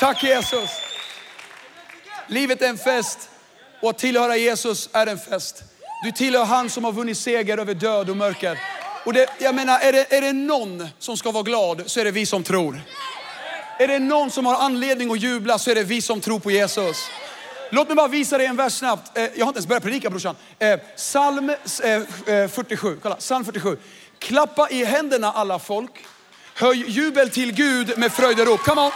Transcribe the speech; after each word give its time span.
Tack 0.00 0.22
Jesus. 0.22 0.70
Livet 2.26 2.62
är 2.62 2.68
en 2.68 2.78
fest 2.78 3.28
och 3.82 3.90
att 3.90 3.98
tillhöra 3.98 4.36
Jesus 4.36 4.88
är 4.92 5.06
en 5.06 5.18
fest. 5.18 5.62
Du 6.04 6.12
tillhör 6.12 6.44
han 6.44 6.70
som 6.70 6.84
har 6.84 6.92
vunnit 6.92 7.18
seger 7.18 7.58
över 7.58 7.74
död 7.74 8.10
och 8.10 8.16
mörker. 8.16 8.58
Och 9.04 9.12
det, 9.12 9.26
jag 9.38 9.54
menar, 9.54 9.78
är 9.78 9.92
det, 9.92 10.12
är 10.12 10.20
det 10.20 10.32
någon 10.32 10.88
som 10.98 11.16
ska 11.16 11.30
vara 11.30 11.42
glad 11.42 11.82
så 11.86 12.00
är 12.00 12.04
det 12.04 12.10
vi 12.10 12.26
som 12.26 12.42
tror. 12.42 12.80
Är 13.78 13.88
det 13.88 13.98
någon 13.98 14.30
som 14.30 14.46
har 14.46 14.54
anledning 14.54 15.10
att 15.12 15.20
jubla 15.20 15.58
så 15.58 15.70
är 15.70 15.74
det 15.74 15.82
vi 15.82 16.02
som 16.02 16.20
tror 16.20 16.38
på 16.38 16.50
Jesus. 16.50 17.10
Låt 17.70 17.88
mig 17.88 17.96
bara 17.96 18.08
visa 18.08 18.38
dig 18.38 18.46
en 18.46 18.56
vers 18.56 18.72
snabbt. 18.72 19.18
Eh, 19.18 19.22
Jag 19.22 19.44
har 19.44 19.48
inte 19.48 19.58
ens 19.58 19.66
börjat 19.66 19.82
predika 19.82 20.10
brorsan. 20.10 20.36
Eh, 20.58 20.80
Psalm 20.96 21.50
eh, 21.50 22.48
47, 22.48 22.92
eh, 22.92 22.98
kolla, 23.02 23.14
psalm 23.14 23.44
47. 23.44 23.76
Klappa 24.18 24.68
i 24.70 24.84
händerna 24.84 25.32
alla 25.32 25.58
folk. 25.58 25.90
Höj 26.58 26.84
jubel 26.88 27.30
till 27.30 27.52
Gud 27.52 27.98
med 27.98 28.12
fröjderop. 28.12 28.60
Come 28.60 28.80
on. 28.80 28.90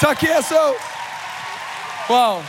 Tack 0.00 0.22
Jesus. 0.22 0.56
Wow. 2.08 2.44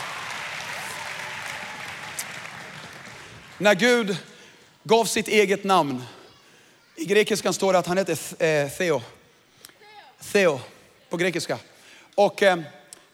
När 3.57 3.75
Gud 3.75 4.17
gav 4.83 5.05
sitt 5.05 5.27
eget 5.27 5.63
namn. 5.63 6.03
I 6.95 7.05
grekiskan 7.05 7.53
står 7.53 7.73
det 7.73 7.79
att 7.79 7.87
han 7.87 7.97
heter 7.97 8.43
eh, 8.43 8.69
Theo. 8.69 9.01
Theo 10.31 10.59
på 11.09 11.17
grekiska. 11.17 11.57
Och 12.15 12.43
eh, 12.43 12.59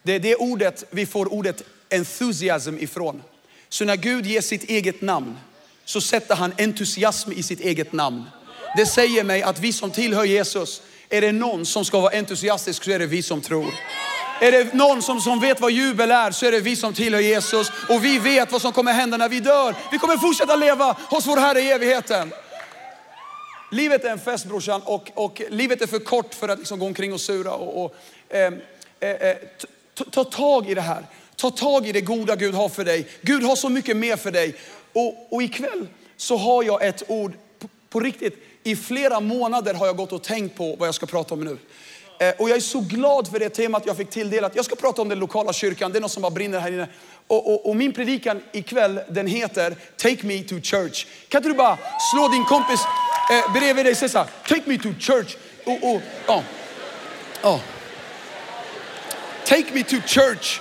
det 0.02 0.12
är 0.12 0.18
det 0.18 0.36
ordet 0.36 0.84
vi 0.90 1.06
får 1.06 1.32
ordet 1.32 1.62
enthusiasm 1.90 2.78
ifrån. 2.78 3.22
Så 3.68 3.84
när 3.84 3.96
Gud 3.96 4.26
ger 4.26 4.40
sitt 4.40 4.64
eget 4.64 5.02
namn 5.02 5.38
så 5.84 6.00
sätter 6.00 6.34
han 6.34 6.52
entusiasm 6.58 7.32
i 7.32 7.42
sitt 7.42 7.60
eget 7.60 7.92
namn. 7.92 8.24
Det 8.76 8.86
säger 8.86 9.24
mig 9.24 9.42
att 9.42 9.58
vi 9.58 9.72
som 9.72 9.90
tillhör 9.90 10.24
Jesus, 10.24 10.82
är 11.08 11.20
det 11.20 11.32
någon 11.32 11.66
som 11.66 11.84
ska 11.84 12.00
vara 12.00 12.12
entusiastisk 12.12 12.84
så 12.84 12.90
är 12.90 12.98
det 12.98 13.06
vi 13.06 13.22
som 13.22 13.40
tror. 13.40 13.74
Är 14.40 14.52
det 14.52 14.74
någon 14.74 15.02
som, 15.02 15.20
som 15.20 15.40
vet 15.40 15.60
vad 15.60 15.72
jubel 15.72 16.10
är 16.10 16.30
så 16.30 16.46
är 16.46 16.52
det 16.52 16.60
vi 16.60 16.76
som 16.76 16.94
tillhör 16.94 17.20
Jesus. 17.20 17.72
Och 17.88 18.04
vi 18.04 18.18
vet 18.18 18.52
vad 18.52 18.62
som 18.62 18.72
kommer 18.72 18.92
hända 18.92 19.16
när 19.16 19.28
vi 19.28 19.40
dör. 19.40 19.74
Vi 19.92 19.98
kommer 19.98 20.16
fortsätta 20.16 20.56
leva 20.56 20.96
hos 21.10 21.26
vår 21.26 21.36
Herre 21.36 21.60
i 21.60 21.70
evigheten. 21.70 22.32
Livet 23.70 24.04
är 24.04 24.10
en 24.10 24.18
fest 24.18 24.46
brorsan 24.46 24.82
och, 24.84 25.10
och 25.14 25.42
livet 25.50 25.82
är 25.82 25.86
för 25.86 25.98
kort 25.98 26.34
för 26.34 26.48
att 26.48 26.58
liksom 26.58 26.78
gå 26.78 26.86
omkring 26.86 27.12
och 27.12 27.20
sura. 27.20 27.52
Och, 27.52 27.84
och, 27.84 27.94
eh, 28.28 28.52
eh, 29.00 29.10
eh 29.10 29.36
ta 30.10 30.24
tag 30.24 30.70
i 30.70 30.74
det 30.74 30.80
här. 30.80 31.06
Ta 31.36 31.50
tag 31.50 31.86
i 31.86 31.92
det 31.92 32.00
goda 32.00 32.36
Gud 32.36 32.54
har 32.54 32.68
för 32.68 32.84
dig. 32.84 33.06
Gud 33.20 33.42
har 33.42 33.56
så 33.56 33.68
mycket 33.68 33.96
mer 33.96 34.16
för 34.16 34.30
dig. 34.30 34.54
Och, 34.92 35.26
och 35.32 35.42
ikväll 35.42 35.86
så 36.16 36.36
har 36.36 36.62
jag 36.62 36.86
ett 36.86 37.02
ord 37.08 37.32
på, 37.58 37.68
på 37.88 38.00
riktigt. 38.00 38.34
I 38.62 38.76
flera 38.76 39.20
månader 39.20 39.74
har 39.74 39.86
jag 39.86 39.96
gått 39.96 40.12
och 40.12 40.22
tänkt 40.22 40.56
på 40.56 40.76
vad 40.76 40.88
jag 40.88 40.94
ska 40.94 41.06
prata 41.06 41.34
om 41.34 41.44
nu. 41.44 41.58
Eh, 42.18 42.34
Och 42.38 42.50
jag 42.50 42.56
är 42.56 42.60
så 42.60 42.80
glad 42.80 43.28
för 43.28 43.38
det 43.38 43.48
temat 43.48 43.82
jag 43.86 43.96
fick 43.96 44.10
tilldelat. 44.10 44.56
Jag 44.56 44.64
ska 44.64 44.74
prata 44.76 45.02
om 45.02 45.08
den 45.08 45.18
lokala 45.18 45.52
kyrkan, 45.52 45.92
det 45.92 45.98
är 45.98 46.00
något 46.00 46.10
som 46.10 46.22
bara 46.22 46.30
brinner 46.30 46.58
här 46.60 46.68
inne. 46.72 46.88
Och, 47.26 47.52
och, 47.54 47.68
och 47.68 47.76
min 47.76 47.92
predikan 47.92 48.42
ikväll 48.52 49.00
den 49.08 49.26
heter 49.26 49.76
Take 49.96 50.26
me 50.26 50.42
to 50.42 50.54
church. 50.62 51.06
Kan 51.28 51.38
inte 51.38 51.48
du 51.48 51.54
bara 51.54 51.78
slå 52.12 52.28
din 52.28 52.44
kompis 52.44 52.80
eh, 53.30 53.52
bredvid 53.52 53.84
dig 53.84 53.90
och 53.92 53.98
säga 53.98 54.08
så 54.08 54.18
här, 54.18 54.28
Take 54.48 54.62
me 54.64 54.78
to 54.78 54.88
church. 55.00 55.36
Och, 55.64 55.94
och, 55.94 56.00
ja. 56.26 56.42
Ja. 57.42 57.60
Take 59.46 59.66
me 59.72 59.82
to 59.82 59.96
church. 60.06 60.60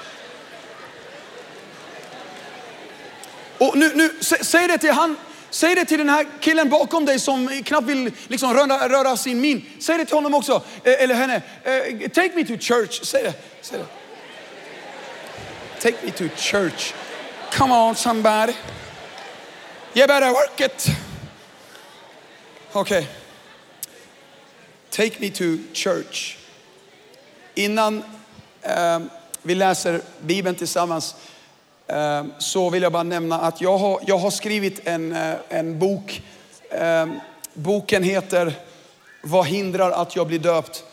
Och 3.64 3.78
nu, 3.78 3.92
nu 3.96 4.10
sä- 4.22 4.44
säg 4.44 4.68
det 4.68 4.78
till 4.78 4.92
han, 4.92 5.18
säg 5.50 5.76
det 5.76 5.86
till 5.86 5.98
den 5.98 6.10
här 6.10 6.28
killen 6.42 6.70
bakom 6.70 7.06
dig 7.06 7.20
som 7.20 7.62
knappt 7.66 7.88
vill 7.88 8.12
liksom 8.28 8.54
röra, 8.54 8.90
röra 8.90 9.18
sin 9.18 9.42
min. 9.42 9.66
Säg 9.80 9.98
det 9.98 10.06
till 10.06 10.16
honom 10.16 10.34
också, 10.34 10.64
eh, 10.84 11.04
eller 11.04 11.16
henne. 11.16 11.42
Eh, 11.64 12.10
Take 12.10 12.32
me 12.36 12.44
to 12.46 12.58
church, 12.60 13.00
säg 13.04 13.24
det. 13.24 13.34
Säg 13.62 13.80
det. 13.80 13.86
Take 15.82 16.06
me 16.06 16.12
to 16.12 16.24
church. 16.38 16.94
Come 17.52 17.74
on 17.74 17.96
somebody. 17.96 18.54
You 19.94 20.08
better 20.08 20.30
work 20.32 20.60
it. 20.62 20.86
Okej. 22.72 23.08
Take 24.90 25.12
me 25.20 25.30
to 25.30 25.44
church. 25.74 26.38
Innan 27.56 28.04
eh, 28.62 29.00
vi 29.42 29.56
läser 29.56 30.02
Bibeln 30.22 30.56
tillsammans 30.56 31.16
Ehm, 31.88 32.34
så 32.40 32.70
vill 32.70 32.84
jag 32.84 32.92
bara 32.92 33.04
nämna 33.04 33.40
att 33.40 33.62
jag 33.62 33.78
har, 33.78 34.00
jag 34.06 34.18
har 34.18 34.32
skrivit 34.32 34.88
en, 34.88 35.12
eh, 35.12 35.34
en 35.50 35.80
bok. 35.80 36.22
Ehm, 36.72 37.20
boken 37.54 38.04
heter 38.04 38.54
Vad 39.22 39.46
hindrar 39.46 39.92
att 39.92 40.16
jag 40.16 40.28
blir 40.28 40.40
döpt? 40.40 40.84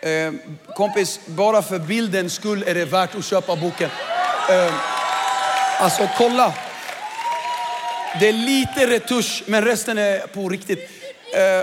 Ehm, 0.00 0.40
kompis, 0.76 1.20
bara 1.26 1.62
för 1.62 1.78
bildens 1.78 2.34
skull 2.34 2.64
är 2.66 2.74
det 2.74 2.84
värt 2.84 3.14
att 3.14 3.24
köpa 3.24 3.56
boken. 3.56 3.90
Alltså 5.78 6.08
kolla. 6.18 6.54
Det 8.20 8.28
är 8.28 8.32
lite 8.32 8.86
retusch, 8.86 9.42
men 9.46 9.64
resten 9.64 9.98
är 9.98 10.18
på 10.18 10.48
riktigt. 10.48 10.90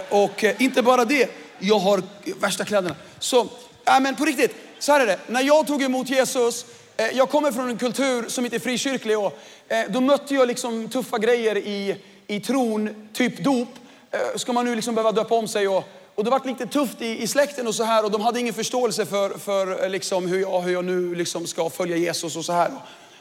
Och 0.10 0.44
eh, 0.44 0.62
inte 0.62 0.82
bara 0.82 1.06
det, 1.06 1.32
jag 1.60 1.80
har 1.80 2.02
värsta 2.40 2.66
kläderna. 2.66 2.96
Så, 3.20 3.48
äh, 3.88 4.00
men 4.00 4.16
på 4.16 4.26
riktigt, 4.26 4.56
så 4.80 4.92
här 4.92 5.00
är 5.00 5.06
det. 5.06 5.18
När 5.28 5.42
jag 5.42 5.68
tog 5.68 5.84
emot 5.84 6.10
Jesus, 6.10 6.66
Eh, 6.98 7.18
jag 7.18 7.30
kommer 7.30 7.52
från 7.52 7.70
en 7.70 7.78
kultur 7.78 8.26
som 8.28 8.46
inte 8.46 8.58
är 8.58 8.60
frikyrklig 8.60 9.20
och 9.20 9.40
eh, 9.68 9.84
då 9.90 10.02
mötte 10.02 10.36
jag 10.36 10.48
liksom 10.48 10.90
tuffa 10.90 11.18
grejer 11.18 11.58
i, 11.58 11.96
i 12.28 12.40
tron, 12.40 13.10
typ 13.14 13.44
dop. 13.44 13.70
Eh, 14.12 14.20
ska 14.36 14.54
man 14.54 14.66
nu 14.66 14.76
liksom 14.76 14.96
behöva 14.96 15.12
döpa 15.12 15.36
om 15.36 15.48
sig 15.48 15.68
och 15.68 15.84
och 16.16 16.24
det 16.24 16.30
var 16.30 16.42
lite 16.46 16.68
tufft 16.68 17.02
i, 17.02 17.24
i 17.24 17.28
släkten 17.28 17.68
och 17.68 17.76
så 17.76 17.84
här 17.84 18.06
och 18.06 18.12
de 18.12 18.22
hade 18.22 18.40
ingen 18.40 18.54
förståelse 18.54 19.06
för, 19.06 19.30
för 19.30 19.90
liksom 19.90 20.28
hur, 20.28 20.42
jag, 20.42 20.62
hur 20.62 20.74
jag 20.74 20.86
nu 20.86 21.16
liksom 21.16 21.48
ska 21.48 21.70
följa 21.70 21.98
Jesus 21.98 22.36
och 22.36 22.46
så 22.46 22.54
här. 22.54 22.72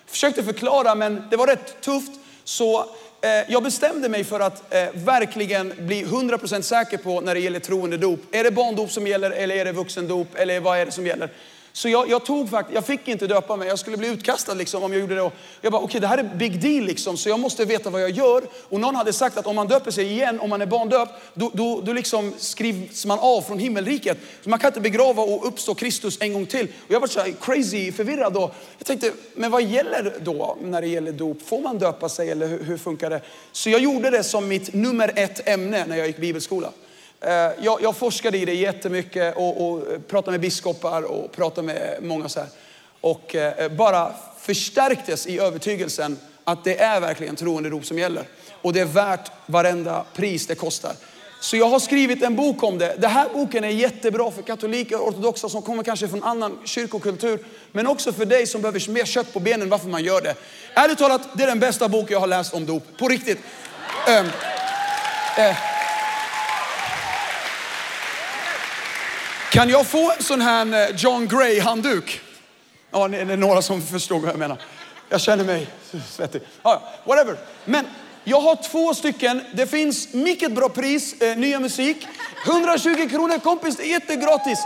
Försökte 0.06 0.42
förklara 0.42 0.94
men 0.94 1.22
det 1.30 1.36
var 1.36 1.46
rätt 1.46 1.80
tufft. 1.80 2.12
Så 2.44 2.80
eh, 3.20 3.30
jag 3.48 3.62
bestämde 3.62 4.08
mig 4.08 4.24
för 4.24 4.40
att 4.40 4.74
eh, 4.74 4.88
verkligen 4.94 5.72
bli 5.78 6.04
100% 6.04 6.62
säker 6.62 6.98
på 6.98 7.20
när 7.20 7.34
det 7.34 7.40
gäller 7.40 7.60
troende 7.60 7.96
dop. 7.96 8.20
Är 8.32 8.44
det 8.44 8.50
barndop 8.50 8.90
som 8.90 9.06
gäller 9.06 9.30
eller 9.30 9.56
är 9.56 9.64
det 9.64 9.72
vuxendop 9.72 10.28
eller 10.34 10.60
vad 10.60 10.78
är 10.78 10.86
det 10.86 10.92
som 10.92 11.06
gäller? 11.06 11.30
Så 11.72 11.88
jag, 11.88 12.10
jag 12.10 12.24
tog 12.24 12.50
faktiskt, 12.50 12.74
jag 12.74 12.86
fick 12.86 13.08
inte 13.08 13.26
döpa 13.26 13.56
mig, 13.56 13.68
jag 13.68 13.78
skulle 13.78 13.96
bli 13.96 14.08
utkastad 14.08 14.54
liksom 14.54 14.82
om 14.82 14.92
jag 14.92 15.00
gjorde 15.00 15.14
det. 15.14 15.22
Och 15.22 15.32
jag 15.60 15.72
bara, 15.72 15.82
okej 15.82 16.00
det 16.00 16.06
här 16.06 16.18
är 16.18 16.22
big 16.22 16.60
deal 16.60 16.84
liksom, 16.84 17.16
så 17.16 17.28
jag 17.28 17.40
måste 17.40 17.64
veta 17.64 17.90
vad 17.90 18.02
jag 18.02 18.10
gör. 18.10 18.42
Och 18.68 18.80
någon 18.80 18.94
hade 18.94 19.12
sagt 19.12 19.36
att 19.36 19.46
om 19.46 19.56
man 19.56 19.68
döper 19.68 19.90
sig 19.90 20.06
igen, 20.12 20.40
om 20.40 20.50
man 20.50 20.62
är 20.62 20.66
barndöpt, 20.66 21.12
då, 21.34 21.50
då, 21.54 21.80
då 21.80 21.92
liksom 21.92 22.32
skrivs 22.38 23.06
man 23.06 23.18
av 23.18 23.42
från 23.42 23.58
himmelriket. 23.58 24.18
Så 24.42 24.50
man 24.50 24.58
kan 24.58 24.68
inte 24.68 24.80
begrava 24.80 25.22
och 25.22 25.46
uppstå 25.46 25.74
Kristus 25.74 26.18
en 26.20 26.32
gång 26.32 26.46
till. 26.46 26.66
Och 26.86 26.94
jag 26.94 27.00
var 27.00 27.06
så 27.06 27.20
här 27.20 27.34
crazy 27.40 27.92
förvirrad 27.92 28.32
då. 28.32 28.50
Jag 28.78 28.86
tänkte, 28.86 29.12
men 29.34 29.50
vad 29.50 29.62
gäller 29.62 30.14
då 30.20 30.56
när 30.62 30.80
det 30.80 30.88
gäller 30.88 31.12
dop? 31.12 31.42
Får 31.42 31.60
man 31.60 31.78
döpa 31.78 32.08
sig 32.08 32.30
eller 32.30 32.46
hur, 32.46 32.64
hur 32.64 32.78
funkar 32.78 33.10
det? 33.10 33.20
Så 33.52 33.70
jag 33.70 33.80
gjorde 33.80 34.10
det 34.10 34.24
som 34.24 34.48
mitt 34.48 34.74
nummer 34.74 35.12
ett 35.16 35.48
ämne 35.48 35.84
när 35.86 35.96
jag 35.96 36.06
gick 36.06 36.18
bibelskola. 36.18 36.72
Eh, 37.24 37.50
jag, 37.60 37.82
jag 37.82 37.96
forskade 37.96 38.38
i 38.38 38.44
det 38.44 38.54
jättemycket 38.54 39.36
och, 39.36 39.68
och 39.70 40.08
pratade 40.08 40.30
med 40.30 40.40
biskopar 40.40 41.02
och 41.02 41.32
pratade 41.32 41.66
med 41.66 41.98
många 42.02 42.28
så 42.28 42.40
här. 42.40 42.48
Och 43.00 43.34
eh, 43.34 43.72
bara 43.72 44.12
förstärktes 44.38 45.26
i 45.26 45.38
övertygelsen 45.38 46.18
att 46.44 46.64
det 46.64 46.80
är 46.80 47.00
verkligen 47.00 47.36
troende 47.36 47.70
dop 47.70 47.84
som 47.84 47.98
gäller. 47.98 48.24
Och 48.62 48.72
det 48.72 48.80
är 48.80 48.84
värt 48.84 49.30
varenda 49.46 50.04
pris 50.14 50.46
det 50.46 50.54
kostar. 50.54 50.92
Så 51.40 51.56
jag 51.56 51.68
har 51.68 51.78
skrivit 51.78 52.22
en 52.22 52.36
bok 52.36 52.62
om 52.62 52.78
det. 52.78 52.94
Den 52.98 53.10
här 53.10 53.28
boken 53.34 53.64
är 53.64 53.68
jättebra 53.68 54.30
för 54.30 54.42
katoliker 54.42 55.00
och 55.00 55.08
ortodoxa 55.08 55.48
som 55.48 55.62
kommer 55.62 55.82
kanske 55.82 56.08
från 56.08 56.24
annan 56.24 56.58
kyrkokultur. 56.64 57.38
Men 57.72 57.86
också 57.86 58.12
för 58.12 58.24
dig 58.24 58.46
som 58.46 58.60
behöver 58.60 58.90
mer 58.90 59.04
kött 59.04 59.32
på 59.32 59.40
benen 59.40 59.68
varför 59.68 59.88
man 59.88 60.04
gör 60.04 60.20
det. 60.20 60.34
Ärligt 60.74 60.98
talat, 60.98 61.28
det 61.34 61.42
är 61.42 61.46
den 61.46 61.60
bästa 61.60 61.88
bok 61.88 62.10
jag 62.10 62.20
har 62.20 62.26
läst 62.26 62.54
om 62.54 62.66
dop. 62.66 62.82
På 62.98 63.08
riktigt. 63.08 63.38
Ehm, 64.08 64.26
eh, 65.38 65.71
Kan 69.52 69.68
jag 69.68 69.86
få 69.86 70.12
en 70.12 70.22
sån 70.22 70.40
här 70.40 70.88
eh, 70.90 70.96
John 70.96 71.28
Gray 71.28 71.60
handduk? 71.60 72.20
Ja, 72.90 73.08
det 73.08 73.18
är 73.18 73.36
några 73.36 73.62
som 73.62 73.82
förstår 73.82 74.18
vad 74.18 74.30
jag 74.30 74.38
menar. 74.38 74.58
Jag 75.08 75.20
känner 75.20 75.44
mig 75.44 75.66
svettig. 76.10 76.42
Ja, 76.62 76.82
whatever. 77.04 77.36
Men 77.64 77.86
jag 78.24 78.40
har 78.40 78.56
två 78.56 78.94
stycken. 78.94 79.42
Det 79.54 79.66
finns 79.66 80.14
mycket 80.14 80.52
bra 80.52 80.68
pris, 80.68 81.22
eh, 81.22 81.36
nya 81.36 81.60
musik. 81.60 82.06
120 82.46 83.08
kronor 83.10 83.38
kompis, 83.38 83.76
det 83.76 83.82
är 83.82 83.90
jättegratis. 83.90 84.58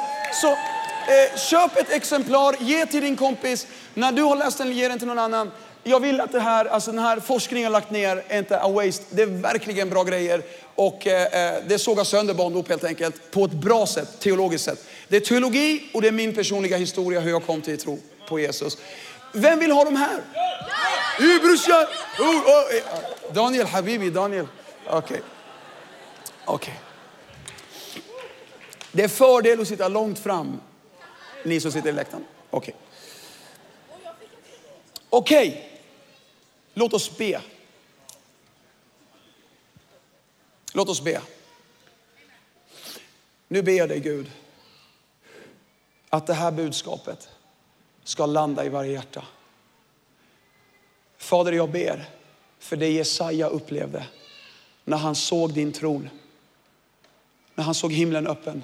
Så 0.43 0.51
eh, 0.53 1.39
köp 1.51 1.77
ett 1.77 1.91
exemplar, 1.91 2.57
ge 2.61 2.87
till 2.87 3.03
din 3.03 3.17
kompis. 3.17 3.67
När 3.95 4.13
du 4.13 4.23
har 4.23 4.37
läst 4.37 4.59
den, 4.59 4.73
ge 4.73 4.89
den 4.89 4.99
till 4.99 5.09
någon 5.09 5.19
annan 5.19 5.51
jag 5.89 6.01
vill 6.01 6.21
att 6.21 6.33
det 6.33 6.41
här, 6.41 6.65
alltså 6.65 6.91
den 6.91 7.01
här 7.01 7.21
forskningen 7.21 7.65
jag 7.65 7.73
lagt 7.73 7.91
ner 7.91 8.25
är 8.29 8.39
inte 8.39 8.61
a 8.61 8.69
waste. 8.69 9.05
Det 9.11 9.23
är 9.23 9.27
verkligen 9.27 9.91
bra 9.91 10.05
grejer. 10.05 10.43
Och 10.75 11.07
eh, 11.07 11.55
eh 11.55 11.63
det 11.67 11.79
sågar 11.79 12.05
sönder 12.05 12.35
barndop 12.35 12.69
helt 12.69 12.85
enkelt 12.85 13.31
på 13.31 13.45
ett 13.45 13.53
bra 13.53 13.87
sätt, 13.87 14.21
teologiskt 14.21 14.65
sätt. 14.65 14.85
Det 15.09 15.17
är 15.17 15.21
teologi 15.21 15.91
och 15.95 16.03
det 16.03 16.09
är 16.09 16.13
min 16.13 16.35
personliga 16.35 16.77
historia 16.77 17.21
hur 17.21 17.31
jag 17.31 17.47
kom 17.47 17.63
till 17.63 17.79
tro 17.79 17.99
på 18.29 18.41
Jesus. 18.41 18.79
Vem 19.33 19.59
vill 19.59 19.71
ha 19.71 19.85
de 19.85 19.97
här? 19.97 20.21
Hey, 21.19 21.39
brorsan! 21.39 21.87
Oh, 22.19 22.27
oh. 22.27 22.77
Eh, 22.77 22.77
eh, 22.77 23.33
Daniel 23.33 23.67
Habibi, 23.67 24.11
Daniel. 24.11 24.47
Okej. 24.87 24.99
Okay. 26.47 26.55
Okay. 26.55 26.75
Det 28.93 29.05
är 29.05 29.09
fördel 29.09 29.61
att 29.61 29.69
sitta 29.69 29.89
långt 29.89 30.19
fram, 30.19 30.61
ni 31.45 31.61
som 31.61 31.73
sitter 31.73 31.89
i 31.89 31.93
läktaren. 31.93 32.25
Okej. 32.51 32.75
Okay. 32.75 32.87
Okej 35.11 35.76
låt 36.77 36.93
oss 36.93 37.19
be. 37.19 37.41
Låt 40.73 40.89
oss 40.89 41.01
be. 41.01 41.21
Nu 43.49 43.63
ber 43.63 43.73
jag 43.73 43.89
dig 43.89 44.01
Gud 44.01 44.31
att 46.09 46.27
det 46.27 46.35
här 46.35 46.53
budskapet 46.53 47.29
ska 48.05 48.27
landa 48.27 48.65
i 48.65 48.69
varje 48.69 48.93
hjärta. 48.93 49.25
Fader, 51.19 51.53
jag 51.53 51.71
ber 51.71 52.05
för 52.59 52.77
det 52.77 52.91
Jesaja 52.91 53.49
upplevde 53.49 54.07
när 54.85 54.97
han 54.97 55.15
såg 55.15 55.53
din 55.53 55.73
tron. 55.73 56.09
När 57.55 57.65
han 57.65 57.75
såg 57.75 57.93
himlen 57.93 58.27
öppen 58.27 58.63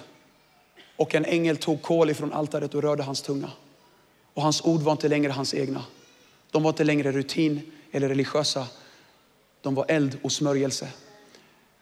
och 0.97 1.15
en 1.15 1.25
ängel 1.25 1.57
tog 1.57 1.83
kol 1.83 2.11
ifrån 2.11 2.33
altaret 2.33 2.75
och 2.75 2.83
rörde 2.83 3.03
hans 3.03 3.23
tunga. 3.23 3.51
Och 4.35 4.43
hans 4.43 4.65
ord 4.65 4.81
var 4.81 4.93
inte 4.93 5.09
längre 5.09 5.33
hans 5.33 5.55
egna. 5.55 5.85
De 6.51 6.63
var 6.63 6.71
inte 6.71 6.85
längre 6.85 7.13
rutin 7.13 7.73
eller 7.93 8.09
religiösa. 8.09 8.67
De 9.61 9.75
var 9.75 9.85
eld 9.89 10.19
och 10.23 10.33
smörjelse. 10.33 10.89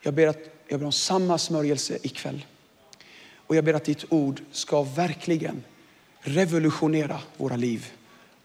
Jag 0.02 0.14
ber, 0.14 0.26
att, 0.26 0.38
jag 0.68 0.80
ber 0.80 0.86
om 0.86 0.92
samma 0.92 1.38
smörjelse 1.38 1.98
ikväll. 2.02 2.46
Och 3.36 3.56
jag 3.56 3.64
ber 3.64 3.74
att 3.74 3.84
ditt 3.84 4.04
ord 4.08 4.42
ska 4.52 4.82
verkligen 4.82 5.64
revolutionera 6.20 7.20
våra 7.36 7.56
liv 7.56 7.92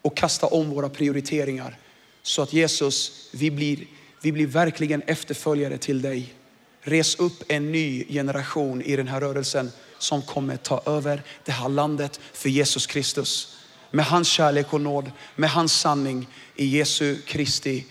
och 0.02 0.16
kasta 0.16 0.46
om 0.46 0.70
våra 0.70 0.88
prioriteringar. 0.88 1.78
Så 2.22 2.42
att 2.42 2.52
Jesus, 2.52 3.28
vi 3.32 3.50
blir, 3.50 3.86
vi 4.22 4.32
blir 4.32 4.46
verkligen 4.46 5.02
efterföljare 5.02 5.78
till 5.78 6.02
dig. 6.02 6.34
Res 6.80 7.16
upp 7.16 7.42
en 7.48 7.72
ny 7.72 8.04
generation 8.08 8.82
i 8.82 8.96
den 8.96 9.08
här 9.08 9.20
rörelsen 9.20 9.70
som 9.98 10.22
kommer 10.22 10.56
ta 10.56 10.82
över 10.86 11.22
det 11.44 11.52
här 11.52 11.68
landet 11.68 12.20
för 12.32 12.48
Jesus 12.48 12.86
Kristus. 12.86 13.55
Med 13.96 14.04
hans 14.04 14.28
kärlek 14.28 14.72
och 14.72 14.80
nåd, 14.80 15.10
med 15.36 15.50
hans 15.50 15.72
sanning 15.80 16.28
i 16.56 16.66
Jesu 16.66 17.16
Kristi 17.26 17.86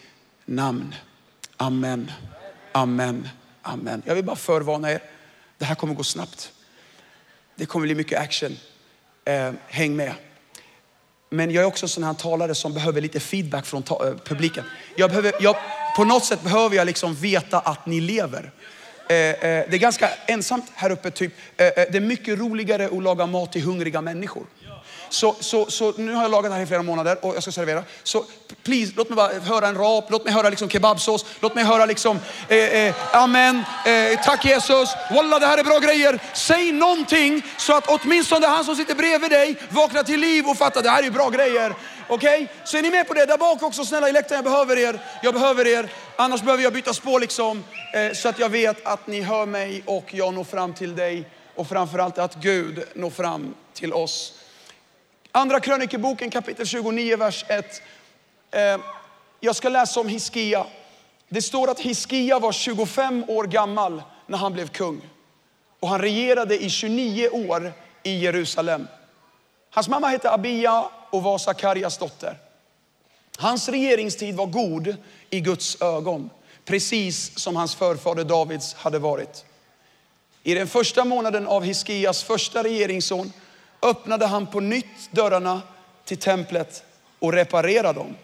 namn. 0.46 0.96
Amen, 1.58 2.12
amen, 2.72 3.30
amen. 3.62 4.02
Jag 4.06 4.16
vill 4.16 4.24
bara 4.24 4.36
förvarna 4.36 4.92
er, 4.92 5.02
det 5.58 5.66
här 5.66 5.76
kommer 5.76 5.94
gå 5.94 6.04
snabbt. 6.04 6.52
Det 7.56 7.66
kommer 7.66 7.86
bli 7.86 7.96
mycket 7.96 8.20
action. 8.20 8.58
Eh, 9.26 9.52
häng 9.68 9.96
med. 9.96 10.14
Men 11.30 11.52
jag 11.52 11.62
är 11.62 11.68
också 11.68 11.86
en 11.86 11.90
sån 11.90 12.04
här 12.04 12.14
talare 12.14 12.56
som 12.56 12.74
behöver 12.74 13.02
lite 13.02 13.20
feedback 13.20 13.66
från 13.66 13.84
ta- 13.84 14.08
eh, 14.08 14.16
publiken. 14.26 14.64
Jag 14.96 15.10
behöver, 15.10 15.34
jag, 15.40 15.56
på 15.96 16.04
något 16.04 16.26
sätt 16.26 16.44
behöver 16.44 16.76
jag 16.76 16.86
liksom 16.86 17.16
veta 17.16 17.60
att 17.60 17.86
ni 17.86 18.02
lever. 18.02 18.52
Eh, 19.10 19.16
eh, 19.16 19.36
det 19.42 19.74
är 19.74 19.78
ganska 19.78 20.10
ensamt 20.28 20.72
här 20.76 20.90
uppe. 20.90 21.12
Typ. 21.12 21.34
Eh, 21.58 21.68
eh, 21.68 21.74
det 21.76 21.98
är 21.98 22.00
mycket 22.02 22.40
roligare 22.40 22.86
att 22.86 23.04
laga 23.04 23.26
mat 23.26 23.52
till 23.52 23.64
hungriga 23.64 24.02
människor. 24.02 24.46
Så, 25.10 25.36
så, 25.40 25.66
så 25.66 25.94
nu 25.98 26.14
har 26.14 26.22
jag 26.22 26.32
lagat 26.32 26.52
det 26.52 26.56
här 26.56 26.64
i 26.64 26.66
flera 26.66 26.84
månader 26.84 27.26
och 27.26 27.36
jag 27.36 27.44
ska 27.44 27.52
servera. 27.52 27.84
Så 28.04 28.26
please, 28.64 28.94
låt 28.96 29.10
mig 29.10 29.16
bara 29.16 29.34
höra 29.40 29.68
en 29.68 29.78
rap, 29.78 30.12
låt 30.12 30.26
mig 30.26 30.34
höra 30.34 30.50
liksom 30.50 30.70
kebabsås, 30.70 31.26
låt 31.40 31.56
mig 31.56 31.64
höra 31.64 31.86
liksom 31.86 32.20
eh, 32.48 32.58
eh, 32.58 32.96
amen, 33.12 33.64
eh, 33.86 34.20
tack 34.24 34.46
Jesus, 34.46 34.90
wallah 35.12 35.40
det 35.40 35.46
här 35.46 35.58
är 35.58 35.64
bra 35.64 35.80
grejer. 35.80 36.20
Säg 36.34 36.72
någonting 36.72 37.42
så 37.58 37.78
att 37.78 37.88
åtminstone 37.88 38.48
han 38.48 38.66
som 38.66 38.76
sitter 38.76 38.96
bredvid 38.96 39.32
dig 39.32 39.56
vaknar 39.70 40.04
till 40.04 40.20
liv 40.20 40.46
och 40.46 40.58
fattar 40.58 40.82
det 40.82 40.90
här 40.90 41.04
är 41.04 41.12
bra 41.12 41.30
grejer. 41.30 41.76
Okej, 42.08 42.52
så 42.64 42.78
är 42.78 42.82
ni 42.82 42.92
med 42.92 43.08
på 43.08 43.14
det? 43.14 43.26
Där 43.26 43.38
bak 43.38 43.64
också, 43.64 43.86
snälla 43.86 44.10
i 44.10 44.12
läktaren, 44.12 44.38
jag 44.38 44.52
behöver 44.52 44.78
er. 44.78 45.00
Jag 45.24 45.34
behöver 45.34 45.68
er, 45.68 45.90
annars 46.16 46.42
behöver 46.42 46.64
jag 46.64 46.74
byta 46.74 46.94
spår 46.94 47.20
liksom. 47.20 47.64
Eh, 47.94 48.14
så 48.14 48.30
att 48.30 48.40
jag 48.40 48.50
vet 48.50 48.86
att 48.86 49.08
ni 49.08 49.22
hör 49.22 49.46
mig 49.46 49.84
och 49.86 50.14
jag 50.14 50.34
når 50.34 50.44
fram 50.44 50.74
till 50.74 50.96
dig. 50.96 51.30
Och 51.56 51.68
framförallt 51.68 52.18
att 52.18 52.36
Gud 52.36 52.84
når 52.94 53.10
fram 53.10 53.54
till 53.74 53.94
oss. 53.94 54.34
Andra 55.36 55.60
krönikeboken 55.60 56.30
kapitel 56.30 56.66
29, 56.66 57.18
vers 57.18 57.46
1. 57.48 57.82
Eh, 58.52 58.78
jag 59.40 59.56
ska 59.56 59.70
läsa 59.70 60.00
om 60.00 60.08
Hiskia. 60.08 60.66
Det 61.30 61.42
står 61.42 61.70
att 61.70 61.80
Hiskia 61.80 62.40
var 62.40 62.52
25 62.52 63.24
år 63.28 63.44
gammal 63.44 64.02
när 64.28 64.38
han 64.38 64.54
blev 64.54 64.68
kung. 64.68 65.02
Och 65.80 65.90
han 65.90 66.02
regerade 66.02 66.64
i 66.64 66.70
29 66.70 67.30
år 67.30 67.74
i 68.04 68.18
Jerusalem. 68.18 68.88
Hans 69.70 69.90
mamma 69.90 70.08
hette 70.08 70.32
Abia 70.32 70.86
och 71.10 71.24
var 71.24 71.38
Sakarias 71.38 71.98
dotter. 71.98 72.38
Hans 73.38 73.70
regeringstid 73.70 74.36
var 74.36 74.46
god 74.46 74.96
i 75.30 75.40
Guds 75.40 75.82
ögon, 75.82 76.30
precis 76.66 77.40
som 77.40 77.56
hans 77.56 77.76
förfader 77.76 78.24
Davids 78.24 78.74
hade 78.74 79.00
varit. 79.00 79.46
I 80.44 80.54
den 80.54 80.68
första 80.68 81.06
månaden 81.06 81.48
av 81.48 81.64
Hiskias 81.64 82.24
första 82.24 82.64
regeringsson 82.64 83.32
öppnade 83.86 84.26
han 84.26 84.48
på 84.48 84.60
nytt 84.60 85.12
dörrarna 85.12 85.62
till 86.06 86.18
templet 86.18 86.84
och 87.20 87.34
reparerade 87.34 88.00
dem. 88.00 88.16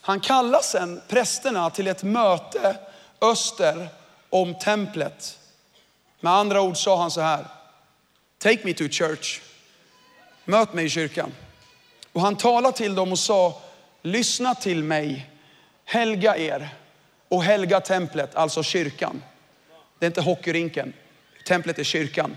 Han 0.00 0.20
kallade 0.20 0.64
sen 0.64 1.00
prästerna 1.08 1.70
till 1.70 1.86
ett 1.86 2.02
möte 2.02 2.76
öster 3.20 3.88
om 4.30 4.54
templet. 4.54 5.38
Med 6.20 6.32
andra 6.32 6.60
ord 6.60 6.76
sa 6.76 6.96
han 6.96 7.10
så 7.10 7.20
här, 7.20 7.44
take 8.38 8.60
me 8.64 8.74
to 8.74 8.88
church. 8.88 9.40
Möt 10.44 10.72
mig 10.72 10.84
i 10.84 10.88
kyrkan. 10.88 11.32
Och 12.12 12.20
han 12.20 12.36
talade 12.36 12.76
till 12.76 12.94
dem 12.94 13.12
och 13.12 13.18
sa, 13.18 13.62
lyssna 14.02 14.54
till 14.54 14.84
mig, 14.84 15.30
helga 15.84 16.36
er 16.36 16.68
och 17.28 17.42
helga 17.42 17.80
templet, 17.80 18.34
alltså 18.34 18.62
kyrkan. 18.62 19.22
Det 19.98 20.06
är 20.06 20.10
inte 20.10 20.20
hockeyrinken, 20.20 20.92
templet 21.46 21.78
är 21.78 21.84
kyrkan. 21.84 22.36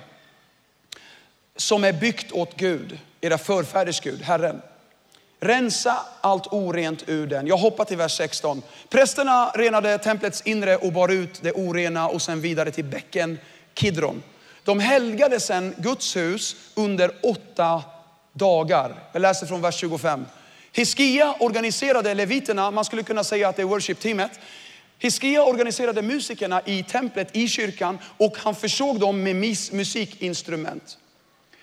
Som 1.58 1.84
är 1.84 1.94
byggt 1.94 2.32
åt 2.32 2.58
Gud, 2.58 3.00
era 3.22 3.38
förfäders 3.38 4.02
Gud, 4.02 4.22
Herren. 4.22 4.62
Rensa 5.40 5.98
allt 6.22 6.48
orent 6.48 7.04
ur 7.08 7.28
den. 7.28 7.48
Jag 7.48 7.58
hoppar 7.58 7.86
till 7.86 7.98
vers 7.98 8.18
16. 8.18 8.62
Prästerna 8.90 9.52
renade 9.56 9.98
templets 9.98 10.42
inre 10.42 10.78
och 10.78 10.94
bar 10.94 11.10
ut 11.10 11.40
det 11.42 11.52
orena 11.52 12.08
och 12.08 12.22
sen 12.22 12.42
vidare 12.42 12.72
till 12.72 12.86
bäcken 12.86 13.38
Kidron. 13.74 14.24
De 14.64 14.80
helgade 14.80 15.40
sen 15.40 15.76
Guds 15.78 16.16
hus 16.16 16.56
under 16.76 17.12
åtta 17.24 17.84
dagar. 18.34 18.96
Jag 19.12 19.22
läser 19.22 19.46
från 19.48 19.62
vers 19.62 19.76
25. 19.76 20.26
Hiskia 20.72 21.36
organiserade 21.40 22.14
leviterna, 22.14 22.72
man 22.72 22.86
skulle 22.86 23.04
kunna 23.04 23.24
säga 23.24 23.50
att 23.50 23.56
det 23.56 23.62
är 23.62 23.66
worship-teamet. 23.66 24.40
Hiskia 25.00 25.44
organiserade 25.44 26.02
musikerna 26.02 26.62
i 26.66 26.84
templet, 26.84 27.36
i 27.36 27.48
kyrkan 27.48 28.00
och 28.18 28.38
han 28.38 28.56
försåg 28.56 29.00
dem 29.00 29.24
med 29.24 29.36
musikinstrument. 29.72 30.98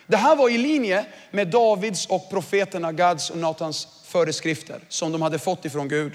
Det 0.07 0.17
här 0.17 0.37
var 0.37 0.49
i 0.49 0.59
linje 0.59 1.07
med 1.31 1.49
Davids 1.49 2.07
och 2.07 2.31
profeterna 2.31 2.93
Gads 2.93 3.31
och 3.31 3.39
Natans 3.39 3.89
föreskrifter 4.05 4.81
som 4.89 5.13
de 5.13 5.23
hade 5.23 5.39
fått 5.39 5.65
ifrån 5.65 5.89
Gud. 5.89 6.13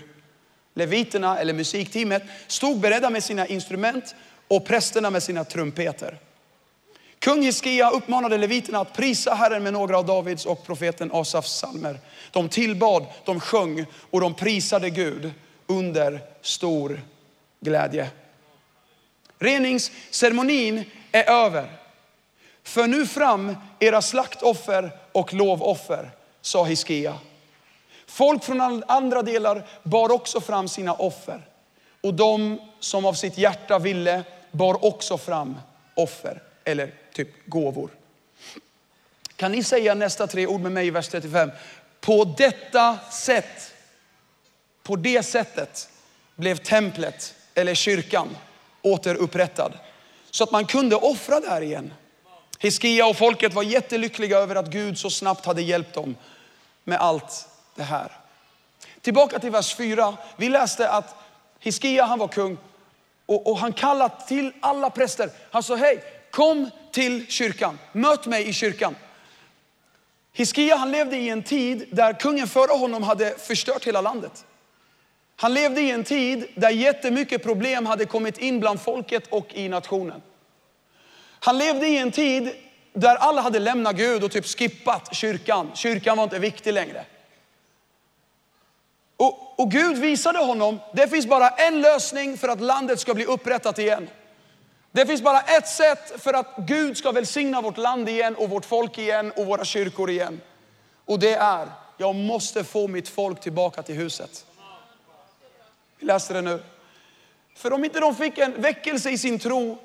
Leviterna 0.74 1.40
eller 1.40 1.54
musikteamet 1.54 2.24
stod 2.48 2.80
beredda 2.80 3.10
med 3.10 3.24
sina 3.24 3.48
instrument 3.48 4.16
och 4.48 4.66
prästerna 4.66 5.10
med 5.10 5.24
sina 5.24 5.44
trumpeter. 5.44 6.18
Kung 7.20 7.44
Hiskia 7.44 7.90
uppmanade 7.90 8.38
leviterna 8.38 8.80
att 8.80 8.94
prisa 8.94 9.34
Herren 9.34 9.64
med 9.64 9.74
några 9.74 9.98
av 9.98 10.06
Davids 10.06 10.46
och 10.46 10.66
profeten 10.66 11.12
Asafs 11.14 11.52
salmer. 11.52 12.00
De 12.32 12.50
tillbad, 12.50 13.06
de 13.26 13.40
sjöng 13.40 13.86
och 14.10 14.22
de 14.22 14.34
prisade 14.34 14.90
Gud 14.90 15.32
under 15.68 16.22
stor 16.42 17.02
glädje. 17.60 18.10
Reningsceremonin 19.40 20.84
är 21.12 21.30
över. 21.30 21.79
För 22.70 22.88
nu 22.88 23.06
fram 23.06 23.56
era 23.80 24.02
slaktoffer 24.02 24.92
och 25.12 25.34
lovoffer, 25.34 26.12
sa 26.42 26.64
Hiskia. 26.64 27.20
Folk 28.08 28.44
från 28.44 28.84
andra 28.88 29.22
delar 29.22 29.68
bar 29.84 30.12
också 30.12 30.42
fram 30.42 30.68
sina 30.68 30.94
offer. 30.94 31.46
Och 32.02 32.14
de 32.14 32.60
som 32.80 33.06
av 33.06 33.14
sitt 33.14 33.38
hjärta 33.38 33.80
ville 33.80 34.24
bar 34.52 34.86
också 34.86 35.18
fram 35.18 35.58
offer 35.96 36.42
eller 36.64 36.94
typ 37.14 37.30
gåvor. 37.46 37.90
Kan 39.36 39.52
ni 39.52 39.64
säga 39.64 39.94
nästa 39.94 40.28
tre 40.28 40.48
ord 40.48 40.62
med 40.62 40.72
mig 40.72 40.88
i 40.88 40.92
vers 40.92 41.08
35? 41.08 41.52
På 42.02 42.24
detta 42.38 42.98
sätt, 43.12 43.74
på 44.84 44.96
det 44.96 45.24
sättet 45.24 45.90
blev 46.36 46.56
templet 46.56 47.36
eller 47.56 47.76
kyrkan 47.76 48.38
återupprättad. 48.82 49.74
Så 50.32 50.44
att 50.44 50.52
man 50.52 50.66
kunde 50.66 50.96
offra 50.96 51.40
där 51.40 51.62
igen. 51.62 51.94
Hiskia 52.62 53.06
och 53.06 53.18
folket 53.18 53.54
var 53.54 53.64
jättelyckliga 53.64 54.38
över 54.38 54.56
att 54.56 54.68
Gud 54.72 54.98
så 54.98 55.10
snabbt 55.10 55.46
hade 55.46 55.62
hjälpt 55.62 55.94
dem 55.94 56.16
med 56.84 57.00
allt 57.00 57.48
det 57.76 57.84
här. 57.84 58.12
Tillbaka 59.02 59.40
till 59.40 59.52
vers 59.52 59.76
4. 59.76 60.18
Vi 60.38 60.50
läste 60.50 60.90
att 60.90 61.16
Hiskia 61.60 62.06
han 62.06 62.20
var 62.20 62.28
kung 62.28 62.58
och, 63.26 63.48
och 63.48 63.58
han 63.58 63.74
kallade 63.74 64.14
till 64.28 64.52
alla 64.60 64.90
präster. 64.90 65.30
Han 65.52 65.64
sa 65.64 65.76
hej, 65.76 66.04
kom 66.32 66.70
till 66.92 67.28
kyrkan, 67.28 67.80
möt 67.92 68.26
mig 68.26 68.50
i 68.50 68.54
kyrkan. 68.54 68.96
Hiskia 70.34 70.76
han 70.76 70.92
levde 70.92 71.18
i 71.18 71.30
en 71.30 71.44
tid 71.44 71.88
där 71.92 72.14
kungen 72.14 72.48
före 72.48 72.78
honom 72.78 73.04
hade 73.04 73.38
förstört 73.38 73.88
hela 73.88 74.02
landet. 74.02 74.46
Han 75.36 75.54
levde 75.54 75.82
i 75.82 75.92
en 75.92 76.04
tid 76.04 76.48
där 76.56 76.70
jättemycket 76.70 77.44
problem 77.44 77.86
hade 77.86 78.06
kommit 78.06 78.38
in 78.38 78.60
bland 78.60 78.82
folket 78.82 79.24
och 79.30 79.54
i 79.54 79.70
nationen. 79.70 80.22
Han 81.40 81.58
levde 81.58 81.88
i 81.88 81.98
en 81.98 82.12
tid 82.12 82.56
där 82.94 83.16
alla 83.16 83.42
hade 83.42 83.60
lämnat 83.60 83.96
Gud 83.96 84.24
och 84.24 84.32
typ 84.32 84.46
skippat 84.46 85.16
kyrkan. 85.16 85.72
Kyrkan 85.76 86.18
var 86.18 86.24
inte 86.24 86.40
viktig 86.40 86.74
längre. 86.74 87.06
Och, 89.18 89.60
och 89.60 89.72
Gud 89.72 89.98
visade 89.98 90.40
honom, 90.40 90.80
det 90.94 91.08
finns 91.08 91.26
bara 91.26 91.50
en 91.50 91.82
lösning 91.82 92.38
för 92.38 92.48
att 92.48 92.62
landet 92.62 93.00
ska 93.00 93.14
bli 93.14 93.26
upprättat 93.26 93.80
igen. 93.80 94.10
Det 94.92 95.06
finns 95.06 95.22
bara 95.22 95.40
ett 95.40 95.68
sätt 95.68 96.22
för 96.22 96.34
att 96.34 96.56
Gud 96.58 96.98
ska 96.98 97.12
välsigna 97.12 97.62
vårt 97.62 97.78
land 97.78 98.10
igen 98.10 98.36
och 98.36 98.50
vårt 98.50 98.66
folk 98.66 98.98
igen 98.98 99.32
och 99.32 99.46
våra 99.46 99.66
kyrkor 99.66 100.10
igen. 100.10 100.42
Och 101.06 101.20
det 101.20 101.34
är, 101.34 101.68
jag 101.98 102.16
måste 102.16 102.64
få 102.64 102.88
mitt 102.88 103.10
folk 103.10 103.42
tillbaka 103.42 103.84
till 103.84 103.96
huset. 103.96 104.46
Vi 106.00 106.06
läser 106.06 106.34
det 106.34 106.42
nu. 106.42 106.64
För 107.56 107.74
om 107.74 107.84
inte 107.84 108.00
de 108.00 108.16
fick 108.16 108.38
en 108.38 108.62
väckelse 108.62 109.10
i 109.10 109.18
sin 109.18 109.40
tro, 109.40 109.78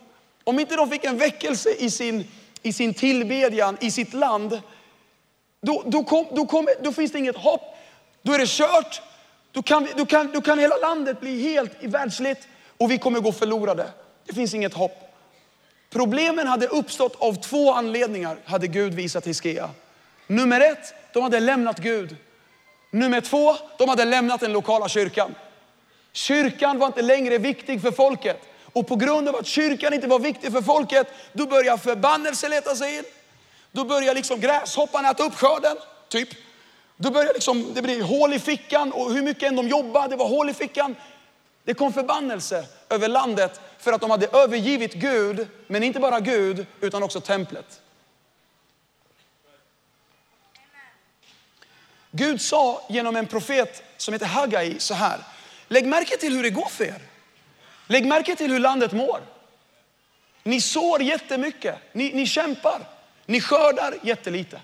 om 0.45 0.59
inte 0.59 0.77
de 0.77 0.91
fick 0.91 1.05
en 1.05 1.19
väckelse 1.19 1.71
i 1.71 1.91
sin, 1.91 2.25
i 2.63 2.73
sin 2.73 2.95
tillbedjan, 2.95 3.77
i 3.81 3.91
sitt 3.91 4.15
land, 4.15 4.61
då, 5.63 5.83
då, 5.87 6.05
kom, 6.05 6.27
då, 6.31 6.47
kom, 6.47 6.69
då 6.83 6.93
finns 6.93 7.13
det 7.13 7.19
inget 7.19 7.37
hopp. 7.37 7.77
Då 8.23 8.33
är 8.33 8.39
det 8.39 8.49
kört. 8.49 9.03
Då 9.53 9.63
kan, 9.63 9.89
då 9.97 10.07
kan, 10.07 10.33
då 10.33 10.41
kan 10.41 10.59
hela 10.59 10.77
landet 10.77 11.21
bli 11.21 11.43
helt 11.43 11.73
världsligt 11.83 12.49
och 12.79 12.91
vi 12.91 12.99
kommer 12.99 13.21
gå 13.21 13.33
förlorade. 13.33 13.87
Det 14.27 14.35
finns 14.35 14.55
inget 14.55 14.75
hopp. 14.75 15.05
Problemen 15.91 16.47
hade 16.47 16.67
uppstått 16.67 17.17
av 17.19 17.35
två 17.35 17.73
anledningar, 17.73 18.37
hade 18.45 18.67
Gud 18.67 18.95
visat 18.95 19.27
Hiskia. 19.27 19.71
Nummer 20.27 20.61
ett, 20.61 20.95
de 21.13 21.23
hade 21.23 21.41
lämnat 21.41 21.79
Gud. 21.79 22.17
Nummer 22.91 23.21
två, 23.21 23.57
de 23.79 23.89
hade 23.89 24.05
lämnat 24.05 24.41
den 24.41 24.53
lokala 24.53 24.89
kyrkan. 24.89 25.35
Kyrkan 26.13 26.79
var 26.79 26.87
inte 26.87 27.03
längre 27.03 27.39
viktig 27.39 27.83
för 27.83 27.91
folket. 27.91 28.41
Och 28.75 28.87
på 28.87 28.97
grund 28.97 29.29
av 29.29 29.37
att 29.37 29.47
kyrkan 29.47 29.95
inte 29.95 30.07
var 30.07 30.19
viktig 30.19 30.53
för 30.53 30.63
folket, 30.63 31.07
då 31.33 31.47
börjar 31.47 31.77
förbannelse 31.77 32.49
leta 32.49 32.75
sig 32.75 32.97
in. 32.97 33.05
Då 33.73 33.85
börjar 33.85 34.15
liksom 34.15 34.41
gräshopparna 34.41 35.11
äta 35.11 35.25
upp 35.25 35.35
skörden, 35.35 35.77
typ. 36.09 36.29
Då 36.97 37.11
börjar 37.11 37.35
liksom, 37.35 37.75
det 37.75 37.83
blir 37.83 38.03
hål 38.03 38.35
i 38.35 38.39
fickan 38.39 38.93
och 38.93 39.13
hur 39.13 39.23
mycket 39.23 39.43
än 39.43 39.57
de 39.57 39.69
jobbade, 39.69 40.09
det 40.09 40.17
var 40.17 40.29
hål 40.29 40.51
i 40.51 40.55
fickan. 40.55 40.97
Det 41.65 41.75
kom 41.75 41.93
förbannelse 41.93 42.67
över 42.91 43.09
landet 43.09 43.61
för 43.79 43.93
att 43.93 44.01
de 44.01 44.11
hade 44.11 44.27
övergivit 44.27 44.95
Gud, 44.95 45.49
men 45.67 45.83
inte 45.83 46.01
bara 46.01 46.21
Gud, 46.21 46.67
utan 46.81 47.03
också 47.03 47.21
templet. 47.21 47.81
Gud 52.11 52.41
sa 52.41 52.83
genom 52.89 53.17
en 53.17 53.27
profet 53.27 53.83
som 53.97 54.15
heter 54.15 54.27
Hagai 54.27 54.77
så 54.79 54.95
här. 54.95 55.19
Lägg 55.69 55.87
märke 55.87 56.17
till 56.17 56.37
hur 56.37 56.43
det 56.43 56.51
går 56.51 56.69
för 56.69 56.85
er. 56.85 57.14
Lägg 57.87 58.07
märke 58.07 58.37
till 58.37 58.51
hur 58.51 58.59
landet 58.59 58.93
mår. 58.93 59.21
Ni 60.43 60.61
sår 60.61 61.03
jättemycket, 61.03 61.79
ni, 61.93 62.13
ni 62.13 62.27
kämpar, 62.27 62.81
ni 63.27 63.41
skördar 63.41 63.95
jättelite. 64.03 64.61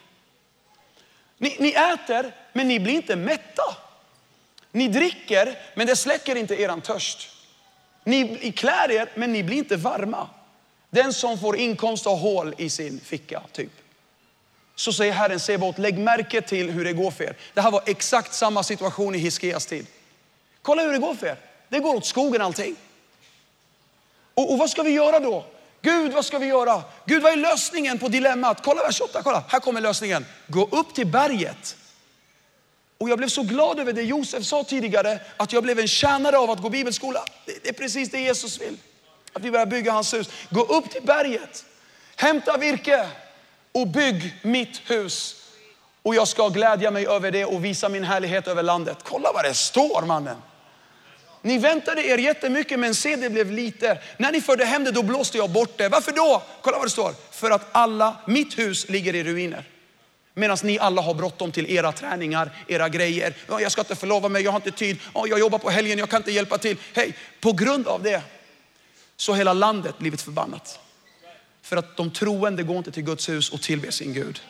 Ni, 1.38 1.56
ni 1.58 1.68
äter, 1.68 2.34
men 2.52 2.68
ni 2.68 2.80
blir 2.80 2.94
inte 2.94 3.16
mätta. 3.16 3.76
Ni 4.72 4.88
dricker, 4.88 5.58
men 5.74 5.86
det 5.86 5.96
släcker 5.96 6.36
inte 6.36 6.60
eran 6.60 6.80
törst. 6.80 7.28
Ni 8.04 8.52
klär 8.52 8.90
er, 8.90 9.08
men 9.14 9.32
ni 9.32 9.42
blir 9.42 9.56
inte 9.56 9.76
varma. 9.76 10.28
Den 10.90 11.12
som 11.12 11.38
får 11.38 11.56
inkomst 11.56 12.04
har 12.04 12.16
hål 12.16 12.54
i 12.58 12.70
sin 12.70 13.00
ficka, 13.00 13.42
typ. 13.52 13.72
Så 14.74 14.92
säger 14.92 15.12
Herren 15.12 15.40
Sebaot, 15.40 15.78
lägg 15.78 15.98
märke 15.98 16.40
till 16.40 16.70
hur 16.70 16.84
det 16.84 16.92
går 16.92 17.10
för 17.10 17.24
er. 17.24 17.36
Det 17.54 17.60
här 17.60 17.70
var 17.70 17.82
exakt 17.86 18.34
samma 18.34 18.62
situation 18.62 19.14
i 19.14 19.18
Hiskias 19.18 19.66
tid. 19.66 19.86
Kolla 20.62 20.82
hur 20.82 20.92
det 20.92 20.98
går 20.98 21.14
för 21.14 21.26
er. 21.26 21.36
Det 21.68 21.78
går 21.78 21.94
åt 21.94 22.06
skogen 22.06 22.42
allting. 22.42 22.76
Och, 24.40 24.52
och 24.52 24.58
vad 24.58 24.70
ska 24.70 24.82
vi 24.82 24.90
göra 24.90 25.20
då? 25.20 25.44
Gud, 25.82 26.12
vad 26.12 26.24
ska 26.24 26.38
vi 26.38 26.46
göra? 26.46 26.82
Gud, 27.04 27.22
vad 27.22 27.32
är 27.32 27.36
lösningen 27.36 27.98
på 27.98 28.08
dilemmat? 28.08 28.60
Kolla 28.64 28.82
vers 28.82 29.00
8, 29.00 29.22
kolla. 29.22 29.44
Här 29.48 29.60
kommer 29.60 29.80
lösningen. 29.80 30.26
Gå 30.46 30.68
upp 30.70 30.94
till 30.94 31.06
berget. 31.06 31.76
Och 32.98 33.08
jag 33.08 33.18
blev 33.18 33.28
så 33.28 33.42
glad 33.42 33.78
över 33.78 33.92
det 33.92 34.02
Josef 34.02 34.44
sa 34.44 34.64
tidigare, 34.64 35.20
att 35.36 35.52
jag 35.52 35.62
blev 35.62 35.78
en 35.78 35.88
tjänare 35.88 36.38
av 36.38 36.50
att 36.50 36.62
gå 36.62 36.68
bibelskola. 36.68 37.24
Det, 37.46 37.62
det 37.62 37.68
är 37.68 37.72
precis 37.72 38.10
det 38.10 38.20
Jesus 38.20 38.60
vill. 38.60 38.76
Att 39.32 39.42
vi 39.42 39.50
börjar 39.50 39.66
bygga 39.66 39.92
hans 39.92 40.14
hus. 40.14 40.30
Gå 40.50 40.60
upp 40.60 40.90
till 40.90 41.02
berget, 41.02 41.64
hämta 42.16 42.56
virke 42.56 43.08
och 43.72 43.88
bygg 43.88 44.34
mitt 44.42 44.90
hus. 44.90 45.36
Och 46.02 46.14
jag 46.14 46.28
ska 46.28 46.48
glädja 46.48 46.90
mig 46.90 47.06
över 47.06 47.30
det 47.30 47.44
och 47.44 47.64
visa 47.64 47.88
min 47.88 48.04
härlighet 48.04 48.48
över 48.48 48.62
landet. 48.62 48.98
Kolla 49.04 49.32
vad 49.32 49.44
det 49.44 49.54
står 49.54 50.02
mannen. 50.02 50.36
Ni 51.42 51.58
väntade 51.58 52.02
er 52.02 52.18
jättemycket 52.18 52.78
men 52.78 52.94
se 52.94 53.16
det 53.16 53.30
blev 53.30 53.52
lite. 53.52 53.98
När 54.16 54.32
ni 54.32 54.40
förde 54.40 54.64
hem 54.64 54.84
det 54.84 54.90
då 54.90 55.02
blåste 55.02 55.38
jag 55.38 55.50
bort 55.50 55.78
det. 55.78 55.88
Varför 55.88 56.12
då? 56.12 56.42
Kolla 56.62 56.76
vad 56.76 56.86
det 56.86 56.90
står. 56.90 57.14
För 57.30 57.50
att 57.50 57.68
alla, 57.72 58.16
mitt 58.26 58.58
hus 58.58 58.88
ligger 58.88 59.14
i 59.14 59.24
ruiner. 59.24 59.64
Medan 60.34 60.58
ni 60.62 60.78
alla 60.78 61.02
har 61.02 61.14
bråttom 61.14 61.52
till 61.52 61.70
era 61.70 61.92
träningar, 61.92 62.50
era 62.68 62.88
grejer. 62.88 63.34
Jag 63.48 63.72
ska 63.72 63.80
inte 63.80 63.96
förlova 63.96 64.28
mig, 64.28 64.42
jag 64.42 64.50
har 64.50 64.58
inte 64.58 64.70
tid. 64.70 64.98
Jag 65.14 65.38
jobbar 65.38 65.58
på 65.58 65.70
helgen, 65.70 65.98
jag 65.98 66.10
kan 66.10 66.16
inte 66.16 66.32
hjälpa 66.32 66.58
till. 66.58 66.76
Hej, 66.94 67.16
på 67.40 67.52
grund 67.52 67.88
av 67.88 68.02
det 68.02 68.22
så 69.16 69.32
har 69.32 69.36
hela 69.36 69.52
landet 69.52 69.98
blivit 69.98 70.22
förbannat. 70.22 70.78
För 71.62 71.76
att 71.76 71.96
de 71.96 72.10
troende 72.10 72.62
går 72.62 72.78
inte 72.78 72.92
till 72.92 73.02
Guds 73.02 73.28
hus 73.28 73.50
och 73.50 73.62
tillber 73.62 73.90
sin 73.90 74.14
Gud. 74.14 74.40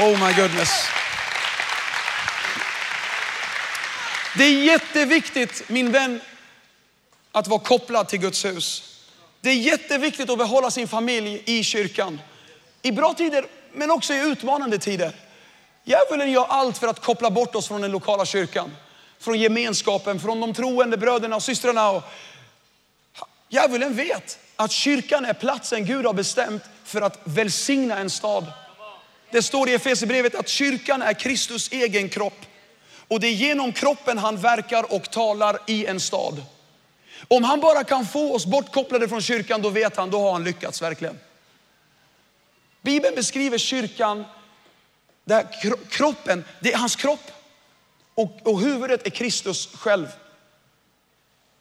Oh 0.00 0.26
my 0.26 0.32
goodness. 0.32 0.99
Det 4.36 4.44
är 4.44 4.62
jätteviktigt 4.64 5.68
min 5.68 5.92
vän 5.92 6.20
att 7.32 7.48
vara 7.48 7.60
kopplad 7.60 8.08
till 8.08 8.18
Guds 8.18 8.44
hus. 8.44 8.96
Det 9.40 9.50
är 9.50 9.54
jätteviktigt 9.54 10.30
att 10.30 10.38
behålla 10.38 10.70
sin 10.70 10.88
familj 10.88 11.42
i 11.44 11.64
kyrkan. 11.64 12.20
I 12.82 12.92
bra 12.92 13.14
tider 13.14 13.44
men 13.72 13.90
också 13.90 14.14
i 14.14 14.20
utmanande 14.20 14.78
tider. 14.78 15.12
Djävulen 15.84 16.30
gör 16.30 16.46
allt 16.48 16.78
för 16.78 16.86
att 16.88 17.00
koppla 17.00 17.30
bort 17.30 17.54
oss 17.54 17.68
från 17.68 17.80
den 17.80 17.92
lokala 17.92 18.24
kyrkan. 18.24 18.76
Från 19.18 19.38
gemenskapen, 19.38 20.20
från 20.20 20.40
de 20.40 20.54
troende 20.54 20.96
bröderna 20.96 21.36
och 21.36 21.42
systrarna. 21.42 21.90
Och 21.90 22.02
Djävulen 23.48 23.94
vet 23.94 24.38
att 24.56 24.72
kyrkan 24.72 25.24
är 25.24 25.34
platsen 25.34 25.86
Gud 25.86 26.06
har 26.06 26.12
bestämt 26.12 26.62
för 26.84 27.00
att 27.00 27.20
välsigna 27.24 27.98
en 27.98 28.10
stad. 28.10 28.46
Det 29.30 29.42
står 29.42 29.68
i 29.68 29.74
Efesierbrevet 29.74 30.34
att 30.34 30.48
kyrkan 30.48 31.02
är 31.02 31.12
Kristus 31.12 31.72
egen 31.72 32.08
kropp. 32.08 32.46
Och 33.10 33.20
det 33.20 33.26
är 33.26 33.32
genom 33.32 33.72
kroppen 33.72 34.18
han 34.18 34.36
verkar 34.36 34.92
och 34.92 35.10
talar 35.10 35.58
i 35.66 35.86
en 35.86 36.00
stad. 36.00 36.42
Om 37.28 37.44
han 37.44 37.60
bara 37.60 37.84
kan 37.84 38.06
få 38.06 38.34
oss 38.34 38.46
bortkopplade 38.46 39.08
från 39.08 39.22
kyrkan, 39.22 39.62
då 39.62 39.68
vet 39.68 39.96
han, 39.96 40.10
då 40.10 40.20
har 40.20 40.32
han 40.32 40.44
lyckats 40.44 40.82
verkligen. 40.82 41.18
Bibeln 42.82 43.14
beskriver 43.14 43.58
kyrkan, 43.58 44.24
där 45.24 45.46
kroppen, 45.90 46.44
det 46.60 46.72
är 46.72 46.78
hans 46.78 46.96
kropp. 46.96 47.30
Och, 48.14 48.38
och 48.42 48.60
huvudet 48.60 49.06
är 49.06 49.10
Kristus 49.10 49.68
själv. 49.74 50.06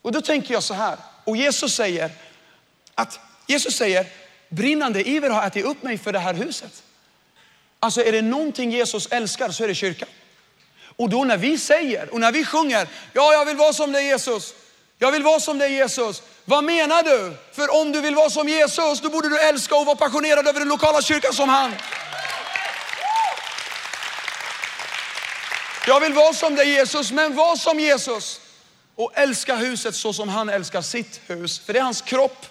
Och 0.01 0.11
då 0.11 0.21
tänker 0.21 0.53
jag 0.53 0.63
så 0.63 0.73
här, 0.73 0.97
och 1.23 1.37
Jesus 1.37 1.73
säger 1.73 2.11
att 2.95 3.19
Jesus 3.47 3.75
säger, 3.75 4.07
brinnande 4.49 5.09
iver 5.09 5.29
har 5.29 5.47
ätit 5.47 5.65
upp 5.65 5.83
mig 5.83 5.97
för 5.97 6.13
det 6.13 6.19
här 6.19 6.33
huset. 6.33 6.83
Alltså 7.79 8.01
är 8.01 8.11
det 8.11 8.21
någonting 8.21 8.71
Jesus 8.71 9.07
älskar 9.11 9.51
så 9.51 9.63
är 9.63 9.67
det 9.67 9.75
kyrkan. 9.75 10.09
Och 10.99 11.09
då 11.09 11.23
när 11.23 11.37
vi 11.37 11.57
säger 11.57 12.13
och 12.13 12.19
när 12.19 12.31
vi 12.31 12.45
sjunger, 12.45 12.87
ja 13.13 13.33
jag 13.33 13.45
vill 13.45 13.57
vara 13.57 13.73
som 13.73 13.91
dig 13.91 14.05
Jesus. 14.05 14.53
Jag 14.97 15.11
vill 15.11 15.23
vara 15.23 15.39
som 15.39 15.57
dig 15.57 15.73
Jesus. 15.73 16.21
Vad 16.45 16.63
menar 16.63 17.03
du? 17.03 17.37
För 17.51 17.81
om 17.81 17.91
du 17.91 18.01
vill 18.01 18.15
vara 18.15 18.29
som 18.29 18.49
Jesus, 18.49 19.01
då 19.01 19.09
borde 19.09 19.29
du 19.29 19.39
älska 19.39 19.75
och 19.75 19.85
vara 19.85 19.95
passionerad 19.95 20.47
över 20.47 20.59
den 20.59 20.69
lokala 20.69 21.01
kyrkan 21.01 21.33
som 21.33 21.49
han. 21.49 21.73
Jag 25.87 25.99
vill 25.99 26.13
vara 26.13 26.33
som 26.33 26.55
dig 26.55 26.69
Jesus, 26.69 27.11
men 27.11 27.35
var 27.35 27.55
som 27.55 27.79
Jesus. 27.79 28.41
Och 28.95 29.11
älska 29.13 29.55
huset 29.55 29.95
så 29.95 30.13
som 30.13 30.29
han 30.29 30.49
älskar 30.49 30.81
sitt 30.81 31.21
hus, 31.27 31.59
för 31.59 31.73
det 31.73 31.79
är 31.79 31.83
hans 31.83 32.01
kropp. 32.01 32.45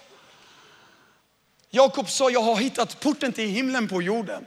Jakob 1.69 2.09
sa, 2.09 2.29
jag 2.29 2.41
har 2.41 2.55
hittat 2.55 2.99
porten 2.99 3.33
till 3.33 3.49
himlen 3.49 3.87
på 3.87 4.01
jorden. 4.01 4.45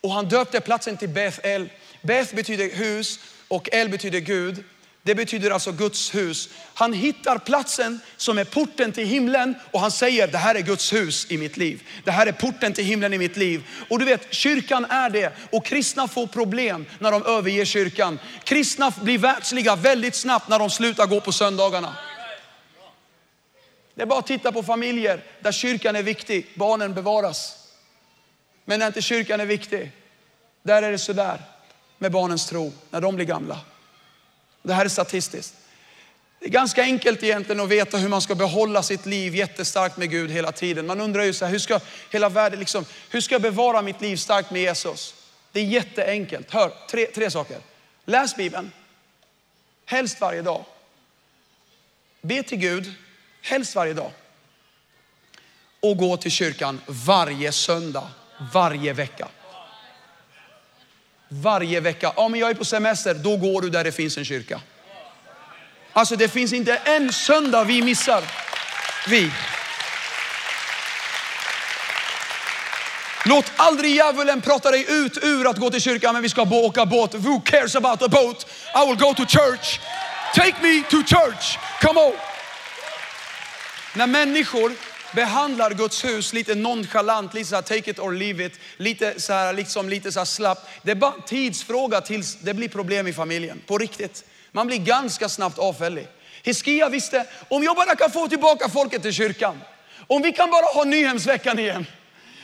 Och 0.00 0.12
han 0.12 0.28
döpte 0.28 0.60
platsen 0.60 0.96
till 0.96 1.08
Bethel, 1.08 1.68
Beth 2.02 2.34
betyder 2.34 2.68
hus 2.68 3.18
och 3.48 3.68
El 3.72 3.88
betyder 3.88 4.20
Gud. 4.20 4.64
Det 5.02 5.14
betyder 5.14 5.50
alltså 5.50 5.72
Guds 5.72 6.14
hus. 6.14 6.48
Han 6.74 6.92
hittar 6.92 7.38
platsen 7.38 8.00
som 8.16 8.38
är 8.38 8.44
porten 8.44 8.92
till 8.92 9.06
himlen 9.06 9.54
och 9.70 9.80
han 9.80 9.90
säger 9.90 10.26
det 10.26 10.38
här 10.38 10.54
är 10.54 10.60
Guds 10.60 10.92
hus 10.92 11.26
i 11.30 11.38
mitt 11.38 11.56
liv. 11.56 11.82
Det 12.04 12.10
här 12.10 12.26
är 12.26 12.32
porten 12.32 12.72
till 12.72 12.84
himlen 12.84 13.12
i 13.12 13.18
mitt 13.18 13.36
liv. 13.36 13.62
Och 13.88 13.98
du 13.98 14.04
vet, 14.04 14.34
kyrkan 14.34 14.84
är 14.84 15.10
det 15.10 15.32
och 15.52 15.64
kristna 15.64 16.08
får 16.08 16.26
problem 16.26 16.86
när 16.98 17.12
de 17.12 17.26
överger 17.26 17.64
kyrkan. 17.64 18.18
Kristna 18.44 18.92
blir 19.02 19.18
världsliga 19.18 19.76
väldigt 19.76 20.14
snabbt 20.14 20.48
när 20.48 20.58
de 20.58 20.70
slutar 20.70 21.06
gå 21.06 21.20
på 21.20 21.32
söndagarna. 21.32 21.96
Det 23.94 24.02
är 24.02 24.06
bara 24.06 24.18
att 24.18 24.26
titta 24.26 24.52
på 24.52 24.62
familjer 24.62 25.24
där 25.40 25.52
kyrkan 25.52 25.96
är 25.96 26.02
viktig, 26.02 26.46
barnen 26.54 26.94
bevaras. 26.94 27.56
Men 28.64 28.78
när 28.78 28.86
inte 28.86 29.02
kyrkan 29.02 29.40
är 29.40 29.46
viktig, 29.46 29.92
där 30.62 30.82
är 30.82 30.92
det 30.92 30.98
sådär 30.98 31.40
med 32.00 32.12
barnens 32.12 32.46
tro 32.46 32.72
när 32.90 33.00
de 33.00 33.16
blir 33.16 33.26
gamla. 33.26 33.60
Det 34.62 34.74
här 34.74 34.84
är 34.84 34.88
statistiskt. 34.88 35.54
Det 36.38 36.46
är 36.46 36.50
ganska 36.50 36.82
enkelt 36.82 37.22
egentligen 37.22 37.60
att 37.60 37.68
veta 37.68 37.96
hur 37.96 38.08
man 38.08 38.20
ska 38.20 38.34
behålla 38.34 38.82
sitt 38.82 39.06
liv 39.06 39.34
jättestarkt 39.34 39.96
med 39.96 40.10
Gud 40.10 40.30
hela 40.30 40.52
tiden. 40.52 40.86
Man 40.86 41.00
undrar 41.00 41.22
ju 41.22 41.32
så 41.32 41.44
här, 41.44 41.52
hur 41.52 41.58
ska 41.58 41.80
hela 42.10 42.28
världen 42.28 42.60
liksom, 42.60 42.84
hur 43.10 43.20
ska 43.20 43.34
jag 43.34 43.42
bevara 43.42 43.82
mitt 43.82 44.00
liv 44.00 44.16
starkt 44.16 44.50
med 44.50 44.62
Jesus? 44.62 45.14
Det 45.52 45.60
är 45.60 45.64
jätteenkelt. 45.64 46.50
Hör, 46.50 46.72
tre, 46.90 47.06
tre 47.06 47.30
saker. 47.30 47.58
Läs 48.04 48.36
Bibeln, 48.36 48.72
helst 49.86 50.20
varje 50.20 50.42
dag. 50.42 50.64
Be 52.22 52.42
till 52.42 52.58
Gud, 52.58 52.92
helst 53.42 53.74
varje 53.74 53.94
dag. 53.94 54.10
Och 55.80 55.96
gå 55.96 56.16
till 56.16 56.30
kyrkan 56.30 56.80
varje 56.86 57.52
söndag, 57.52 58.08
varje 58.52 58.92
vecka. 58.92 59.28
Varje 61.32 61.80
vecka. 61.80 62.12
Ja, 62.16 62.28
men 62.28 62.40
jag 62.40 62.50
är 62.50 62.54
på 62.54 62.64
semester, 62.64 63.14
då 63.14 63.36
går 63.36 63.62
du 63.62 63.70
där 63.70 63.84
det 63.84 63.92
finns 63.92 64.18
en 64.18 64.24
kyrka. 64.24 64.60
Alltså 65.92 66.16
det 66.16 66.28
finns 66.28 66.52
inte 66.52 66.76
en 66.76 67.12
söndag 67.12 67.64
vi 67.64 67.82
missar. 67.82 68.22
Vi. 69.08 69.30
Låt 73.24 73.52
aldrig 73.56 73.94
djävulen 73.94 74.40
prata 74.40 74.70
dig 74.70 74.86
ut 74.88 75.24
ur 75.24 75.48
att 75.48 75.56
gå 75.56 75.70
till 75.70 75.80
kyrkan, 75.80 76.12
men 76.12 76.22
vi 76.22 76.28
ska 76.28 76.42
åka 76.42 76.86
båt. 76.86 77.14
Who 77.14 77.40
cares 77.40 77.76
about 77.76 78.02
a 78.02 78.08
boat? 78.08 78.46
I 78.74 78.86
will 78.86 78.96
go 78.96 79.14
to 79.14 79.24
church. 79.26 79.80
Take 80.34 80.54
me 80.62 80.82
to 80.82 80.96
church. 80.96 81.58
Come 81.80 82.00
on. 82.00 82.12
När 83.94 84.06
människor 84.06 84.72
behandlar 85.14 85.70
Guds 85.70 86.04
hus 86.04 86.32
lite 86.32 86.54
nonchalant, 86.54 87.34
lite 87.34 87.48
så 87.48 87.54
här, 87.54 87.62
take 87.62 87.90
it 87.90 87.98
or 87.98 88.12
leave 88.12 88.46
it, 88.46 88.52
lite 88.76 89.20
så 89.20 89.32
här, 89.32 89.52
liksom 89.52 89.88
lite 89.88 90.12
så 90.12 90.20
här 90.20 90.24
slapp. 90.24 90.68
Det 90.82 90.90
är 90.90 90.94
bara 90.94 91.14
en 91.14 91.22
tidsfråga 91.22 92.00
tills 92.00 92.34
det 92.34 92.54
blir 92.54 92.68
problem 92.68 93.06
i 93.06 93.12
familjen, 93.12 93.62
på 93.66 93.78
riktigt. 93.78 94.24
Man 94.52 94.66
blir 94.66 94.78
ganska 94.78 95.28
snabbt 95.28 95.58
avfällig. 95.58 96.08
Hiskia 96.42 96.88
visste, 96.88 97.26
om 97.48 97.64
jag 97.64 97.76
bara 97.76 97.96
kan 97.96 98.10
få 98.10 98.28
tillbaka 98.28 98.68
folket 98.68 99.02
till 99.02 99.12
kyrkan, 99.12 99.60
om 100.06 100.22
vi 100.22 100.32
kan 100.32 100.50
bara 100.50 100.66
ha 100.74 100.84
Nyhemsveckan 100.84 101.58
igen, 101.58 101.86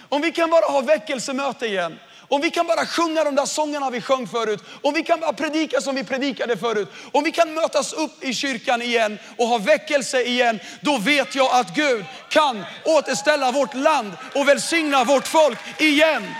om 0.08 0.22
vi 0.22 0.32
kan 0.32 0.50
bara 0.50 0.66
ha 0.66 0.80
väckelsemöte 0.80 1.66
igen, 1.66 1.98
om 2.28 2.40
vi 2.40 2.50
kan 2.50 2.66
bara 2.66 2.86
sjunga 2.86 3.24
de 3.24 3.34
där 3.34 3.46
sångerna 3.46 3.90
vi 3.90 4.00
sjöng 4.00 4.26
förut, 4.26 4.62
om 4.82 4.94
vi 4.94 5.02
kan 5.02 5.20
bara 5.20 5.32
predika 5.32 5.80
som 5.80 5.94
vi 5.94 6.04
predikade 6.04 6.56
förut, 6.56 6.88
om 7.12 7.24
vi 7.24 7.32
kan 7.32 7.54
mötas 7.54 7.92
upp 7.92 8.24
i 8.24 8.34
kyrkan 8.34 8.82
igen 8.82 9.18
och 9.38 9.46
ha 9.46 9.58
väckelse 9.58 10.22
igen, 10.22 10.60
då 10.80 10.98
vet 10.98 11.34
jag 11.34 11.54
att 11.54 11.74
Gud 11.74 12.04
kan 12.30 12.64
återställa 12.84 13.52
vårt 13.52 13.74
land 13.74 14.12
och 14.34 14.48
välsigna 14.48 15.04
vårt 15.04 15.26
folk 15.26 15.58
igen. 15.78 16.34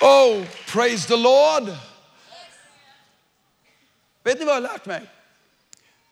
Oh, 0.00 0.44
praise 0.66 1.08
the 1.08 1.16
Lord. 1.16 1.76
Vet 4.24 4.38
ni 4.38 4.44
vad 4.44 4.56
jag 4.56 4.60
har 4.60 4.68
lärt 4.72 4.86
mig? 4.86 5.02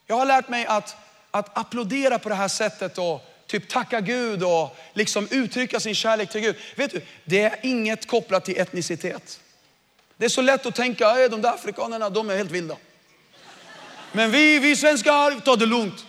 Jag 0.07 0.17
har 0.17 0.27
lärt 0.27 0.49
mig 0.49 0.67
att, 0.67 0.97
att 1.31 1.59
applådera 1.59 2.19
på 2.19 2.29
det 2.29 2.35
här 2.35 2.49
sättet 2.49 2.99
och 2.99 3.36
typ 3.47 3.69
tacka 3.69 4.01
Gud 4.01 4.43
och 4.43 4.77
liksom 4.95 5.29
uttrycka 5.31 5.81
sin 5.81 5.95
kärlek 5.95 6.31
till 6.31 6.41
Gud. 6.41 6.57
Vet 6.77 6.91
du, 6.91 7.01
det 7.25 7.43
är 7.43 7.59
inget 7.63 8.07
kopplat 8.07 8.45
till 8.45 8.59
etnicitet. 8.61 9.41
Det 10.17 10.25
är 10.25 10.29
så 10.29 10.43
lätt 10.43 10.67
att 10.67 10.75
tänka, 10.75 11.23
äh, 11.25 11.31
de 11.31 11.43
där 11.43 11.55
afrikanerna, 11.55 12.11
de 12.11 12.31
är 12.31 12.37
helt 12.37 12.51
vilda. 12.51 12.77
Men 14.13 14.31
vi, 14.31 14.59
vi 14.59 14.77
svenskar, 14.77 15.41
ta 15.41 15.57
det 15.57 15.67
lugnt. 15.67 16.07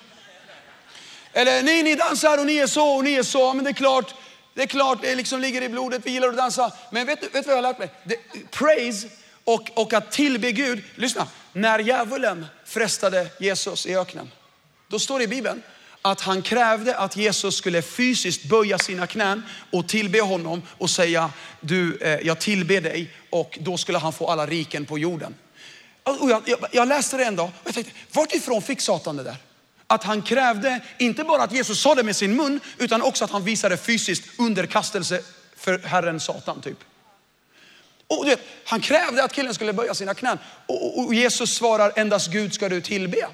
Eller 1.33 1.63
ni, 1.63 1.83
ni 1.83 1.95
dansar 1.95 2.37
och 2.37 2.45
ni 2.45 2.57
är 2.57 2.67
så 2.67 2.95
och 2.95 3.03
ni 3.03 3.13
är 3.13 3.23
så. 3.23 3.53
Men 3.53 3.63
det 3.63 3.71
är 3.71 3.73
klart, 3.73 4.15
det 4.53 4.61
är 4.63 4.67
klart, 4.67 5.01
det 5.01 5.15
liksom 5.15 5.41
ligger 5.41 5.61
i 5.61 5.69
blodet, 5.69 6.01
vi 6.05 6.11
gillar 6.11 6.27
att 6.27 6.37
dansa. 6.37 6.71
Men 6.91 7.07
vet 7.07 7.21
du, 7.21 7.27
vet 7.27 7.33
du 7.33 7.41
vad 7.41 7.57
jag 7.57 7.63
har 7.63 7.69
lärt 7.69 7.79
mig? 7.79 7.89
Det, 8.03 8.17
praise 8.51 9.07
och, 9.43 9.69
och 9.73 9.93
att 9.93 10.11
tillbe 10.11 10.51
Gud. 10.51 10.83
Lyssna, 10.95 11.27
när 11.53 11.79
djävulen 11.79 12.45
frestade 12.65 13.27
Jesus 13.39 13.85
i 13.85 13.95
öknen, 13.95 14.31
då 14.87 14.99
står 14.99 15.19
det 15.19 15.23
i 15.23 15.27
Bibeln 15.27 15.63
att 16.11 16.21
han 16.21 16.41
krävde 16.41 16.97
att 16.97 17.17
Jesus 17.17 17.55
skulle 17.55 17.81
fysiskt 17.81 18.43
böja 18.43 18.77
sina 18.77 19.07
knän 19.07 19.43
och 19.71 19.87
tillbe 19.87 20.21
honom 20.21 20.61
och 20.77 20.89
säga, 20.89 21.31
du, 21.61 21.97
eh, 21.97 22.19
jag 22.27 22.39
tillber 22.39 22.81
dig 22.81 23.13
och 23.29 23.57
då 23.61 23.77
skulle 23.77 23.97
han 23.97 24.13
få 24.13 24.27
alla 24.27 24.45
riken 24.47 24.85
på 24.85 24.99
jorden. 24.99 25.35
Alltså, 26.03 26.23
och 26.23 26.31
jag, 26.31 26.41
jag, 26.45 26.59
jag 26.71 26.87
läste 26.87 27.17
det 27.17 27.23
en 27.23 27.35
dag 27.35 27.45
och 27.45 27.67
jag 27.67 27.73
tänkte, 27.73 27.93
vart 28.11 28.33
ifrån 28.33 28.61
fick 28.61 28.81
Satan 28.81 29.17
det 29.17 29.23
där? 29.23 29.35
Att 29.87 30.03
han 30.03 30.21
krävde, 30.21 30.79
inte 30.97 31.23
bara 31.23 31.43
att 31.43 31.53
Jesus 31.53 31.81
sa 31.81 31.95
det 31.95 32.03
med 32.03 32.15
sin 32.15 32.35
mun, 32.35 32.59
utan 32.77 33.01
också 33.01 33.25
att 33.25 33.31
han 33.31 33.43
visade 33.43 33.77
fysiskt 33.77 34.39
underkastelse 34.39 35.21
för 35.55 35.79
Herren 35.79 36.19
Satan 36.19 36.61
typ. 36.61 36.77
Och 38.07 38.27
vet, 38.27 38.39
han 38.65 38.81
krävde 38.81 39.23
att 39.23 39.33
killen 39.33 39.53
skulle 39.53 39.73
böja 39.73 39.93
sina 39.93 40.13
knän. 40.13 40.37
Och, 40.65 40.99
och, 40.99 41.05
och 41.05 41.13
Jesus 41.13 41.55
svarar, 41.55 41.91
endast 41.95 42.31
Gud 42.31 42.53
ska 42.53 42.69
du 42.69 42.81
tillbe. 42.81 43.27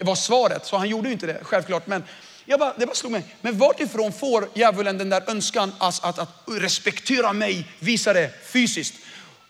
Det 0.00 0.06
var 0.06 0.14
svaret, 0.14 0.66
så 0.66 0.76
han 0.76 0.88
gjorde 0.88 1.08
ju 1.08 1.12
inte 1.12 1.26
det 1.26 1.38
självklart. 1.42 1.86
Men 1.86 2.04
jag 2.44 2.60
bara, 2.60 2.74
det 2.76 2.86
bara 2.86 2.94
slog 2.94 3.12
mig. 3.12 3.36
Men 3.40 3.58
vartifrån 3.58 4.12
får 4.12 4.48
djävulen 4.54 4.98
den 4.98 5.10
där 5.10 5.22
önskan 5.26 5.72
att, 5.78 6.04
att, 6.04 6.18
att 6.18 6.28
respektera 6.46 7.32
mig, 7.32 7.68
visa 7.78 8.12
det 8.12 8.30
fysiskt? 8.46 8.94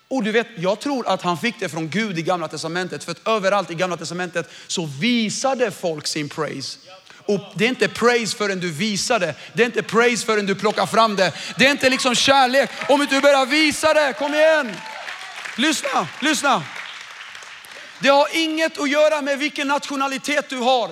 Och 0.09 0.23
du 0.23 0.33
vet, 0.33 0.47
jag 0.57 0.81
tror 0.81 1.09
att 1.09 1.23
han 1.23 1.39
fick 1.39 1.61
det 1.61 1.69
från 1.69 1.89
Gud 1.89 2.19
i 2.19 2.23
gamla 2.23 2.49
testamentet. 2.49 3.05
För 3.05 3.13
att 3.13 3.29
överallt 3.29 3.71
i 3.71 3.75
gamla 3.75 3.97
testamentet 3.97 4.51
så 4.67 4.87
visade 5.01 5.71
folk 5.71 6.07
sin 6.07 6.29
praise. 6.29 6.79
Och 7.27 7.41
det 7.55 7.65
är 7.65 7.69
inte 7.69 7.89
praise 7.89 8.37
förrän 8.37 8.61
du 8.61 8.71
visar 8.73 9.19
det. 9.19 9.35
Det 9.53 9.63
är 9.63 9.67
inte 9.67 9.83
praise 9.83 10.27
förrän 10.27 10.47
du 10.47 10.55
plockar 10.55 10.87
fram 10.87 11.17
det. 11.17 11.33
Det 11.59 11.67
är 11.67 11.71
inte 11.71 11.91
liksom 11.91 12.15
kärlek 12.15 12.71
om 12.89 13.03
inte 13.03 13.15
du 13.15 13.21
börjar 13.21 13.47
visa 13.47 13.95
det. 13.95 14.13
Kom 14.19 14.35
igen. 14.35 14.77
Lyssna, 15.57 16.09
lyssna. 16.21 16.63
Det 18.01 18.09
har 18.09 18.29
inget 18.33 18.79
att 18.79 18.91
göra 18.91 19.23
med 19.23 19.39
vilken 19.39 19.69
nationalitet 19.69 20.49
du 20.49 20.57
har. 20.57 20.91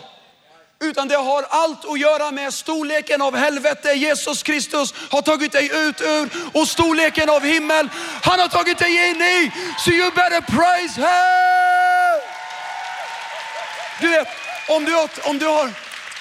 Utan 0.80 1.08
det 1.08 1.16
har 1.16 1.42
allt 1.48 1.84
att 1.84 2.00
göra 2.00 2.30
med 2.30 2.54
storleken 2.54 3.22
av 3.22 3.36
helvete 3.36 3.92
Jesus 3.92 4.42
Kristus 4.42 4.94
har 5.10 5.22
tagit 5.22 5.52
dig 5.52 5.70
ut 5.74 6.00
ur 6.00 6.28
och 6.52 6.68
storleken 6.68 7.30
av 7.30 7.44
himmel 7.44 7.88
han 8.22 8.40
har 8.40 8.48
tagit 8.48 8.78
dig 8.78 9.10
in 9.10 9.22
i. 9.22 9.52
So 9.78 9.90
you 9.90 10.10
better 10.10 10.40
praise 10.40 11.00
him. 11.00 12.20
Du 14.00 14.08
vet, 14.08 14.28
om, 14.68 14.84
du 14.84 14.92
har, 14.92 15.10
om, 15.22 15.38
du 15.38 15.46
har, 15.46 15.70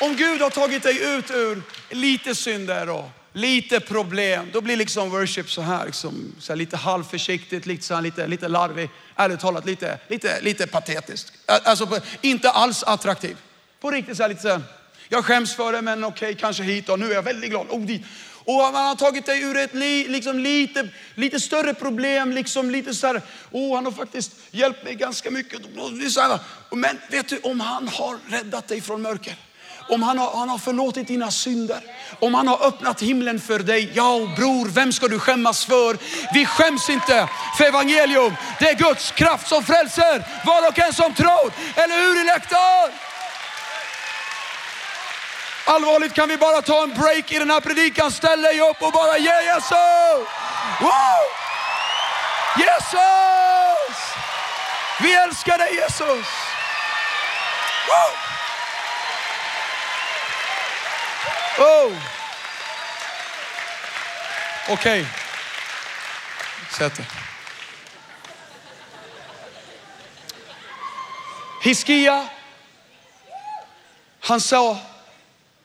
om 0.02 0.16
Gud 0.16 0.42
har 0.42 0.50
tagit 0.50 0.84
dig 0.84 1.04
ut 1.04 1.32
ur 1.32 1.62
lite 1.90 2.36
synder 2.36 2.90
och 2.90 3.10
lite 3.34 3.80
problem, 3.80 4.50
då 4.54 4.62
blir 4.62 4.78
liksom 4.78 5.10
worship 5.10 5.50
så 5.50 5.62
här, 5.62 5.86
liksom, 5.86 6.36
så 6.40 6.52
här 6.52 6.58
lite 6.58 6.78
halvförsiktigt, 6.78 7.66
lite, 7.66 7.84
så 7.84 7.96
här, 7.96 8.02
lite, 8.02 8.28
lite 8.28 8.48
larvig, 8.48 8.90
ärligt 9.16 9.40
talat 9.40 9.66
lite, 9.66 10.00
lite, 10.08 10.42
lite 10.42 10.68
patetiskt. 10.68 11.34
Alltså 11.46 12.02
inte 12.22 12.50
alls 12.50 12.84
attraktiv. 12.84 13.38
På 13.80 13.92
riktigt 13.92 14.18
så 14.18 14.24
här, 14.24 14.30
lite 14.30 14.42
så 14.42 14.50
här, 14.50 14.62
jag 15.10 15.26
skäms 15.26 15.56
för 15.56 15.72
det 15.72 15.82
men 15.82 16.04
okej, 16.04 16.30
okay, 16.30 16.40
kanske 16.40 16.64
hit 16.64 16.90
och 16.90 17.00
nu 17.00 17.12
är 17.12 17.16
jag 17.16 17.24
väldigt 17.24 17.50
glad. 17.50 17.68
Oh, 17.70 17.82
dit. 17.82 18.02
Och 18.48 18.54
man 18.54 18.76
har 18.76 18.96
tagit 18.96 19.26
dig 19.26 19.42
ur 19.42 19.58
ett 19.58 19.74
li, 19.74 20.08
liksom 20.08 20.40
lite, 20.40 20.90
lite 21.16 21.40
större 21.40 21.74
problem, 21.74 22.32
liksom 22.32 22.72
lite 22.72 22.94
så 22.94 23.08
här, 23.08 23.22
oh, 23.52 23.76
han 23.76 23.86
har 23.86 23.92
faktiskt 23.92 24.32
hjälpt 24.52 24.84
mig 24.84 24.96
ganska 24.96 25.32
mycket. 25.32 25.62
Men 26.72 26.98
vet 27.10 27.30
du, 27.30 27.40
om 27.44 27.60
han 27.60 27.88
har 27.88 28.18
räddat 28.30 28.68
dig 28.68 28.82
från 28.82 29.02
mörker, 29.02 29.36
om 29.90 30.04
han 30.04 30.18
har, 30.18 30.38
han 30.38 30.50
har 30.50 30.58
förlåtit 30.58 31.08
dina 31.08 31.32
synder, 31.32 31.80
om 32.20 32.34
han 32.34 32.48
har 32.48 32.68
öppnat 32.68 33.02
himlen 33.02 33.40
för 33.40 33.60
dig. 33.60 33.92
Ja 33.94 34.20
bror, 34.36 34.68
vem 34.68 34.94
ska 34.94 35.08
du 35.08 35.20
skämmas 35.20 35.66
för? 35.66 35.98
Vi 36.34 36.46
skäms 36.46 36.90
inte 36.90 37.30
för 37.58 37.66
evangelium. 37.66 38.36
Det 38.60 38.70
är 38.70 38.76
Guds 38.76 39.12
kraft 39.12 39.48
som 39.48 39.64
frälser 39.64 40.26
var 40.46 40.68
och 40.68 40.80
en 40.80 40.94
som 40.94 41.14
tror. 41.14 41.52
Eller 41.76 41.96
hur 41.96 42.22
elektor? 42.22 43.08
Allvarligt 45.66 46.14
kan 46.14 46.30
vi 46.30 46.38
bara 46.38 46.62
ta 46.62 46.84
en 46.84 46.94
break 46.94 47.32
i 47.32 47.40
den 47.40 47.50
här 47.50 47.60
predikan. 47.60 48.12
Ställ 48.12 48.42
dig 48.42 48.62
upp 48.62 48.82
och 48.82 48.92
bara 48.92 49.18
ge 49.18 49.42
Jesus! 49.54 50.28
Wow! 50.82 51.24
Jesus! 52.58 53.98
Vi 55.02 55.14
älskar 55.14 55.58
dig 55.58 55.76
Jesus! 55.76 56.28
Wow! 57.88 58.27
Oh! 61.60 61.94
Okej. 64.70 65.02
Okay. 65.02 65.06
Sätt 66.78 66.96
dig. 66.96 67.06
Hiskia, 71.64 72.30
han 74.20 74.42
sa, 74.42 74.78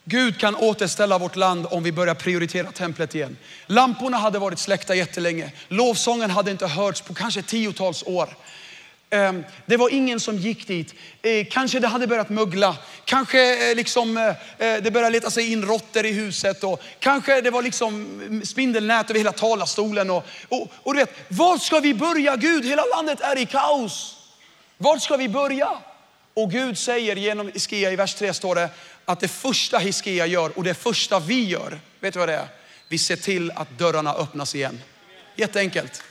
Gud 0.05 0.41
kan 0.41 0.57
återställa 0.57 1.19
vårt 1.19 1.37
land 1.37 1.67
om 1.71 1.83
vi 1.83 1.93
börjar 1.93 2.15
prioritera 2.15 2.73
templet 2.73 3.15
igen. 3.15 3.37
Lamporna 3.67 4.17
hade 4.17 4.39
varit 4.39 4.59
släckta 4.59 4.95
jättelänge. 4.95 5.53
Lovsången 5.69 6.31
hade 6.31 6.51
inte 6.51 6.67
hörts 6.67 7.01
på 7.01 7.15
kanske 7.15 7.43
tiotals 7.43 8.03
år. 8.03 8.37
Ehm, 9.13 9.45
det 9.67 9.77
var 9.77 9.89
ingen 9.89 10.21
som 10.21 10.37
gick 10.37 10.67
dit. 10.67 10.95
Eh, 11.23 11.47
kanske 11.51 11.79
det 11.79 11.89
hade 11.89 12.07
börjat 12.07 12.29
mögla. 12.29 12.77
Kanske 13.05 13.71
eh, 13.71 13.77
liksom, 13.77 14.17
eh, 14.17 14.35
det 14.59 14.93
började 14.93 15.11
leta 15.11 15.31
sig 15.31 15.53
in 15.53 15.67
råttor 15.67 16.07
i 16.07 16.13
huset. 16.13 16.65
Och 16.65 16.83
kanske 16.99 17.41
det 17.41 17.51
var 17.51 17.63
liksom 17.63 17.95
mm, 17.95 18.45
spindelnät 18.45 19.11
över 19.11 19.21
hela 19.21 19.33
talarstolen. 19.33 20.11
Och, 20.11 20.25
och, 20.49 20.69
och 20.75 20.95
du 20.95 21.01
vet, 21.01 21.15
var 21.29 21.59
ska 21.59 21.81
vi 21.81 21.95
börja 21.95 22.37
Gud? 22.37 22.65
Hela 22.65 22.85
landet 22.85 23.21
är 23.21 23.39
i 23.39 23.47
kaos. 23.47 24.17
Var 24.79 24.99
ska 24.99 25.17
vi 25.17 25.29
börja? 25.29 25.69
Och 26.35 26.51
Gud 26.51 26.79
säger 26.79 27.17
genom 27.17 27.51
Hiskia 27.55 27.91
i 27.91 27.97
vers 27.97 28.15
3 28.15 28.35
står 28.35 28.55
det 28.55 28.69
att 29.05 29.21
det 29.21 29.29
första 29.29 29.79
Hiskia 29.79 30.27
gör 30.27 30.59
och 30.59 30.65
det 30.65 30.75
första 30.75 31.21
vi 31.21 31.45
gör, 31.45 31.81
vet 32.01 32.13
du 32.13 32.19
vad 32.19 32.29
det 32.29 32.35
är? 32.35 32.49
Vi 32.89 32.99
ser 32.99 33.17
till 33.17 33.51
att 33.51 33.79
dörrarna 33.79 34.15
öppnas 34.15 34.55
igen. 34.55 34.81
Jätteenkelt. 35.37 36.03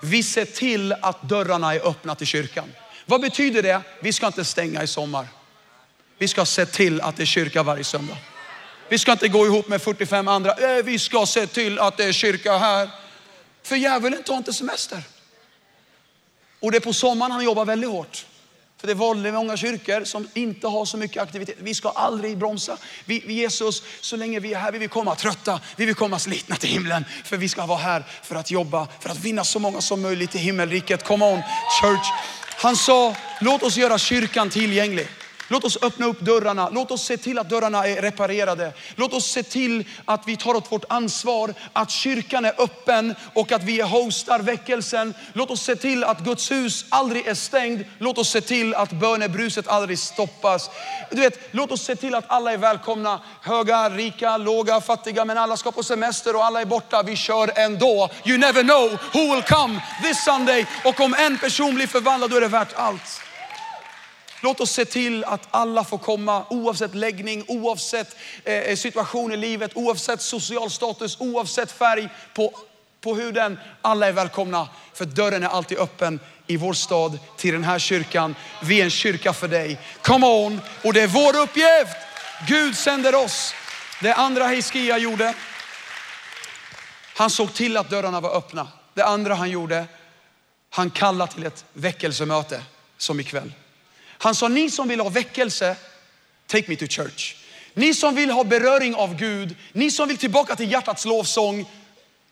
Vi 0.00 0.22
ser 0.22 0.44
till 0.44 0.92
att 0.92 1.22
dörrarna 1.22 1.74
är 1.74 1.88
öppna 1.88 2.14
till 2.14 2.26
kyrkan. 2.26 2.72
Vad 3.06 3.20
betyder 3.20 3.62
det? 3.62 3.80
Vi 4.00 4.12
ska 4.12 4.26
inte 4.26 4.44
stänga 4.44 4.82
i 4.82 4.86
sommar. 4.86 5.26
Vi 6.18 6.28
ska 6.28 6.44
se 6.44 6.66
till 6.66 7.00
att 7.00 7.16
det 7.16 7.22
är 7.22 7.26
kyrka 7.26 7.62
varje 7.62 7.84
söndag. 7.84 8.16
Vi 8.88 8.98
ska 8.98 9.12
inte 9.12 9.28
gå 9.28 9.46
ihop 9.46 9.68
med 9.68 9.82
45 9.82 10.28
andra. 10.28 10.52
Äh, 10.52 10.84
vi 10.84 10.98
ska 10.98 11.26
se 11.26 11.46
till 11.46 11.78
att 11.78 11.96
det 11.96 12.04
är 12.04 12.12
kyrka 12.12 12.58
här. 12.58 12.90
För 13.62 13.76
djävulen 13.76 14.22
tar 14.22 14.36
inte 14.36 14.52
semester. 14.52 15.02
Och 16.60 16.70
det 16.72 16.78
är 16.78 16.80
på 16.80 16.92
sommaren 16.92 17.32
han 17.32 17.44
jobbar 17.44 17.64
väldigt 17.64 17.90
hårt. 17.90 18.26
För 18.80 18.86
det 18.86 18.92
är 18.92 19.14
väldigt 19.14 19.34
många 19.34 19.56
kyrkor 19.56 20.04
som 20.04 20.28
inte 20.34 20.66
har 20.66 20.84
så 20.84 20.96
mycket 20.96 21.22
aktivitet. 21.22 21.56
Vi 21.58 21.74
ska 21.74 21.88
aldrig 21.88 22.38
bromsa. 22.38 22.76
Vi, 23.04 23.32
Jesus, 23.34 23.82
så 24.00 24.16
länge 24.16 24.40
vi 24.40 24.54
är 24.54 24.58
här, 24.58 24.72
vi 24.72 24.78
vill 24.78 24.88
komma 24.88 25.14
trötta, 25.14 25.60
vi 25.76 25.86
vill 25.86 25.94
komma 25.94 26.18
slitna 26.18 26.56
till 26.56 26.70
himlen. 26.70 27.04
För 27.24 27.36
vi 27.36 27.48
ska 27.48 27.66
vara 27.66 27.78
här 27.78 28.04
för 28.22 28.34
att 28.34 28.50
jobba, 28.50 28.88
för 29.00 29.10
att 29.10 29.18
vinna 29.18 29.44
så 29.44 29.58
många 29.58 29.80
som 29.80 30.02
möjligt 30.02 30.30
till 30.30 30.40
himmelriket. 30.40 31.04
Come 31.04 31.24
on 31.24 31.42
church. 31.82 32.06
Han 32.56 32.76
sa, 32.76 33.14
låt 33.40 33.62
oss 33.62 33.76
göra 33.76 33.98
kyrkan 33.98 34.50
tillgänglig. 34.50 35.08
Låt 35.50 35.64
oss 35.64 35.78
öppna 35.82 36.06
upp 36.06 36.20
dörrarna. 36.20 36.68
Låt 36.68 36.90
oss 36.90 37.02
se 37.02 37.16
till 37.16 37.38
att 37.38 37.50
dörrarna 37.50 37.86
är 37.86 38.02
reparerade. 38.02 38.72
Låt 38.96 39.12
oss 39.12 39.26
se 39.26 39.42
till 39.42 39.84
att 40.04 40.22
vi 40.26 40.36
tar 40.36 40.54
åt 40.54 40.72
vårt 40.72 40.84
ansvar, 40.88 41.54
att 41.72 41.90
kyrkan 41.90 42.44
är 42.44 42.52
öppen 42.58 43.14
och 43.34 43.52
att 43.52 43.62
vi 43.62 43.80
hostar 43.80 44.38
väckelsen. 44.38 45.14
Låt 45.32 45.50
oss 45.50 45.62
se 45.62 45.76
till 45.76 46.04
att 46.04 46.20
Guds 46.20 46.50
hus 46.50 46.84
aldrig 46.88 47.26
är 47.26 47.34
stängd. 47.34 47.84
Låt 47.98 48.18
oss 48.18 48.28
se 48.30 48.40
till 48.40 48.74
att 48.74 48.92
bönebruset 48.92 49.68
aldrig 49.68 49.98
stoppas. 49.98 50.70
Du 51.10 51.20
vet, 51.20 51.38
låt 51.50 51.72
oss 51.72 51.82
se 51.82 51.96
till 51.96 52.14
att 52.14 52.24
alla 52.28 52.52
är 52.52 52.58
välkomna. 52.58 53.20
Höga, 53.42 53.90
rika, 53.90 54.36
låga, 54.36 54.80
fattiga, 54.80 55.24
men 55.24 55.38
alla 55.38 55.56
ska 55.56 55.72
på 55.72 55.82
semester 55.82 56.36
och 56.36 56.44
alla 56.44 56.60
är 56.60 56.66
borta. 56.66 57.02
Vi 57.02 57.16
kör 57.16 57.50
ändå. 57.58 58.10
You 58.24 58.38
never 58.38 58.62
know 58.62 58.98
who 59.12 59.34
will 59.34 59.42
come 59.42 59.80
this 60.02 60.24
Sunday. 60.24 60.66
Och 60.84 61.00
om 61.00 61.14
en 61.18 61.38
person 61.38 61.74
blir 61.74 61.86
förvandlad, 61.86 62.30
då 62.30 62.36
är 62.36 62.40
det 62.40 62.48
värt 62.48 62.72
allt. 62.74 63.27
Låt 64.40 64.60
oss 64.60 64.70
se 64.70 64.84
till 64.84 65.24
att 65.24 65.48
alla 65.50 65.84
får 65.84 65.98
komma 65.98 66.44
oavsett 66.50 66.94
läggning, 66.94 67.44
oavsett 67.48 68.16
eh, 68.44 68.76
situation 68.76 69.32
i 69.32 69.36
livet, 69.36 69.70
oavsett 69.74 70.22
social 70.22 70.70
status, 70.70 71.16
oavsett 71.20 71.72
färg 71.72 72.08
på, 72.34 72.52
på 73.00 73.14
huden. 73.14 73.58
Alla 73.82 74.08
är 74.08 74.12
välkomna 74.12 74.68
för 74.94 75.04
dörren 75.04 75.42
är 75.42 75.48
alltid 75.48 75.78
öppen 75.78 76.20
i 76.46 76.56
vår 76.56 76.72
stad 76.72 77.18
till 77.36 77.52
den 77.52 77.64
här 77.64 77.78
kyrkan. 77.78 78.34
Vi 78.62 78.80
är 78.80 78.84
en 78.84 78.90
kyrka 78.90 79.32
för 79.32 79.48
dig. 79.48 79.80
Come 80.02 80.26
on! 80.26 80.60
Och 80.84 80.92
det 80.92 81.00
är 81.00 81.06
vår 81.06 81.36
uppgift. 81.36 81.96
Gud 82.48 82.76
sänder 82.76 83.14
oss. 83.14 83.54
Det 84.02 84.14
andra 84.14 84.46
Hiskia 84.46 84.98
gjorde, 84.98 85.34
han 87.16 87.30
såg 87.30 87.54
till 87.54 87.76
att 87.76 87.90
dörrarna 87.90 88.20
var 88.20 88.36
öppna. 88.36 88.68
Det 88.94 89.04
andra 89.04 89.34
han 89.34 89.50
gjorde, 89.50 89.86
han 90.70 90.90
kallade 90.90 91.32
till 91.32 91.46
ett 91.46 91.64
väckelsemöte 91.72 92.62
som 92.98 93.20
ikväll. 93.20 93.52
Han 94.18 94.34
sa, 94.34 94.48
ni 94.48 94.70
som 94.70 94.88
vill 94.88 95.00
ha 95.00 95.08
väckelse, 95.08 95.76
take 96.46 96.68
me 96.68 96.76
to 96.76 96.86
church. 96.86 97.36
Ni 97.74 97.94
som 97.94 98.14
vill 98.14 98.30
ha 98.30 98.44
beröring 98.44 98.94
av 98.94 99.16
Gud, 99.16 99.56
ni 99.72 99.90
som 99.90 100.08
vill 100.08 100.18
tillbaka 100.18 100.56
till 100.56 100.72
hjärtats 100.72 101.04
lovsång, 101.04 101.70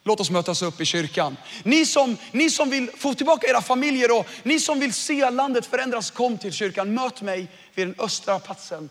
låt 0.03 0.19
oss 0.19 0.29
mötas 0.29 0.61
upp 0.61 0.81
i 0.81 0.85
kyrkan. 0.85 1.37
Ni 1.63 1.85
som, 1.85 2.17
ni 2.31 2.49
som 2.49 2.69
vill 2.69 2.89
få 2.97 3.13
tillbaka 3.13 3.47
era 3.47 3.61
familjer 3.61 4.19
och 4.19 4.27
ni 4.43 4.59
som 4.59 4.79
vill 4.79 4.93
se 4.93 5.29
landet 5.29 5.65
förändras, 5.65 6.11
kom 6.11 6.37
till 6.37 6.53
kyrkan. 6.53 6.93
Möt 6.93 7.21
mig 7.21 7.47
vid 7.75 7.87
den 7.87 7.95
östra 7.99 8.39
platsen 8.39 8.89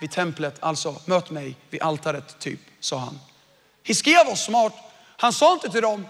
vid 0.00 0.10
templet. 0.10 0.56
Alltså, 0.60 0.96
möt 1.04 1.30
mig 1.30 1.56
vid 1.70 1.82
altaret, 1.82 2.38
typ, 2.38 2.60
sa 2.80 2.98
han. 2.98 3.18
Hiskia 3.82 4.24
var 4.24 4.34
smart. 4.34 4.74
Han 5.16 5.32
sa 5.32 5.52
inte 5.52 5.68
till 5.68 5.82
dem, 5.82 6.06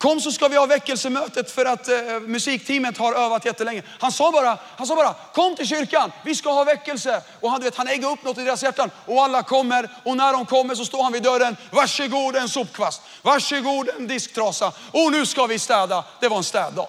Kom 0.00 0.20
så 0.20 0.32
ska 0.32 0.48
vi 0.48 0.56
ha 0.56 0.66
väckelsemötet 0.66 1.50
för 1.50 1.64
att 1.64 1.88
eh, 1.88 2.20
musikteamet 2.20 2.98
har 2.98 3.12
övat 3.12 3.44
jättelänge. 3.44 3.82
Han 3.98 4.12
sa, 4.12 4.32
bara, 4.32 4.58
han 4.76 4.86
sa 4.86 4.96
bara, 4.96 5.14
kom 5.34 5.56
till 5.56 5.66
kyrkan, 5.66 6.12
vi 6.24 6.34
ska 6.34 6.50
ha 6.50 6.64
väckelse. 6.64 7.22
Och 7.40 7.50
han, 7.50 7.62
vet, 7.62 7.76
han 7.76 7.88
ägde 7.88 8.06
upp 8.06 8.24
något 8.24 8.38
i 8.38 8.44
deras 8.44 8.62
hjärtan. 8.62 8.90
Och 9.06 9.24
alla 9.24 9.42
kommer 9.42 9.90
och 10.04 10.16
när 10.16 10.32
de 10.32 10.46
kommer 10.46 10.74
så 10.74 10.84
står 10.84 11.02
han 11.02 11.12
vid 11.12 11.22
dörren. 11.22 11.56
Varsågod 11.70 12.36
en 12.36 12.48
sopkvast, 12.48 13.02
varsågod 13.22 13.88
en 13.88 14.06
disktrasa. 14.06 14.72
Och 14.92 15.12
nu 15.12 15.26
ska 15.26 15.46
vi 15.46 15.58
städa. 15.58 16.04
Det 16.20 16.28
var 16.28 16.36
en 16.36 16.44
städdag. 16.44 16.88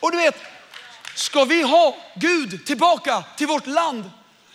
Och 0.00 0.10
du 0.10 0.16
vet, 0.16 0.36
ska 1.14 1.44
vi 1.44 1.62
ha 1.62 1.96
Gud 2.14 2.66
tillbaka 2.66 3.24
till 3.36 3.46
vårt 3.46 3.66
land? 3.66 4.10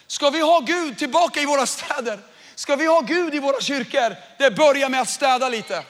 Ska 0.07 0.29
vi 0.29 0.41
ha 0.41 0.59
Gud 0.59 0.97
tillbaka 0.97 1.41
i 1.41 1.45
våra 1.45 1.65
städer? 1.65 2.19
Ska 2.55 2.75
vi 2.75 2.85
ha 2.85 3.01
Gud 3.01 3.35
i 3.35 3.39
våra 3.39 3.61
kyrkor? 3.61 4.15
Det 4.37 4.51
börjar 4.51 4.89
med 4.89 5.01
att 5.01 5.09
städa 5.09 5.49
lite. 5.49 5.83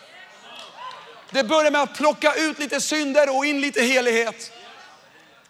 Det 1.31 1.43
börjar 1.43 1.71
med 1.71 1.81
att 1.81 1.95
plocka 1.95 2.33
ut 2.33 2.59
lite 2.59 2.81
synder 2.81 3.37
och 3.37 3.45
in 3.45 3.61
lite 3.61 3.81
helighet. 3.81 4.51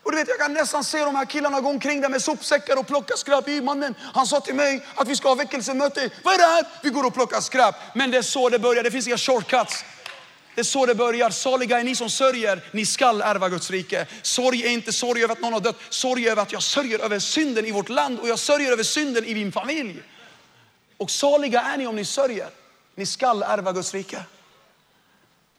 Och 0.03 0.11
du 0.11 0.17
vet, 0.17 0.27
jag 0.27 0.39
kan 0.39 0.53
nästan 0.53 0.83
se 0.83 0.99
de 0.99 1.15
här 1.15 1.25
killarna 1.25 1.61
gå 1.61 1.69
omkring 1.69 2.01
där 2.01 2.09
med 2.09 2.21
sopsäckar 2.21 2.79
och 2.79 2.87
plocka 2.87 3.17
skräp. 3.17 3.47
I 3.47 3.61
mannen, 3.61 3.95
han 4.13 4.27
sa 4.27 4.39
till 4.39 4.55
mig 4.55 4.85
att 4.95 5.07
vi 5.07 5.15
ska 5.15 5.27
ha 5.27 5.35
väckelsemöte. 5.35 6.09
Vad 6.23 6.33
är 6.33 6.37
det 6.37 6.43
här? 6.43 6.65
Vi 6.83 6.89
går 6.89 7.05
och 7.05 7.13
plockar 7.13 7.41
skräp. 7.41 7.75
Men 7.95 8.11
det 8.11 8.17
är 8.17 8.21
så 8.21 8.49
det 8.49 8.59
börjar, 8.59 8.83
det 8.83 8.91
finns 8.91 9.07
inga 9.07 9.17
shortcuts. 9.17 9.85
Det 10.55 10.61
är 10.61 10.63
så 10.63 10.85
det 10.85 10.95
börjar. 10.95 11.29
Saliga 11.29 11.79
är 11.79 11.83
ni 11.83 11.95
som 11.95 12.09
sörjer, 12.09 12.61
ni 12.71 12.85
skall 12.85 13.21
ärva 13.21 13.49
Guds 13.49 13.71
rike. 13.71 14.05
Sorg 14.21 14.65
är 14.65 14.69
inte 14.69 14.93
sorg 14.93 15.23
över 15.23 15.33
att 15.33 15.41
någon 15.41 15.53
har 15.53 15.59
dött. 15.59 15.77
Sorg 15.89 16.29
över 16.29 16.41
att 16.41 16.51
jag 16.51 16.63
sörjer 16.63 16.99
över 16.99 17.19
synden 17.19 17.65
i 17.65 17.71
vårt 17.71 17.89
land 17.89 18.19
och 18.19 18.27
jag 18.27 18.39
sörjer 18.39 18.71
över 18.71 18.83
synden 18.83 19.25
i 19.25 19.33
min 19.33 19.51
familj. 19.51 20.03
Och 20.97 21.11
saliga 21.11 21.61
är 21.61 21.77
ni 21.77 21.87
om 21.87 21.95
ni 21.95 22.05
sörjer. 22.05 22.49
Ni 22.95 23.05
skall 23.05 23.43
ärva 23.43 23.71
Guds 23.71 23.93
rike. 23.93 24.23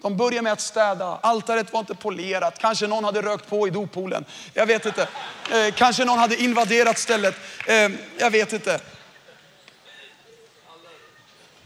De 0.03 0.17
började 0.17 0.43
med 0.43 0.53
att 0.53 0.61
städa. 0.61 1.19
Altaret 1.23 1.73
var 1.73 1.81
inte 1.81 1.95
polerat. 1.95 2.59
Kanske 2.59 2.87
någon 2.87 3.05
hade 3.05 3.23
rökt 3.23 3.49
på 3.49 3.69
i 3.69 3.71
dopoolen. 3.71 4.25
Jag 4.55 4.67
vet 4.67 4.87
inte. 4.87 5.09
Eh, 5.53 5.75
kanske 5.75 6.05
någon 6.05 6.19
hade 6.19 6.43
invaderat 6.43 6.99
stället. 6.99 7.35
Eh, 7.67 7.91
jag 8.19 8.31
vet 8.31 8.53
inte. 8.53 8.81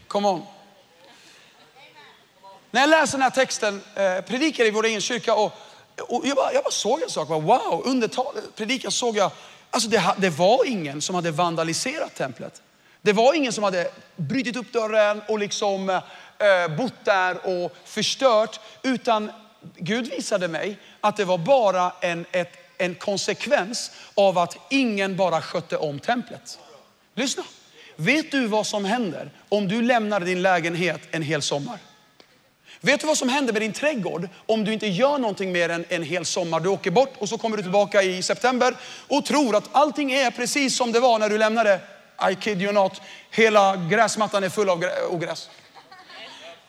Come 0.07 0.27
on. 0.27 0.45
När 2.71 2.81
jag 2.81 2.89
läser 2.89 3.17
den 3.17 3.21
här 3.21 3.29
texten, 3.29 3.81
eh, 3.95 4.21
predikar 4.21 4.65
i 4.65 4.71
vår 4.71 4.85
egen 4.85 5.01
kyrka 5.01 5.35
och, 5.35 5.53
och 5.99 6.21
jag, 6.25 6.35
bara, 6.35 6.53
jag 6.53 6.63
bara 6.63 6.71
såg 6.71 7.01
en 7.01 7.09
sak. 7.09 7.27
Bara, 7.27 7.39
wow, 7.39 7.81
under 7.85 8.09
predikan 8.55 8.91
såg 8.91 9.17
jag, 9.17 9.31
alltså 9.69 9.89
det, 9.89 10.15
det 10.17 10.29
var 10.29 10.65
ingen 10.65 11.01
som 11.01 11.15
hade 11.15 11.31
vandaliserat 11.31 12.15
templet. 12.15 12.61
Det 13.05 13.13
var 13.13 13.33
ingen 13.33 13.53
som 13.53 13.63
hade 13.63 13.87
brutit 14.15 14.55
upp 14.55 14.73
dörren 14.73 15.21
och 15.27 15.39
liksom 15.39 16.01
Eh, 16.43 16.75
bott 16.75 16.93
där 17.03 17.47
och 17.47 17.75
förstört. 17.85 18.59
Utan 18.81 19.31
Gud 19.77 20.09
visade 20.09 20.47
mig 20.47 20.77
att 21.01 21.17
det 21.17 21.25
var 21.25 21.37
bara 21.37 21.91
en, 22.01 22.25
ett, 22.31 22.53
en 22.77 22.95
konsekvens 22.95 23.91
av 24.15 24.37
att 24.37 24.57
ingen 24.69 25.17
bara 25.17 25.41
skötte 25.41 25.77
om 25.77 25.99
templet. 25.99 26.59
Lyssna. 27.15 27.43
Vet 27.95 28.31
du 28.31 28.47
vad 28.47 28.67
som 28.67 28.85
händer 28.85 29.29
om 29.49 29.67
du 29.67 29.81
lämnar 29.81 30.19
din 30.19 30.41
lägenhet 30.41 31.01
en 31.11 31.21
hel 31.21 31.41
sommar? 31.41 31.77
Vet 32.81 32.99
du 32.99 33.07
vad 33.07 33.17
som 33.17 33.29
händer 33.29 33.53
med 33.53 33.61
din 33.61 33.73
trädgård 33.73 34.29
om 34.45 34.63
du 34.65 34.73
inte 34.73 34.87
gör 34.87 35.17
någonting 35.17 35.51
mer 35.51 35.69
än 35.69 35.85
en 35.89 36.03
hel 36.03 36.25
sommar? 36.25 36.59
Du 36.59 36.69
åker 36.69 36.91
bort 36.91 37.13
och 37.17 37.29
så 37.29 37.37
kommer 37.37 37.57
du 37.57 37.63
tillbaka 37.63 38.03
i 38.03 38.21
september 38.21 38.75
och 39.07 39.25
tror 39.25 39.55
att 39.55 39.69
allting 39.71 40.11
är 40.11 40.31
precis 40.31 40.77
som 40.77 40.91
det 40.91 40.99
var 40.99 41.19
när 41.19 41.29
du 41.29 41.37
lämnade. 41.37 41.79
I 42.31 42.35
kid 42.35 42.61
you 42.61 42.71
not. 42.71 43.01
Hela 43.29 43.75
gräsmattan 43.75 44.43
är 44.43 44.49
full 44.49 44.69
av 44.69 44.83
ogräs. 45.09 45.49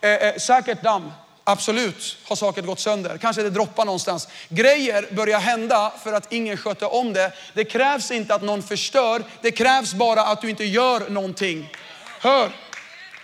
Eh, 0.00 0.10
eh, 0.10 0.36
säkert 0.36 0.82
damm. 0.82 1.12
Absolut 1.44 2.16
har 2.24 2.36
saker 2.36 2.62
gått 2.62 2.80
sönder. 2.80 3.18
Kanske 3.18 3.42
det 3.42 3.50
droppar 3.50 3.84
någonstans. 3.84 4.28
Grejer 4.48 5.08
börjar 5.10 5.40
hända 5.40 5.92
för 6.02 6.12
att 6.12 6.32
ingen 6.32 6.56
sköter 6.56 6.94
om 6.94 7.12
det. 7.12 7.32
Det 7.54 7.64
krävs 7.64 8.10
inte 8.10 8.34
att 8.34 8.42
någon 8.42 8.62
förstör. 8.62 9.22
Det 9.40 9.50
krävs 9.50 9.94
bara 9.94 10.22
att 10.22 10.40
du 10.40 10.50
inte 10.50 10.64
gör 10.64 11.10
någonting. 11.10 11.72
Hör, 12.20 12.50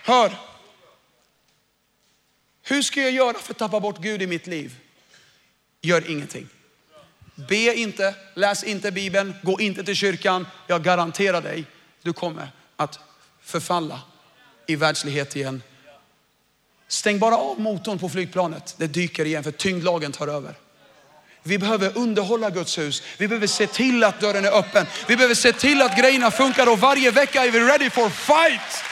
hör. 0.03 0.31
Hur 2.63 2.81
ska 2.81 3.01
jag 3.01 3.11
göra 3.11 3.33
för 3.33 3.53
att 3.53 3.57
tappa 3.57 3.79
bort 3.79 3.99
Gud 3.99 4.21
i 4.21 4.27
mitt 4.27 4.47
liv? 4.47 4.75
Gör 5.81 6.11
ingenting. 6.11 6.47
Be 7.35 7.75
inte, 7.75 8.15
läs 8.33 8.63
inte 8.63 8.91
Bibeln, 8.91 9.35
gå 9.43 9.59
inte 9.59 9.83
till 9.83 9.95
kyrkan. 9.95 10.47
Jag 10.67 10.83
garanterar 10.83 11.41
dig, 11.41 11.65
du 12.01 12.13
kommer 12.13 12.51
att 12.75 12.99
förfalla 13.41 14.01
i 14.67 14.75
världslighet 14.75 15.35
igen 15.35 15.61
Stäng 16.91 17.19
bara 17.19 17.37
av 17.37 17.59
motorn 17.59 17.99
på 17.99 18.09
flygplanet. 18.09 18.75
Det 18.77 18.87
dyker 18.87 19.25
igen 19.25 19.43
för 19.43 19.51
tyngdlagen 19.51 20.11
tar 20.11 20.27
över. 20.27 20.55
Vi 21.43 21.57
behöver 21.57 21.97
underhålla 21.97 22.49
Guds 22.49 22.77
hus. 22.77 23.03
Vi 23.17 23.27
behöver 23.27 23.47
se 23.47 23.67
till 23.67 24.03
att 24.03 24.19
dörren 24.19 24.45
är 24.45 24.51
öppen. 24.51 24.85
Vi 25.07 25.15
behöver 25.15 25.35
se 25.35 25.53
till 25.53 25.81
att 25.81 25.97
grejerna 25.97 26.31
funkar 26.31 26.71
och 26.71 26.79
varje 26.79 27.11
vecka 27.11 27.45
är 27.45 27.51
vi 27.51 27.59
ready 27.59 27.89
for 27.89 28.09
fight. 28.09 28.83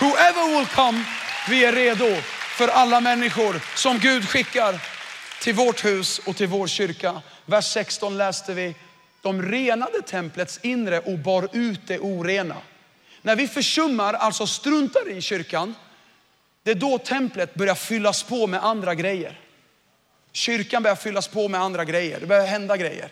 Whoever 0.00 0.58
will 0.58 0.66
come, 0.66 1.04
vi 1.48 1.64
är 1.64 1.72
redo 1.72 2.16
för 2.56 2.68
alla 2.68 3.00
människor 3.00 3.60
som 3.76 3.98
Gud 3.98 4.28
skickar 4.28 4.80
till 5.40 5.54
vårt 5.54 5.84
hus 5.84 6.18
och 6.18 6.36
till 6.36 6.48
vår 6.48 6.66
kyrka. 6.66 7.22
Vers 7.46 7.72
16 7.72 8.18
läste 8.18 8.54
vi. 8.54 8.74
De 9.22 9.42
renade 9.42 10.02
templets 10.02 10.60
inre 10.62 11.00
och 11.00 11.18
bar 11.18 11.48
ut 11.52 11.80
det 11.86 11.98
orena. 11.98 12.56
När 13.22 13.36
vi 13.36 13.48
försummar, 13.48 14.14
alltså 14.14 14.46
struntar 14.46 15.10
i 15.10 15.20
kyrkan, 15.20 15.74
det 16.62 16.70
är 16.70 16.74
då 16.74 16.98
templet 16.98 17.54
börjar 17.54 17.74
fyllas 17.74 18.22
på 18.22 18.46
med 18.46 18.64
andra 18.64 18.94
grejer. 18.94 19.40
Kyrkan 20.32 20.82
börjar 20.82 20.96
fyllas 20.96 21.28
på 21.28 21.48
med 21.48 21.60
andra 21.60 21.84
grejer. 21.84 22.20
Det 22.20 22.26
börjar 22.26 22.46
hända 22.46 22.76
grejer. 22.76 23.10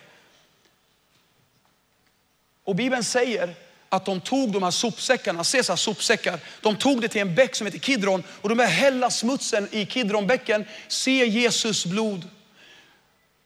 Och 2.63 2.75
Bibeln 2.75 3.03
säger 3.03 3.55
att 3.89 4.05
de 4.05 4.21
tog 4.21 4.51
de 4.51 4.63
här 4.63 4.71
sopsäckarna, 4.71 5.43
Caesars 5.43 5.79
sopsäckar, 5.79 6.39
de 6.61 6.75
tog 6.75 7.01
det 7.01 7.07
till 7.07 7.21
en 7.21 7.35
bäck 7.35 7.55
som 7.55 7.67
heter 7.67 7.79
Kidron 7.79 8.23
och 8.41 8.49
de 8.49 8.55
började 8.55 8.75
hälla 8.75 9.09
smutsen 9.09 9.67
i 9.71 9.85
Kidronbäcken. 9.85 10.65
Se 10.87 11.25
Jesus 11.25 11.85
blod. 11.85 12.29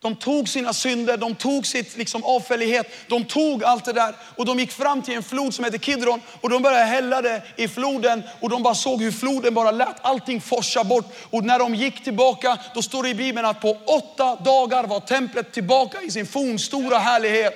De 0.01 0.15
tog 0.15 0.49
sina 0.49 0.73
synder, 0.73 1.17
de 1.17 1.35
tog 1.35 1.67
sitt 1.67 1.97
liksom 1.97 2.23
avfällighet, 2.23 2.87
de 3.07 3.25
tog 3.25 3.63
allt 3.63 3.85
det 3.85 3.93
där 3.93 4.15
och 4.35 4.45
de 4.45 4.59
gick 4.59 4.71
fram 4.71 5.01
till 5.01 5.13
en 5.13 5.23
flod 5.23 5.53
som 5.53 5.65
heter 5.65 5.77
Kidron 5.77 6.21
och 6.41 6.49
de 6.49 6.61
började 6.61 6.83
hälla 6.83 7.21
det 7.21 7.41
i 7.55 7.67
floden 7.67 8.23
och 8.39 8.49
de 8.49 8.63
bara 8.63 8.75
såg 8.75 9.01
hur 9.01 9.11
floden 9.11 9.53
bara 9.53 9.71
lät 9.71 9.95
allting 10.01 10.41
forsa 10.41 10.83
bort. 10.83 11.05
Och 11.29 11.43
när 11.43 11.59
de 11.59 11.75
gick 11.75 12.03
tillbaka, 12.03 12.57
då 12.73 12.81
står 12.81 13.03
det 13.03 13.09
i 13.09 13.15
Bibeln 13.15 13.47
att 13.47 13.61
på 13.61 13.77
åtta 13.85 14.35
dagar 14.35 14.83
var 14.83 14.99
templet 14.99 15.53
tillbaka 15.53 16.01
i 16.01 16.11
sin 16.11 16.25
fornstora 16.25 16.97
härlighet. 16.97 17.53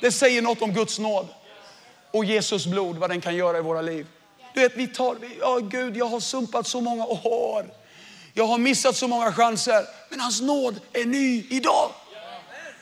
Det 0.00 0.12
säger 0.12 0.42
något 0.42 0.62
om 0.62 0.72
Guds 0.72 0.98
nåd 0.98 1.28
och 2.10 2.24
Jesus 2.24 2.66
blod, 2.66 2.96
vad 2.96 3.10
den 3.10 3.20
kan 3.20 3.36
göra 3.36 3.58
i 3.58 3.62
våra 3.62 3.82
liv. 3.82 4.06
Du 4.54 4.60
vet, 4.60 4.76
vi 4.76 4.86
tar, 4.86 5.16
ja 5.40 5.58
Gud, 5.58 5.96
jag 5.96 6.06
har 6.06 6.20
sumpat 6.20 6.66
så 6.66 6.80
många 6.80 7.06
år. 7.06 7.79
Jag 8.32 8.46
har 8.46 8.58
missat 8.58 8.96
så 8.96 9.08
många 9.08 9.32
chanser, 9.32 9.86
men 10.08 10.20
hans 10.20 10.40
nåd 10.40 10.80
är 10.92 11.04
ny 11.04 11.46
idag. 11.50 11.90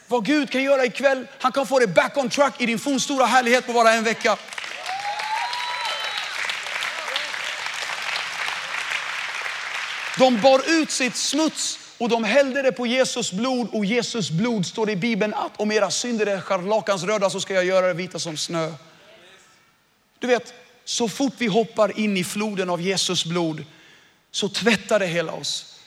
Vad 0.09 0.25
Gud 0.25 0.51
kan 0.51 0.63
göra 0.63 0.85
ikväll, 0.85 1.27
han 1.39 1.53
kan 1.53 1.67
få 1.67 1.79
dig 1.79 1.89
back 1.89 2.17
on 2.17 2.31
track 2.31 2.61
i 2.61 2.67
din 2.67 2.79
fornstora 2.79 3.27
härlighet 3.27 3.67
på 3.67 3.73
bara 3.73 3.93
en 3.93 4.05
vecka. 4.05 4.39
De 10.19 10.41
bar 10.41 10.63
ut 10.67 10.91
sitt 10.91 11.17
smuts 11.17 11.79
och 11.99 12.09
de 12.09 12.25
hällde 12.25 12.63
det 12.63 12.73
på 12.73 12.87
Jesus 12.87 13.33
blod 13.33 13.69
och 13.73 13.85
Jesus 13.85 14.31
blod 14.31 14.67
står 14.67 14.87
det 14.87 14.93
i 14.93 14.97
Bibeln 14.97 15.35
att 15.35 15.61
om 15.61 15.73
era 15.73 15.91
synder 15.91 16.27
är 16.27 16.41
scharlakansröda 16.41 17.31
så 17.31 17.41
ska 17.41 17.55
jag 17.55 17.65
göra 17.65 17.87
det 17.87 17.95
vita 17.95 18.19
som 18.19 18.37
snö. 18.37 18.73
Du 20.19 20.27
vet, 20.27 20.55
så 20.85 21.09
fort 21.09 21.33
vi 21.39 21.47
hoppar 21.47 22.01
in 22.01 22.17
i 22.17 22.25
floden 22.25 22.71
av 22.71 22.81
Jesus 22.81 23.25
blod 23.25 23.65
så 24.31 24.49
tvättar 24.49 24.99
det 24.99 25.07
hela 25.07 25.33
oss. 25.33 25.81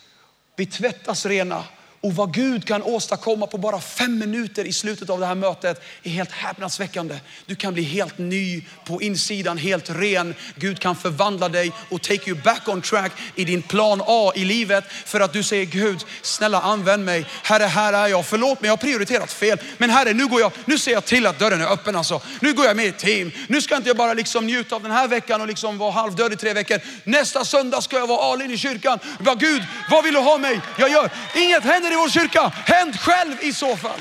Vi 0.56 0.66
tvättas 0.66 1.26
rena 1.26 1.64
och 2.02 2.16
vad 2.16 2.34
Gud 2.34 2.68
kan 2.68 2.84
åstadkomma 2.84 3.48
på 3.48 3.58
bara 3.58 3.82
fem 3.82 4.20
minuter 4.20 4.66
i 4.66 4.74
slutet 4.74 5.10
av 5.10 5.20
det 5.20 5.26
här 5.26 5.36
mötet 5.36 5.84
är 6.04 6.10
helt 6.10 6.32
häpnadsväckande. 6.32 7.20
Du 7.46 7.56
kan 7.56 7.74
bli 7.74 7.84
helt 7.84 8.18
ny 8.18 8.66
på 8.86 9.02
insidan, 9.02 9.58
helt 9.58 9.90
ren. 9.90 10.36
Gud 10.56 10.80
kan 10.80 10.96
förvandla 10.96 11.50
dig 11.50 11.72
och 11.90 12.02
take 12.02 12.30
you 12.30 12.42
back 12.42 12.68
on 12.68 12.82
track 12.82 13.12
i 13.36 13.46
din 13.46 13.62
plan 13.62 14.02
A 14.08 14.32
i 14.36 14.46
livet 14.46 14.84
för 15.06 15.20
att 15.20 15.34
du 15.34 15.44
säger 15.44 15.66
Gud, 15.66 16.06
snälla 16.22 16.62
använd 16.62 17.06
mig. 17.06 17.26
Herre, 17.44 17.64
här 17.64 17.94
är 17.94 18.08
jag. 18.08 18.26
Förlåt 18.26 18.62
mig, 18.62 18.68
jag 18.68 18.72
har 18.72 18.78
prioriterat 18.78 19.32
fel. 19.32 19.58
Men 19.78 19.90
Herre, 19.90 20.14
nu 20.14 20.28
går 20.28 20.42
jag, 20.42 20.52
nu 20.66 20.78
ser 20.78 20.92
jag 20.92 21.06
till 21.06 21.28
att 21.28 21.40
dörren 21.40 21.62
är 21.62 21.74
öppen 21.74 21.96
alltså. 21.96 22.22
Nu 22.40 22.54
går 22.54 22.66
jag 22.66 22.76
med 22.76 22.86
i 22.86 22.92
team. 22.92 23.32
Nu 23.48 23.62
ska 23.62 23.76
inte 23.76 23.90
jag 23.90 23.98
bara 23.98 24.14
liksom 24.14 24.46
njuta 24.46 24.76
av 24.76 24.84
den 24.84 24.92
här 24.92 25.08
veckan 25.08 25.42
och 25.42 25.48
liksom 25.48 25.78
vara 25.78 25.92
halvdöd 25.92 26.34
i 26.34 26.36
tre 26.36 26.54
veckor. 26.54 26.80
Nästa 27.04 27.46
söndag 27.46 27.82
ska 27.82 27.98
jag 27.98 28.08
vara 28.08 28.32
all 28.32 28.42
in 28.42 28.52
i 28.52 28.58
kyrkan. 28.58 29.00
Bara, 29.20 29.36
Gud, 29.36 29.64
vad 29.92 30.04
vill 30.04 30.14
du 30.14 30.20
ha 30.20 30.38
mig? 30.38 30.62
Jag 30.78 30.90
gör. 30.90 31.10
Inget 31.36 31.64
händer 31.64 31.91
i 31.92 31.96
vår 31.96 32.10
kyrka. 32.10 32.48
Händ 32.48 33.00
själv 33.00 33.36
i 33.42 33.54
så 33.54 33.78
fall. 33.78 34.00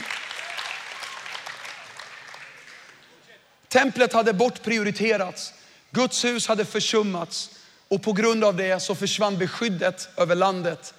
Templet 3.68 4.12
hade 4.12 4.32
bortprioriterats. 4.32 5.52
Guds 5.90 6.24
hus 6.24 6.48
hade 6.48 6.64
försummats 6.64 7.50
och 7.88 8.02
på 8.02 8.12
grund 8.12 8.44
av 8.44 8.56
det 8.56 8.80
så 8.80 8.94
försvann 8.94 9.38
beskyddet 9.38 10.08
över 10.16 10.34
landet. 10.34 10.94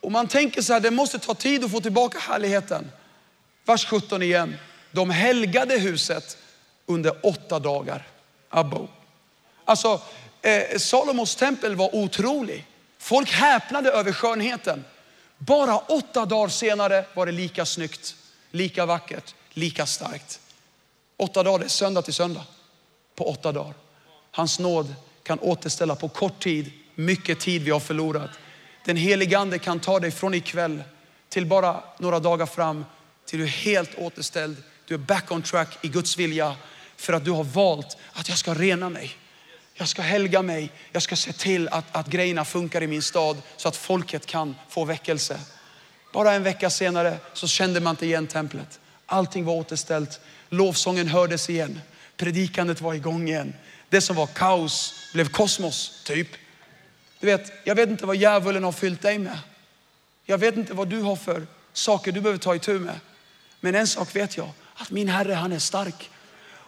Och 0.00 0.12
man 0.12 0.28
tänker 0.28 0.62
så 0.62 0.72
här, 0.72 0.80
det 0.80 0.90
måste 0.90 1.18
ta 1.18 1.34
tid 1.34 1.64
att 1.64 1.70
få 1.70 1.80
tillbaka 1.80 2.18
härligheten. 2.18 2.90
Vers 3.64 3.86
17 3.86 4.22
igen. 4.22 4.56
De 4.92 5.10
helgade 5.10 5.78
huset 5.78 6.38
under 6.86 7.26
åtta 7.26 7.58
dagar. 7.58 8.06
Abbo. 8.48 8.88
Alltså, 9.64 10.00
eh, 10.42 10.78
Salomos 10.78 11.36
tempel 11.36 11.76
var 11.76 11.94
otrolig. 11.94 12.66
Folk 12.98 13.32
häpnade 13.32 13.90
över 13.90 14.12
skönheten. 14.12 14.84
Bara 15.38 15.78
åtta 15.78 16.26
dagar 16.26 16.48
senare 16.48 17.04
var 17.14 17.26
det 17.26 17.32
lika 17.32 17.64
snyggt, 17.64 18.16
lika 18.50 18.86
vackert, 18.86 19.34
lika 19.50 19.86
starkt. 19.86 20.40
Åtta 21.16 21.42
dagar, 21.42 21.58
det 21.58 21.64
är 21.64 21.68
söndag 21.68 22.02
till 22.02 22.14
söndag. 22.14 22.44
På 23.14 23.28
åtta 23.28 23.52
dagar. 23.52 23.74
Hans 24.30 24.58
nåd 24.58 24.94
kan 25.22 25.38
återställa 25.38 25.96
på 25.96 26.08
kort 26.08 26.42
tid, 26.42 26.72
mycket 26.94 27.40
tid 27.40 27.62
vi 27.62 27.70
har 27.70 27.80
förlorat. 27.80 28.30
Den 28.84 28.96
helige 28.96 29.38
ande 29.38 29.58
kan 29.58 29.80
ta 29.80 30.00
dig 30.00 30.10
från 30.10 30.34
ikväll 30.34 30.82
till 31.28 31.46
bara 31.46 31.82
några 31.98 32.20
dagar 32.20 32.46
fram 32.46 32.84
till 33.24 33.38
du 33.38 33.44
är 33.44 33.48
helt 33.48 33.94
återställd. 33.94 34.56
Du 34.86 34.94
är 34.94 34.98
back 34.98 35.32
on 35.32 35.42
track 35.42 35.78
i 35.84 35.88
Guds 35.88 36.18
vilja 36.18 36.56
för 36.96 37.12
att 37.12 37.24
du 37.24 37.30
har 37.30 37.44
valt 37.44 37.96
att 38.12 38.28
jag 38.28 38.38
ska 38.38 38.54
rena 38.54 38.88
mig. 38.88 39.16
Jag 39.78 39.88
ska 39.88 40.02
helga 40.02 40.42
mig. 40.42 40.72
Jag 40.92 41.02
ska 41.02 41.16
se 41.16 41.32
till 41.32 41.68
att, 41.68 41.96
att 41.96 42.06
grejerna 42.06 42.44
funkar 42.44 42.82
i 42.82 42.86
min 42.86 43.02
stad 43.02 43.42
så 43.56 43.68
att 43.68 43.76
folket 43.76 44.26
kan 44.26 44.54
få 44.68 44.84
väckelse. 44.84 45.40
Bara 46.12 46.32
en 46.32 46.42
vecka 46.42 46.70
senare 46.70 47.18
så 47.32 47.48
kände 47.48 47.80
man 47.80 47.90
inte 47.90 48.06
igen 48.06 48.26
templet. 48.26 48.80
Allting 49.06 49.44
var 49.44 49.54
återställt. 49.54 50.20
Lovsången 50.48 51.08
hördes 51.08 51.50
igen. 51.50 51.80
Predikandet 52.16 52.80
var 52.80 52.94
igång 52.94 53.28
igen. 53.28 53.54
Det 53.88 54.00
som 54.00 54.16
var 54.16 54.26
kaos 54.26 54.94
blev 55.12 55.28
kosmos, 55.28 56.02
typ. 56.04 56.28
Du 57.20 57.26
vet, 57.26 57.52
jag 57.64 57.74
vet 57.74 57.88
inte 57.88 58.06
vad 58.06 58.16
djävulen 58.16 58.64
har 58.64 58.72
fyllt 58.72 59.02
dig 59.02 59.18
med. 59.18 59.38
Jag 60.24 60.38
vet 60.38 60.56
inte 60.56 60.74
vad 60.74 60.88
du 60.88 61.00
har 61.00 61.16
för 61.16 61.46
saker 61.72 62.12
du 62.12 62.20
behöver 62.20 62.38
ta 62.38 62.54
itu 62.54 62.78
med. 62.78 63.00
Men 63.60 63.74
en 63.74 63.86
sak 63.86 64.16
vet 64.16 64.36
jag, 64.36 64.50
att 64.74 64.90
min 64.90 65.08
Herre 65.08 65.32
han 65.32 65.52
är 65.52 65.58
stark. 65.58 66.10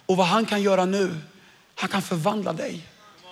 Och 0.06 0.16
vad 0.16 0.26
han 0.26 0.46
kan 0.46 0.62
göra 0.62 0.84
nu, 0.84 1.16
han 1.74 1.88
kan 1.88 2.02
förvandla 2.02 2.52
dig. 2.52 2.86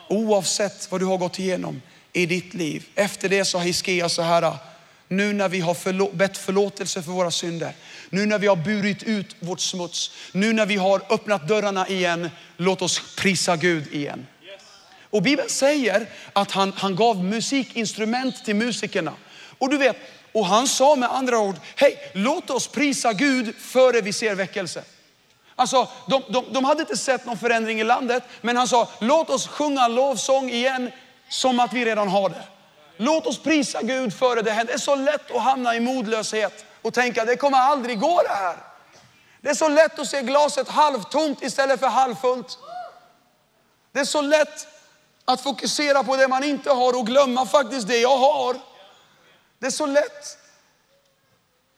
Oavsett 0.08 0.90
vad 0.90 1.00
du 1.00 1.04
har 1.04 1.18
gått 1.18 1.38
igenom 1.38 1.82
i 2.12 2.26
ditt 2.26 2.54
liv. 2.54 2.84
Efter 2.94 3.28
det 3.28 3.44
sa 3.44 3.58
Hiskia 3.58 4.08
så 4.08 4.22
här, 4.22 4.54
nu 5.08 5.32
när 5.32 5.48
vi 5.48 5.60
har 5.60 5.74
förlå 5.74 6.10
bett 6.12 6.38
förlåtelse 6.38 7.02
för 7.02 7.12
våra 7.12 7.30
synder, 7.30 7.72
nu 8.10 8.26
när 8.26 8.38
vi 8.38 8.46
har 8.46 8.56
burit 8.56 9.02
ut 9.02 9.36
vårt 9.40 9.60
smuts, 9.60 10.10
nu 10.32 10.52
när 10.52 10.66
vi 10.66 10.76
har 10.76 11.02
öppnat 11.10 11.48
dörrarna 11.48 11.88
igen, 11.88 12.30
låt 12.56 12.82
oss 12.82 13.16
prisa 13.16 13.56
Gud 13.56 13.94
igen. 13.94 14.26
Och 15.10 15.22
Bibeln 15.22 15.48
säger 15.48 16.06
att 16.32 16.50
han, 16.50 16.72
han 16.76 16.96
gav 16.96 17.24
musikinstrument 17.24 18.44
till 18.44 18.56
musikerna. 18.56 19.12
Och 19.58 19.70
du 19.70 19.76
vet, 19.76 19.96
och 20.32 20.46
han 20.46 20.68
sa 20.68 20.96
med 20.96 21.12
andra 21.12 21.38
ord, 21.38 21.56
hej, 21.76 22.10
låt 22.14 22.50
oss 22.50 22.68
prisa 22.68 23.12
Gud 23.12 23.54
före 23.58 24.00
vi 24.00 24.12
ser 24.12 24.34
väckelse. 24.34 24.82
Alltså, 25.56 25.88
de, 26.06 26.22
de, 26.28 26.44
de 26.52 26.64
hade 26.64 26.80
inte 26.80 26.96
sett 26.96 27.26
någon 27.26 27.38
förändring 27.38 27.80
i 27.80 27.84
landet, 27.84 28.22
men 28.40 28.56
han 28.56 28.68
sa, 28.68 28.88
låt 28.98 29.30
oss 29.30 29.48
sjunga 29.48 29.88
lovsång 29.88 30.50
igen 30.50 30.90
som 31.28 31.60
att 31.60 31.72
vi 31.72 31.84
redan 31.84 32.08
har 32.08 32.28
det. 32.28 32.42
Låt 32.96 33.26
oss 33.26 33.38
prisa 33.38 33.82
Gud 33.82 34.14
före 34.14 34.42
det 34.42 34.50
händer. 34.50 34.72
Det 34.72 34.76
är 34.76 34.78
så 34.78 34.94
lätt 34.94 35.30
att 35.30 35.42
hamna 35.42 35.76
i 35.76 35.80
modlöshet 35.80 36.64
och 36.82 36.94
tänka, 36.94 37.24
det 37.24 37.36
kommer 37.36 37.58
aldrig 37.58 38.00
gå 38.00 38.22
det 38.22 38.34
här. 38.34 38.56
Det 39.40 39.50
är 39.50 39.54
så 39.54 39.68
lätt 39.68 39.98
att 39.98 40.08
se 40.08 40.22
glaset 40.22 40.68
halvtomt 40.68 41.42
istället 41.42 41.80
för 41.80 41.86
halvfullt. 41.86 42.58
Det 43.92 44.00
är 44.00 44.04
så 44.04 44.20
lätt 44.20 44.66
att 45.24 45.40
fokusera 45.40 46.04
på 46.04 46.16
det 46.16 46.28
man 46.28 46.44
inte 46.44 46.70
har 46.70 46.98
och 46.98 47.06
glömma 47.06 47.46
faktiskt 47.46 47.88
det 47.88 47.98
jag 47.98 48.18
har. 48.18 48.56
Det 49.58 49.66
är 49.66 49.70
så 49.70 49.86
lätt 49.86 50.38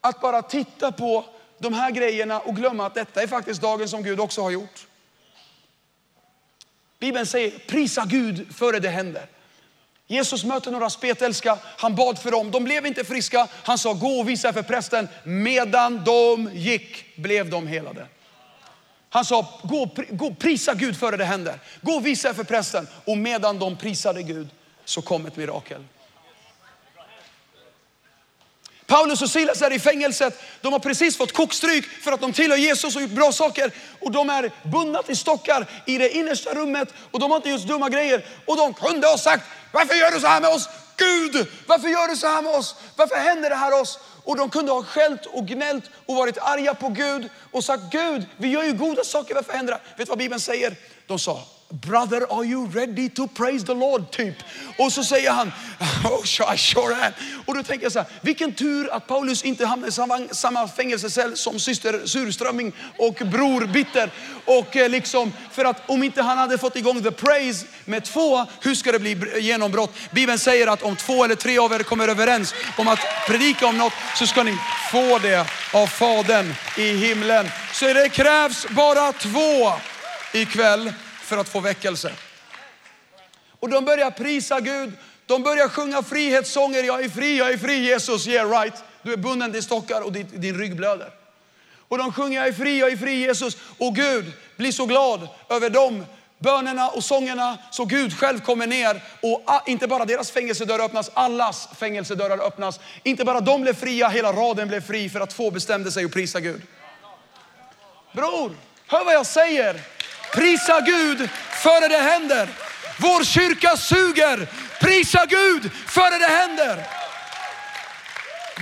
att 0.01 0.21
bara 0.21 0.43
titta 0.43 0.93
på 0.93 1.25
de 1.59 1.75
här 1.75 1.90
grejerna 1.90 2.40
och 2.40 2.57
glömma 2.57 2.87
att 2.87 2.94
detta 2.94 3.23
är 3.23 3.27
faktiskt 3.27 3.61
dagen 3.61 3.88
som 3.88 4.03
Gud 4.03 4.21
också 4.21 4.42
har 4.42 4.51
gjort. 4.51 4.87
Bibeln 6.99 7.27
säger 7.27 7.59
prisa 7.59 8.05
Gud 8.05 8.55
före 8.57 8.79
det 8.79 8.88
händer. 8.88 9.27
Jesus 10.07 10.44
mötte 10.44 10.71
några 10.71 10.90
spetälska, 10.90 11.59
han 11.62 11.94
bad 11.94 12.18
för 12.18 12.31
dem. 12.31 12.51
De 12.51 12.64
blev 12.64 12.87
inte 12.87 13.05
friska. 13.05 13.49
Han 13.53 13.79
sa 13.79 13.92
gå 13.92 14.09
och 14.09 14.29
visa 14.29 14.53
för 14.53 14.62
prästen. 14.62 15.09
Medan 15.25 16.05
de 16.05 16.51
gick 16.53 17.16
blev 17.16 17.51
de 17.51 17.66
helade. 17.66 18.07
Han 19.11 19.25
sa 19.25 19.61
gå, 19.62 19.90
gå 20.11 20.35
prisa 20.35 20.75
Gud 20.75 20.97
före 20.97 21.16
det 21.16 21.25
händer. 21.25 21.61
Gå 21.83 21.92
och 21.92 22.07
visa 22.07 22.35
för 22.35 22.44
prästen. 22.44 22.88
Och 23.05 23.18
medan 23.18 23.59
de 23.59 23.77
prisade 23.77 24.23
Gud 24.23 24.49
så 24.85 25.03
kom 25.03 25.27
ett 25.27 25.37
mirakel. 25.37 25.85
Paulus 28.88 29.22
och 29.22 29.31
Silas 29.31 29.62
är 29.62 29.72
i 29.72 29.79
fängelset. 29.79 30.42
De 30.61 30.72
har 30.72 30.81
precis 30.81 31.16
fått 31.16 31.33
kokstryk 31.33 31.85
för 31.85 32.12
att 32.12 32.20
de 32.20 32.33
tillhör 32.33 32.57
Jesus 32.57 32.96
och 32.96 33.03
gjort 33.03 33.11
bra 33.11 33.33
saker. 33.33 33.72
Och 34.01 34.12
de 34.12 34.31
är 34.31 34.51
bundna 34.62 35.03
till 35.03 35.16
stockar 35.16 35.66
i 35.87 35.98
det 35.98 36.11
innersta 36.16 36.55
rummet 36.55 36.88
och 37.11 37.20
de 37.20 37.31
har 37.31 37.37
inte 37.37 37.51
gjort 37.51 37.61
dumma 37.66 37.88
grejer. 37.88 38.27
Och 38.46 38.57
de 38.57 38.74
kunde 38.74 39.07
ha 39.07 39.18
sagt, 39.18 39.44
varför 39.72 39.94
gör 39.94 40.11
du 40.11 40.20
så 40.20 40.27
här 40.27 40.40
med 40.40 40.51
oss? 40.51 40.68
Gud, 40.96 41.46
varför 41.66 41.88
gör 41.88 42.09
du 42.09 42.16
så 42.16 42.27
här 42.27 42.42
med 42.42 42.55
oss? 42.55 42.74
Varför 42.96 43.16
händer 43.16 43.51
det 43.51 43.57
här 43.57 43.81
oss? 43.81 43.98
Och 44.24 44.37
de 44.37 44.51
kunde 44.51 44.72
ha 44.72 44.83
skällt 44.83 45.27
och 45.27 45.46
gnällt 45.46 45.85
och 46.07 46.16
varit 46.16 46.38
arga 46.38 46.74
på 46.74 46.88
Gud 46.88 47.29
och 47.53 47.64
sagt, 47.64 47.83
Gud, 47.90 48.27
vi 48.37 48.48
gör 48.48 48.62
ju 48.62 48.72
goda 48.72 49.05
saker, 49.05 49.35
varför 49.35 49.53
händer 49.53 49.72
det? 49.72 49.81
Vet 49.96 50.07
du 50.07 50.11
vad 50.11 50.18
Bibeln 50.18 50.40
säger? 50.40 50.77
De 51.07 51.18
sa, 51.18 51.42
Brother, 51.71 52.27
are 52.31 52.45
you 52.45 52.67
ready 52.67 53.09
to 53.11 53.27
praise 53.27 53.65
the 53.65 53.75
Lord? 53.75 54.11
Typ. 54.11 54.35
Och 54.79 54.93
så 54.93 55.05
säger 55.05 55.31
han, 55.31 55.53
oh, 56.05 56.55
I 56.55 56.59
sure 56.59 56.95
am. 56.95 57.13
Och 57.47 57.55
då 57.55 57.63
tänker 57.63 57.85
jag 57.85 57.93
så 57.93 57.99
här, 57.99 58.09
vilken 58.21 58.53
tur 58.53 58.93
att 58.93 59.07
Paulus 59.07 59.43
inte 59.43 59.67
hamnade 59.67 59.89
i 59.89 59.93
samma, 59.93 60.29
samma 60.31 60.69
fängelsecell 60.69 61.37
som 61.37 61.59
syster 61.59 62.07
Surströmming 62.07 62.73
och 62.97 63.15
bror 63.15 63.67
Bitter. 63.67 64.11
Och 64.45 64.77
eh, 64.77 64.89
liksom, 64.89 65.33
för 65.53 65.65
att 65.65 65.91
om 65.91 66.03
inte 66.03 66.23
han 66.23 66.39
hade 66.39 66.59
fått 66.59 66.77
igång 66.77 67.03
the 67.03 67.11
praise 67.11 67.67
med 67.85 68.05
två, 68.05 68.47
hur 68.61 68.75
ska 68.75 68.93
det 68.93 68.99
bli 68.99 69.41
genombrott? 69.41 69.95
Bibeln 70.11 70.39
säger 70.39 70.67
att 70.67 70.83
om 70.83 70.97
två 70.97 71.25
eller 71.25 71.35
tre 71.35 71.59
av 71.59 71.73
er 71.73 71.79
kommer 71.79 72.09
överens 72.09 72.55
om 72.79 72.89
att 72.89 73.01
predika 73.27 73.67
om 73.67 73.79
något 73.79 73.93
så 74.15 74.27
ska 74.27 74.43
ni 74.43 74.57
få 74.93 75.19
det 75.19 75.47
av 75.75 75.87
Fadern 75.87 76.55
i 76.79 76.93
himlen. 76.93 77.49
Så 77.73 77.93
det 77.93 78.09
krävs 78.09 78.67
bara 78.69 79.13
två 79.13 79.73
ikväll 80.33 80.93
för 81.29 81.37
att 81.37 81.49
få 81.49 81.61
väckelse. 81.61 82.12
Och 83.61 83.69
de 83.69 83.85
börjar 83.85 84.11
prisa 84.11 84.61
Gud. 84.61 84.93
De 85.27 85.43
börjar 85.43 85.69
sjunga 85.69 86.03
frihetssånger. 86.03 86.83
Jag 86.83 87.05
är 87.05 87.09
fri, 87.09 87.38
jag 87.38 87.51
är 87.51 87.59
fri 87.59 87.79
Jesus. 87.79 88.29
Yeah 88.29 88.51
right. 88.51 88.75
Du 89.03 89.12
är 89.12 89.17
bunden 89.17 89.53
till 89.53 89.62
stockar 89.62 90.01
och 90.01 90.12
din, 90.12 90.41
din 90.41 90.59
rygg 90.59 90.77
blöder. 90.77 91.11
Och 91.88 91.99
de 91.99 92.12
sjunger 92.12 92.38
jag 92.38 92.49
är 92.49 92.53
fri, 92.53 92.79
jag 92.79 92.93
är 92.93 92.97
fri 92.97 93.14
Jesus. 93.14 93.57
Och 93.79 93.95
Gud 93.95 94.33
blir 94.57 94.73
så 94.73 94.87
glad 94.87 95.29
över 95.49 95.71
dem 95.71 96.05
bönerna 96.38 96.88
och 96.88 97.05
sångerna 97.05 97.59
så 97.71 97.85
Gud 97.85 98.19
själv 98.19 98.41
kommer 98.41 98.67
ner 98.67 99.03
och 99.23 99.69
inte 99.69 99.87
bara 99.87 100.05
deras 100.05 100.31
fängelsedörrar 100.31 100.85
öppnas, 100.85 101.11
allas 101.14 101.69
fängelsedörrar 101.79 102.47
öppnas. 102.47 102.81
Inte 103.03 103.25
bara 103.25 103.41
de 103.41 103.62
blev 103.62 103.75
fria, 103.75 104.09
hela 104.09 104.33
raden 104.33 104.69
blev 104.69 104.81
fri 104.81 105.09
för 105.09 105.21
att 105.21 105.33
få 105.33 105.51
bestämde 105.51 105.93
sig 105.93 106.05
och 106.05 106.12
prisa 106.12 106.41
Gud. 106.41 106.62
Bror, 108.12 108.57
hör 108.87 109.05
vad 109.05 109.14
jag 109.14 109.27
säger. 109.27 109.81
Prisa 110.33 110.81
Gud 110.81 111.29
före 111.62 111.88
det 111.88 111.99
händer. 111.99 112.49
Vår 112.97 113.25
kyrka 113.25 113.77
suger. 113.77 114.49
Prisa 114.81 115.27
Gud 115.27 115.71
före 115.87 116.19
det 116.19 116.27
händer. 116.27 116.87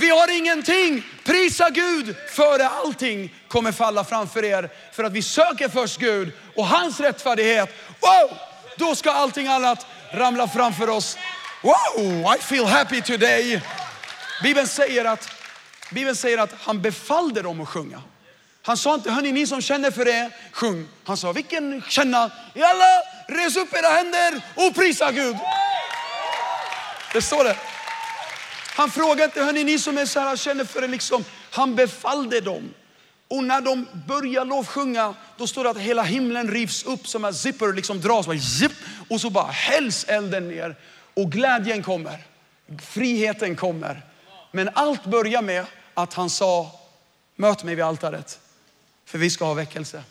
Vi 0.00 0.10
har 0.10 0.36
ingenting. 0.38 1.02
Prisa 1.24 1.70
Gud 1.70 2.16
före 2.30 2.68
allting 2.68 3.34
kommer 3.48 3.72
falla 3.72 4.04
framför 4.04 4.44
er. 4.44 4.70
För 4.92 5.04
att 5.04 5.12
vi 5.12 5.22
söker 5.22 5.68
först 5.68 5.98
Gud 5.98 6.32
och 6.54 6.66
hans 6.66 7.00
rättfärdighet. 7.00 7.68
Wow! 8.00 8.38
Då 8.76 8.94
ska 8.94 9.10
allting 9.10 9.46
annat 9.46 9.86
ramla 10.12 10.48
framför 10.48 10.88
oss. 10.88 11.18
Wow, 11.62 12.34
I 12.36 12.42
feel 12.42 12.66
happy 12.66 13.02
today. 13.02 13.62
Bibeln 14.42 14.66
säger 14.66 15.04
att, 15.04 15.30
Bibeln 15.90 16.16
säger 16.16 16.38
att 16.38 16.54
han 16.60 16.82
befallde 16.82 17.42
dem 17.42 17.60
att 17.60 17.68
sjunga. 17.68 18.02
Han 18.66 18.76
sa 18.76 18.94
inte, 18.94 19.10
hörni 19.10 19.32
ni 19.32 19.46
som 19.46 19.60
känner 19.60 19.90
för 19.90 20.04
det, 20.04 20.30
sjung. 20.52 20.88
Han 21.04 21.16
sa, 21.16 21.32
vilken 21.32 21.82
känna? 21.88 22.30
Jalla, 22.54 23.02
res 23.28 23.56
upp 23.56 23.74
era 23.74 23.88
händer 23.88 24.42
och 24.54 24.74
prisa 24.74 25.12
Gud. 25.12 25.36
Det 27.12 27.22
står 27.22 27.44
det. 27.44 27.56
Han 28.76 28.90
frågade 28.90 29.24
inte, 29.24 29.42
hörni 29.42 29.64
ni 29.64 29.78
som 29.78 29.98
är 29.98 30.06
så 30.06 30.20
här, 30.20 30.36
känner 30.36 30.64
för 30.64 30.80
det 30.80 30.86
liksom. 30.86 31.24
Han 31.50 31.74
befallde 31.74 32.40
dem. 32.40 32.74
Och 33.28 33.44
när 33.44 33.60
de 33.60 33.88
börjar 34.06 34.44
lovsjunga, 34.44 35.14
då 35.36 35.46
står 35.46 35.64
det 35.64 35.70
att 35.70 35.78
hela 35.78 36.02
himlen 36.02 36.50
rivs 36.50 36.84
upp 36.84 37.08
som 37.08 37.24
en 37.24 37.34
zipper, 37.34 37.72
liksom 37.72 38.00
dras. 38.00 38.26
Bara, 38.26 38.38
zip, 38.38 38.72
och 39.08 39.20
så 39.20 39.30
bara 39.30 39.50
hälls 39.50 40.04
elden 40.04 40.48
ner. 40.48 40.76
Och 41.14 41.32
glädjen 41.32 41.82
kommer. 41.82 42.18
Friheten 42.82 43.56
kommer. 43.56 44.02
Men 44.52 44.70
allt 44.74 45.04
börjar 45.04 45.42
med 45.42 45.66
att 45.94 46.14
han 46.14 46.30
sa, 46.30 46.70
möt 47.36 47.64
mig 47.64 47.74
vid 47.74 47.84
altaret. 47.84 48.40
För 49.06 49.18
vi 49.18 49.30
ska 49.30 49.44
ha 49.44 49.54
väckelse. 49.54 50.04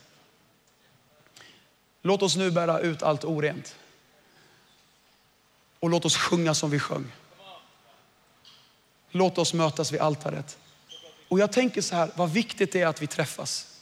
Låt 2.02 2.22
oss 2.22 2.36
nu 2.36 2.52
bära 2.52 2.80
ut 2.80 3.04
allt 3.04 3.24
orent. 3.24 3.76
Och 5.80 5.90
låt 5.90 6.06
oss 6.06 6.18
sjunga 6.18 6.54
som 6.54 6.70
vi 6.70 6.80
sjöng. 6.80 7.12
Låt 9.10 9.38
oss 9.38 9.54
mötas 9.54 9.92
vid 9.92 10.00
altaret. 10.00 10.58
Och 11.28 11.40
jag 11.40 11.52
tänker 11.52 11.82
så 11.82 11.96
här, 11.96 12.12
vad 12.16 12.32
viktigt 12.32 12.72
det 12.72 12.82
är 12.82 12.88
att 12.88 13.02
vi 13.02 13.08
träffas. 13.08 13.80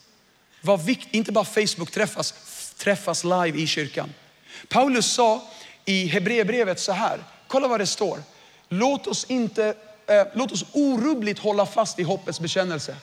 Vad 0.62 0.86
vikt, 0.86 1.08
inte 1.12 1.32
bara 1.32 1.46
Facebook 1.46 1.92
träffas, 1.92 2.34
träffas 2.78 3.24
live 3.24 3.60
i 3.60 3.68
kyrkan. 3.68 4.14
Paulus 4.70 5.14
sa 5.14 5.48
i 5.86 6.06
Hebreerbrevet 6.06 6.80
så 6.80 6.92
här, 6.92 7.24
kolla 7.48 7.68
vad 7.68 7.80
det 7.80 7.88
står. 7.88 8.24
Låt 8.70 9.08
oss, 9.08 9.26
inte, 9.30 9.76
eh, 10.08 10.28
låt 10.34 10.52
oss 10.52 10.66
orubbligt 10.72 11.40
hålla 11.40 11.66
fast 11.66 12.00
i 12.00 12.04
hoppets 12.04 12.40
bekännelse. 12.40 12.96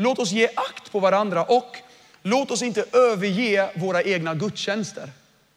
Låt 0.00 0.18
oss 0.18 0.30
ge 0.30 0.48
akt 0.54 0.92
på 0.92 1.00
varandra 1.00 1.44
och 1.44 1.76
låt 2.22 2.50
oss 2.50 2.62
inte 2.62 2.84
överge 2.92 3.70
våra 3.74 4.02
egna 4.02 4.34
gudstjänster 4.34 5.10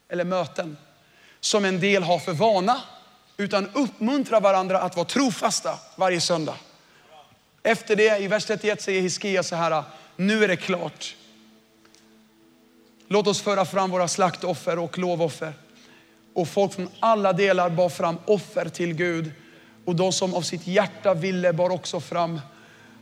eller 0.09 0.23
möten 0.23 0.77
som 1.39 1.65
en 1.65 1.79
del 1.79 2.03
har 2.03 2.19
för 2.19 2.33
vana, 2.33 2.81
utan 3.37 3.69
uppmuntra 3.73 4.39
varandra 4.39 4.79
att 4.79 4.95
vara 4.95 5.05
trofasta 5.05 5.79
varje 5.95 6.21
söndag. 6.21 6.55
Efter 7.63 7.95
det, 7.95 8.19
i 8.19 8.27
vers 8.27 8.45
31 8.45 8.81
säger 8.81 9.01
Hiskia 9.01 9.43
så 9.43 9.55
här, 9.55 9.83
nu 10.15 10.43
är 10.43 10.47
det 10.47 10.57
klart. 10.57 11.15
Låt 13.07 13.27
oss 13.27 13.41
föra 13.41 13.65
fram 13.65 13.91
våra 13.91 14.07
slaktoffer 14.07 14.79
och 14.79 14.97
lovoffer. 14.97 15.53
Och 16.33 16.47
folk 16.47 16.73
från 16.73 16.89
alla 16.99 17.33
delar 17.33 17.69
bar 17.69 17.89
fram 17.89 18.17
offer 18.25 18.69
till 18.69 18.93
Gud. 18.93 19.31
Och 19.85 19.95
de 19.95 20.11
som 20.11 20.33
av 20.33 20.41
sitt 20.41 20.67
hjärta 20.67 21.13
ville 21.13 21.53
bar 21.53 21.69
också 21.69 21.99
fram 21.99 22.41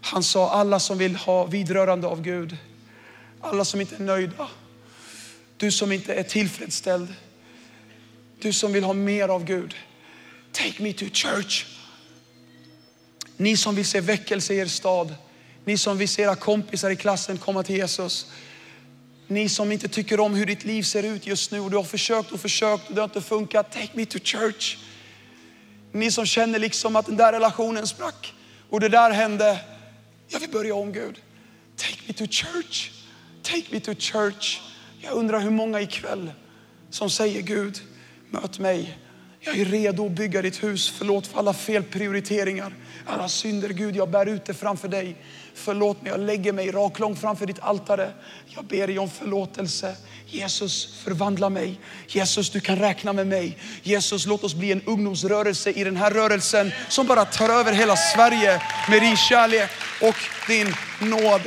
han 0.02 0.24
sa 0.24 0.50
alla 0.50 0.80
som 0.80 0.98
vill 0.98 1.16
ha 1.16 1.46
vidrörande 1.46 2.08
av 2.08 2.22
Gud, 2.22 2.58
alla 3.42 3.66
som 3.66 3.82
inte 3.82 3.96
är 3.96 4.00
nöjda, 4.00 4.48
du 5.58 5.72
som 5.72 5.92
inte 5.92 6.14
är 6.14 6.24
tillfredsställd, 6.24 7.14
du 8.40 8.54
som 8.54 8.74
vill 8.74 8.84
ha 8.84 8.94
mer 8.94 9.30
av 9.30 9.46
Gud. 9.46 9.76
Take 10.52 10.84
me 10.84 10.94
to 10.94 11.06
church. 11.14 11.66
Ni 13.38 13.58
som 13.58 13.76
vill 13.76 13.86
se 13.86 14.02
väckelse 14.02 14.54
i 14.54 14.58
er 14.58 14.66
stad, 14.66 15.16
ni 15.66 15.78
som 15.78 15.98
vill 15.98 16.10
se 16.10 16.22
era 16.22 16.36
kompisar 16.36 16.90
i 16.90 16.96
klassen 16.96 17.38
komma 17.38 17.64
till 17.64 17.76
Jesus. 17.76 18.32
Ni 19.28 19.50
som 19.50 19.72
inte 19.72 19.88
tycker 19.88 20.20
om 20.20 20.34
hur 20.34 20.46
ditt 20.46 20.66
liv 20.66 20.84
ser 20.84 21.04
ut 21.04 21.28
just 21.28 21.52
nu 21.52 21.60
och 21.60 21.72
du 21.72 21.78
har 21.78 21.84
försökt 21.84 22.32
och 22.32 22.40
försökt 22.40 22.90
och 22.90 22.96
det 22.96 23.02
har 23.02 23.08
inte 23.08 23.22
funkat. 23.22 23.72
Take 23.72 23.90
me 23.94 24.06
to 24.06 24.20
church. 24.20 24.78
Ni 25.92 26.12
som 26.12 26.26
känner 26.26 26.60
liksom 26.60 26.96
att 26.96 27.06
den 27.06 27.18
där 27.18 27.34
relationen 27.34 27.88
sprack 27.88 28.34
och 28.70 28.80
det 28.80 28.90
där 28.90 29.12
hände. 29.12 29.60
Jag 30.30 30.40
vill 30.40 30.50
börja 30.50 30.76
om 30.76 30.92
Gud. 30.92 31.22
Take 31.76 31.98
me 32.08 32.14
to 32.14 32.26
church. 32.28 32.92
Take 33.42 33.64
me 33.70 33.80
to 33.80 33.96
church. 33.96 34.62
Jag 35.02 35.14
undrar 35.14 35.40
hur 35.40 35.50
många 35.50 35.82
ikväll 35.82 36.32
som 36.90 37.10
säger 37.10 37.42
Gud, 37.42 37.80
möt 38.30 38.60
mig. 38.60 38.98
Jag 39.40 39.60
är 39.60 39.66
redo 39.66 40.06
att 40.06 40.12
bygga 40.12 40.42
ditt 40.42 40.64
hus. 40.64 40.90
Förlåt 40.90 41.28
för 41.28 41.40
alla 41.40 41.54
felprioriteringar, 41.54 42.76
alla 43.06 43.30
synder. 43.30 43.70
Gud, 43.70 43.96
jag 43.96 44.10
bär 44.10 44.26
ut 44.26 44.46
det 44.46 44.54
framför 44.54 44.88
dig. 44.88 45.16
Förlåt 45.64 46.02
mig, 46.02 46.12
jag 46.12 46.20
lägger 46.20 46.54
mig 46.54 46.72
raklång 46.72 47.16
framför 47.16 47.46
ditt 47.46 47.60
altare. 47.60 48.12
Jag 48.46 48.66
ber 48.66 48.88
dig 48.88 49.00
om 49.00 49.10
förlåtelse. 49.10 49.96
Jesus, 50.26 51.02
förvandla 51.04 51.50
mig. 51.50 51.80
Jesus, 52.08 52.50
du 52.50 52.60
kan 52.60 52.76
räkna 52.76 53.14
med 53.14 53.28
mig. 53.28 53.58
Jesus, 53.84 54.26
låt 54.26 54.44
oss 54.44 54.56
bli 54.56 54.72
en 54.72 54.82
ungdomsrörelse 54.82 55.72
i 55.72 55.84
den 55.84 55.98
här 55.98 56.12
rörelsen 56.12 56.72
som 56.90 57.08
bara 57.08 57.26
tar 57.26 57.50
över 57.50 57.74
hela 57.74 57.96
Sverige 57.96 58.62
med 58.90 59.02
din 59.02 59.18
kärlek 59.18 59.70
och 60.02 60.16
din 60.48 60.76
nåd. 61.00 61.42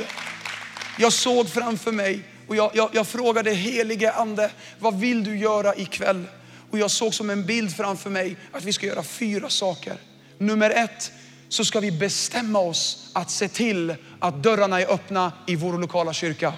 Jag 0.99 1.13
såg 1.13 1.49
framför 1.49 1.91
mig 1.91 2.23
och 2.47 2.55
jag, 2.55 2.71
jag, 2.73 2.89
jag 2.93 3.07
frågade 3.07 3.51
helige 3.51 4.11
ande, 4.11 4.51
vad 4.79 4.99
vill 4.99 5.23
du 5.23 5.37
göra 5.37 5.75
ikväll? 5.75 6.25
Och 6.71 6.79
jag 6.79 6.91
såg 6.91 7.13
som 7.13 7.29
en 7.29 7.45
bild 7.45 7.75
framför 7.75 8.09
mig 8.09 8.35
att 8.51 8.63
vi 8.63 8.73
ska 8.73 8.85
göra 8.85 9.03
fyra 9.03 9.49
saker. 9.49 9.97
Nummer 10.37 10.69
ett, 10.69 11.11
så 11.53 11.65
ska 11.65 11.79
vi 11.79 11.91
bestämma 11.91 12.59
oss 12.59 13.09
att 13.13 13.31
se 13.31 13.47
till 13.47 13.95
att 14.19 14.43
dörrarna 14.43 14.81
är 14.81 14.93
öppna 14.93 15.31
i 15.47 15.55
vår 15.55 15.77
lokala 15.77 16.13
kyrka. 16.13 16.53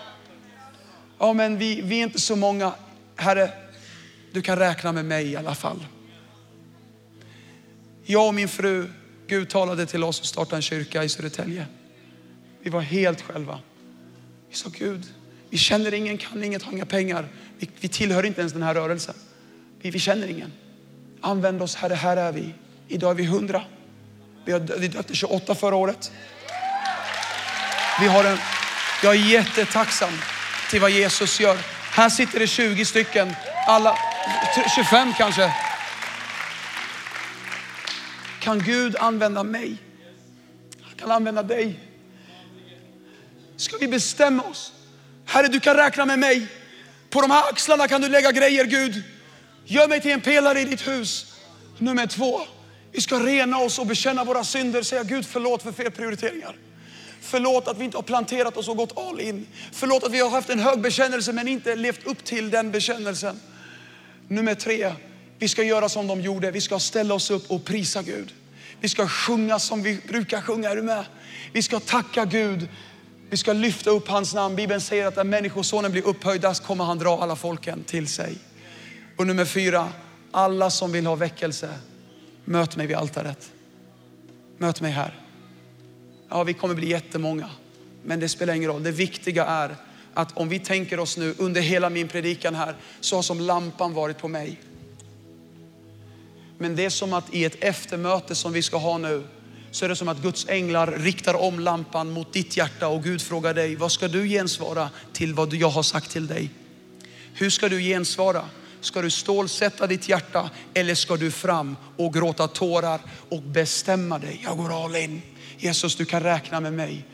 Ja, 1.19 1.33
men 1.33 1.57
vi, 1.57 1.81
vi 1.81 1.99
är 1.99 2.03
inte 2.03 2.21
så 2.21 2.35
många. 2.35 2.73
Herre, 3.15 3.51
du 4.31 4.41
kan 4.41 4.59
räkna 4.59 4.91
med 4.91 5.05
mig 5.05 5.31
i 5.31 5.35
alla 5.35 5.55
fall. 5.55 5.85
Jag 8.03 8.27
och 8.27 8.33
min 8.33 8.47
fru, 8.47 8.87
Gud 9.27 9.49
talade 9.49 9.85
till 9.85 10.03
oss 10.03 10.19
att 10.19 10.25
starta 10.25 10.55
en 10.55 10.61
kyrka 10.61 11.03
i 11.03 11.09
Södertälje. 11.09 11.65
Vi 12.61 12.69
var 12.69 12.81
helt 12.81 13.21
själva. 13.21 13.59
Vi 14.49 14.55
sa 14.55 14.69
Gud, 14.69 15.03
vi 15.49 15.57
känner 15.57 15.93
ingen, 15.93 16.17
kan 16.17 16.43
inget, 16.43 16.63
har 16.63 16.73
inga 16.73 16.85
pengar. 16.85 17.27
Vi, 17.59 17.69
vi 17.79 17.87
tillhör 17.87 18.25
inte 18.25 18.41
ens 18.41 18.53
den 18.53 18.63
här 18.63 18.73
rörelsen. 18.73 19.15
Vi, 19.81 19.89
vi 19.89 19.99
känner 19.99 20.27
ingen. 20.27 20.51
Använd 21.21 21.61
oss 21.61 21.75
Herre, 21.75 21.93
här 21.93 22.17
är 22.17 22.31
vi. 22.31 22.53
Idag 22.87 23.11
är 23.11 23.15
vi 23.15 23.25
hundra. 23.25 23.63
Vi, 24.45 24.51
har, 24.51 24.59
vi 24.59 24.87
döpte 24.87 25.15
28 25.15 25.55
förra 25.55 25.75
året. 25.75 26.11
Vi 27.99 28.07
har 28.07 28.23
en, 28.23 28.37
jag 29.03 29.15
är 29.15 29.19
jättetacksam 29.19 30.09
till 30.69 30.81
vad 30.81 30.91
Jesus 30.91 31.39
gör. 31.39 31.57
Här 31.91 32.09
sitter 32.09 32.39
det 32.39 32.47
20 32.47 32.85
stycken, 32.85 33.35
alla, 33.67 33.97
25 34.75 35.13
kanske. 35.17 35.53
Kan 38.39 38.59
Gud 38.59 38.95
använda 38.95 39.43
mig? 39.43 39.77
Han 40.81 40.95
kan 40.95 41.11
använda 41.11 41.43
dig. 41.43 41.79
Ska 43.57 43.77
vi 43.77 43.87
bestämma 43.87 44.43
oss? 44.43 44.73
Herre, 45.25 45.47
du 45.47 45.59
kan 45.59 45.75
räkna 45.75 46.05
med 46.05 46.19
mig. 46.19 46.47
På 47.09 47.21
de 47.21 47.31
här 47.31 47.49
axlarna 47.49 47.87
kan 47.87 48.01
du 48.01 48.09
lägga 48.09 48.31
grejer, 48.31 48.65
Gud. 48.65 49.03
Gör 49.65 49.87
mig 49.87 50.01
till 50.01 50.11
en 50.11 50.21
pelare 50.21 50.59
i 50.59 50.65
ditt 50.65 50.87
hus. 50.87 51.35
Nummer 51.77 52.07
två, 52.07 52.41
vi 52.95 53.01
ska 53.01 53.19
rena 53.19 53.57
oss 53.57 53.79
och 53.79 53.85
bekänna 53.85 54.23
våra 54.23 54.43
synder. 54.43 54.81
Säga 54.81 55.03
Gud 55.03 55.25
förlåt 55.25 55.63
för 55.63 55.71
fel 55.71 55.91
prioriteringar. 55.91 56.55
Förlåt 57.21 57.67
att 57.67 57.77
vi 57.77 57.85
inte 57.85 57.97
har 57.97 58.03
planterat 58.03 58.57
oss 58.57 58.67
och 58.67 58.77
gått 58.77 58.97
all 58.97 59.21
in. 59.21 59.47
Förlåt 59.71 60.03
att 60.03 60.11
vi 60.11 60.19
har 60.19 60.29
haft 60.29 60.49
en 60.49 60.59
hög 60.59 60.81
bekännelse 60.81 61.33
men 61.33 61.47
inte 61.47 61.75
levt 61.75 62.07
upp 62.07 62.23
till 62.23 62.49
den 62.49 62.71
bekännelsen. 62.71 63.39
Nummer 64.27 64.55
tre, 64.55 64.93
vi 65.39 65.47
ska 65.47 65.63
göra 65.63 65.89
som 65.89 66.07
de 66.07 66.21
gjorde. 66.21 66.51
Vi 66.51 66.61
ska 66.61 66.79
ställa 66.79 67.13
oss 67.13 67.31
upp 67.31 67.51
och 67.51 67.65
prisa 67.65 68.01
Gud. 68.01 68.33
Vi 68.81 68.89
ska 68.89 69.07
sjunga 69.07 69.59
som 69.59 69.83
vi 69.83 69.99
brukar 70.07 70.41
sjunga. 70.41 70.69
Är 70.69 70.75
du 70.75 70.81
med? 70.81 71.05
Vi 71.53 71.61
ska 71.61 71.79
tacka 71.79 72.25
Gud. 72.25 72.67
Vi 73.29 73.37
ska 73.37 73.53
lyfta 73.53 73.89
upp 73.89 74.07
hans 74.07 74.33
namn. 74.33 74.55
Bibeln 74.55 74.81
säger 74.81 75.05
att 75.05 75.15
när 75.15 75.23
människosonen 75.23 75.91
blir 75.91 76.07
upphöjd, 76.07 76.41
där 76.41 76.63
kommer 76.63 76.83
han 76.83 76.99
dra 76.99 77.23
alla 77.23 77.35
folken 77.35 77.83
till 77.83 78.07
sig. 78.07 78.37
Och 79.17 79.27
nummer 79.27 79.45
fyra, 79.45 79.89
alla 80.31 80.69
som 80.69 80.91
vill 80.91 81.05
ha 81.05 81.15
väckelse, 81.15 81.69
möt 82.45 82.75
mig 82.75 82.87
vid 82.87 82.95
altaret. 82.95 83.51
Möt 84.57 84.81
mig 84.81 84.91
här. 84.91 85.19
Ja, 86.29 86.43
vi 86.43 86.53
kommer 86.53 86.75
bli 86.75 86.89
jättemånga, 86.89 87.49
men 88.03 88.19
det 88.19 88.29
spelar 88.29 88.53
ingen 88.53 88.69
roll. 88.69 88.83
Det 88.83 88.91
viktiga 88.91 89.45
är 89.45 89.75
att 90.13 90.37
om 90.37 90.49
vi 90.49 90.59
tänker 90.59 90.99
oss 90.99 91.17
nu 91.17 91.35
under 91.37 91.61
hela 91.61 91.89
min 91.89 92.07
predikan 92.07 92.55
här, 92.55 92.75
så 92.99 93.15
har 93.15 93.23
som 93.23 93.39
lampan 93.39 93.93
varit 93.93 94.17
på 94.17 94.27
mig. 94.27 94.59
Men 96.57 96.75
det 96.75 96.85
är 96.85 96.89
som 96.89 97.13
att 97.13 97.33
i 97.33 97.45
ett 97.45 97.63
eftermöte 97.63 98.35
som 98.35 98.53
vi 98.53 98.61
ska 98.61 98.77
ha 98.77 98.97
nu, 98.97 99.23
så 99.71 99.85
är 99.85 99.89
det 99.89 99.95
som 99.95 100.07
att 100.07 100.21
Guds 100.21 100.49
änglar 100.49 100.91
riktar 100.91 101.33
om 101.33 101.59
lampan 101.59 102.11
mot 102.11 102.33
ditt 102.33 102.57
hjärta 102.57 102.87
och 102.87 103.03
Gud 103.03 103.21
frågar 103.21 103.53
dig, 103.53 103.75
vad 103.75 103.91
ska 103.91 104.07
du 104.07 104.27
gensvara 104.27 104.89
till 105.13 105.33
vad 105.33 105.53
jag 105.53 105.69
har 105.69 105.83
sagt 105.83 106.11
till 106.11 106.27
dig? 106.27 106.49
Hur 107.33 107.49
ska 107.49 107.69
du 107.69 107.81
gensvara? 107.81 108.45
Ska 108.85 109.01
du 109.01 109.09
stålsätta 109.09 109.87
ditt 109.87 110.09
hjärta 110.09 110.49
eller 110.73 110.95
ska 110.95 111.15
du 111.15 111.31
fram 111.31 111.75
och 111.97 112.13
gråta 112.13 112.47
tårar 112.47 113.01
och 113.29 113.41
bestämma 113.41 114.19
dig? 114.19 114.41
Jag 114.43 114.57
går 114.57 114.85
all 114.85 114.95
in. 114.95 115.21
Jesus, 115.57 115.95
du 115.95 116.05
kan 116.05 116.23
räkna 116.23 116.59
med 116.59 116.73
mig. 116.73 117.05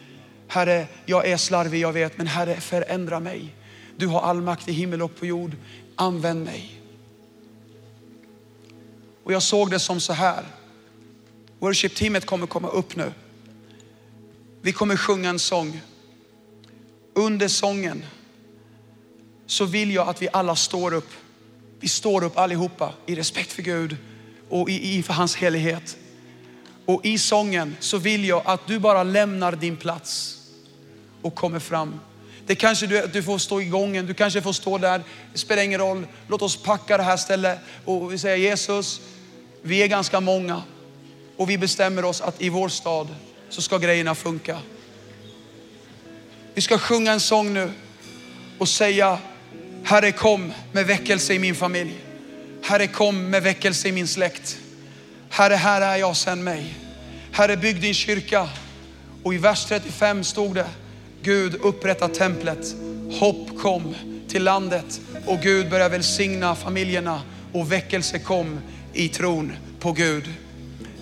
Herre, 0.47 0.88
jag 1.05 1.28
är 1.28 1.38
slarvig, 1.38 1.80
jag 1.82 1.93
vet, 1.93 2.17
men 2.17 2.28
Herre, 2.28 2.61
förändra 2.61 3.19
mig. 3.19 3.55
Du 3.97 4.07
har 4.07 4.22
all 4.22 4.41
makt 4.41 4.67
i 4.67 4.72
himmel 4.72 5.01
och 5.01 5.15
på 5.15 5.26
jord. 5.26 5.55
Använd 5.95 6.45
mig. 6.45 6.82
Och 9.24 9.34
jag 9.34 9.43
såg 9.43 9.72
det 9.72 9.80
som 9.80 9.99
så 9.99 10.13
här. 10.13 10.43
Worship-teamet 11.59 12.26
kommer 12.26 12.47
komma 12.47 12.67
upp 12.67 12.95
nu. 12.95 13.13
Vi 14.61 14.72
kommer 14.72 14.97
sjunga 14.97 15.30
en 15.30 15.39
sång. 15.39 15.82
Under 17.13 17.47
sången 17.47 18.05
så 19.45 19.65
vill 19.65 19.91
jag 19.91 20.07
att 20.07 20.22
vi 20.22 20.30
alla 20.34 20.55
står 20.55 20.93
upp. 20.93 21.09
Vi 21.82 21.88
står 21.88 22.23
upp 22.23 22.38
allihopa 22.38 22.93
i 23.05 23.15
respekt 23.15 23.51
för 23.51 23.61
Gud 23.61 23.97
och 24.49 24.69
i 24.69 25.03
för 25.03 25.13
hans 25.13 25.36
helighet. 25.36 25.97
Och 26.86 27.05
i 27.05 27.17
sången 27.17 27.75
så 27.79 27.97
vill 27.97 28.25
jag 28.25 28.41
att 28.45 28.67
du 28.67 28.79
bara 28.79 29.03
lämnar 29.03 29.51
din 29.51 29.77
plats 29.77 30.38
och 31.21 31.36
kommer 31.36 31.59
fram. 31.59 31.99
Det 32.45 32.55
kanske 32.55 32.88
du, 32.88 33.07
du 33.13 33.23
får 33.23 33.38
stå 33.38 33.61
i 33.61 33.65
gången, 33.65 34.05
du 34.05 34.13
kanske 34.13 34.41
får 34.41 34.53
stå 34.53 34.77
där. 34.77 35.01
Det 35.34 35.38
spelar 35.38 35.63
ingen 35.63 35.79
roll. 35.79 36.07
Låt 36.27 36.41
oss 36.41 36.57
packa 36.57 36.97
det 36.97 37.03
här 37.03 37.17
stället 37.17 37.59
och 37.86 38.13
vi 38.13 38.17
säger 38.17 38.38
Jesus, 38.38 39.01
vi 39.61 39.84
är 39.84 39.88
ganska 39.88 40.19
många 40.19 40.61
och 41.38 41.49
vi 41.49 41.57
bestämmer 41.57 42.05
oss 42.05 42.21
att 42.21 42.41
i 42.41 42.49
vår 42.49 42.69
stad 42.69 43.07
så 43.49 43.61
ska 43.61 43.77
grejerna 43.77 44.15
funka. 44.15 44.57
Vi 46.53 46.61
ska 46.61 46.77
sjunga 46.77 47.11
en 47.11 47.19
sång 47.19 47.53
nu 47.53 47.71
och 48.57 48.69
säga 48.69 49.19
Herre 49.84 50.11
kom 50.11 50.53
med 50.71 50.86
väckelse 50.86 51.34
i 51.34 51.39
min 51.39 51.55
familj. 51.55 51.93
Herre 52.63 52.88
kom 52.88 53.29
med 53.29 53.43
väckelse 53.43 53.88
i 53.88 53.91
min 53.91 54.07
släkt. 54.07 54.57
Herre, 55.29 55.55
här 55.55 55.82
är 55.82 55.95
jag, 55.97 56.15
sänd 56.15 56.43
mig. 56.43 56.75
Herre, 57.32 57.57
bygg 57.57 57.82
din 57.82 57.93
kyrka. 57.93 58.49
Och 59.23 59.34
i 59.34 59.38
vers 59.38 59.65
35 59.65 60.23
stod 60.23 60.55
det, 60.55 60.67
Gud 61.21 61.55
upprätta 61.55 62.07
templet. 62.07 62.75
Hopp 63.19 63.59
kom 63.61 63.95
till 64.27 64.43
landet 64.43 65.01
och 65.25 65.39
Gud 65.39 65.69
började 65.69 65.89
välsigna 65.89 66.55
familjerna 66.55 67.21
och 67.51 67.71
väckelse 67.71 68.19
kom 68.19 68.59
i 68.93 69.09
tron 69.09 69.53
på 69.79 69.91
Gud. 69.91 70.29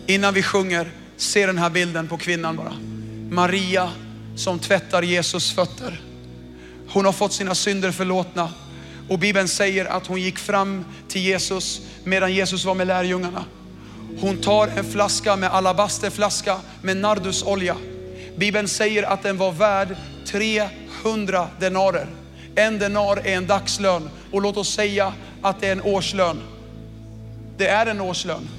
Innan 0.08 0.34
vi 0.34 0.44
sjunger, 0.44 0.92
se 1.18 1.46
den 1.46 1.58
här 1.58 1.70
bilden 1.70 2.08
på 2.08 2.18
kvinnan 2.18 2.56
bara. 2.56 2.74
Maria 3.30 3.90
som 4.36 4.60
tvättar 4.60 5.02
Jesus 5.02 5.52
fötter. 5.52 6.02
Hon 6.88 7.06
har 7.06 7.12
fått 7.12 7.34
sina 7.34 7.56
synder 7.56 7.92
förlåtna 7.92 8.54
och 9.10 9.20
Bibeln 9.20 9.48
säger 9.48 9.86
att 9.86 10.08
hon 10.08 10.22
gick 10.22 10.40
fram 10.40 10.86
till 11.08 11.22
Jesus 11.22 11.82
medan 12.04 12.34
Jesus 12.34 12.66
var 12.66 12.76
med 12.76 12.88
lärjungarna. 12.88 13.46
Hon 14.20 14.38
tar 14.38 14.68
en 14.68 14.92
flaska 14.92 15.36
med 15.36 15.54
alabasterflaska 15.54 16.58
med 16.82 16.98
nardusolja. 16.98 17.76
Bibeln 18.38 18.68
säger 18.68 19.04
att 19.04 19.24
den 19.24 19.38
var 19.38 19.52
värd 19.52 19.96
300 20.26 21.48
denarer. 21.60 22.08
En 22.56 22.80
denar 22.80 23.18
är 23.18 23.36
en 23.38 23.48
dagslön 23.48 24.10
och 24.32 24.42
låt 24.42 24.58
oss 24.58 24.74
säga 24.74 25.14
att 25.42 25.62
det 25.62 25.68
är 25.68 25.72
en 25.72 25.82
årslön. 25.82 26.42
Det 27.58 27.68
är 27.68 27.86
en 27.86 28.02
årslön. 28.02 28.50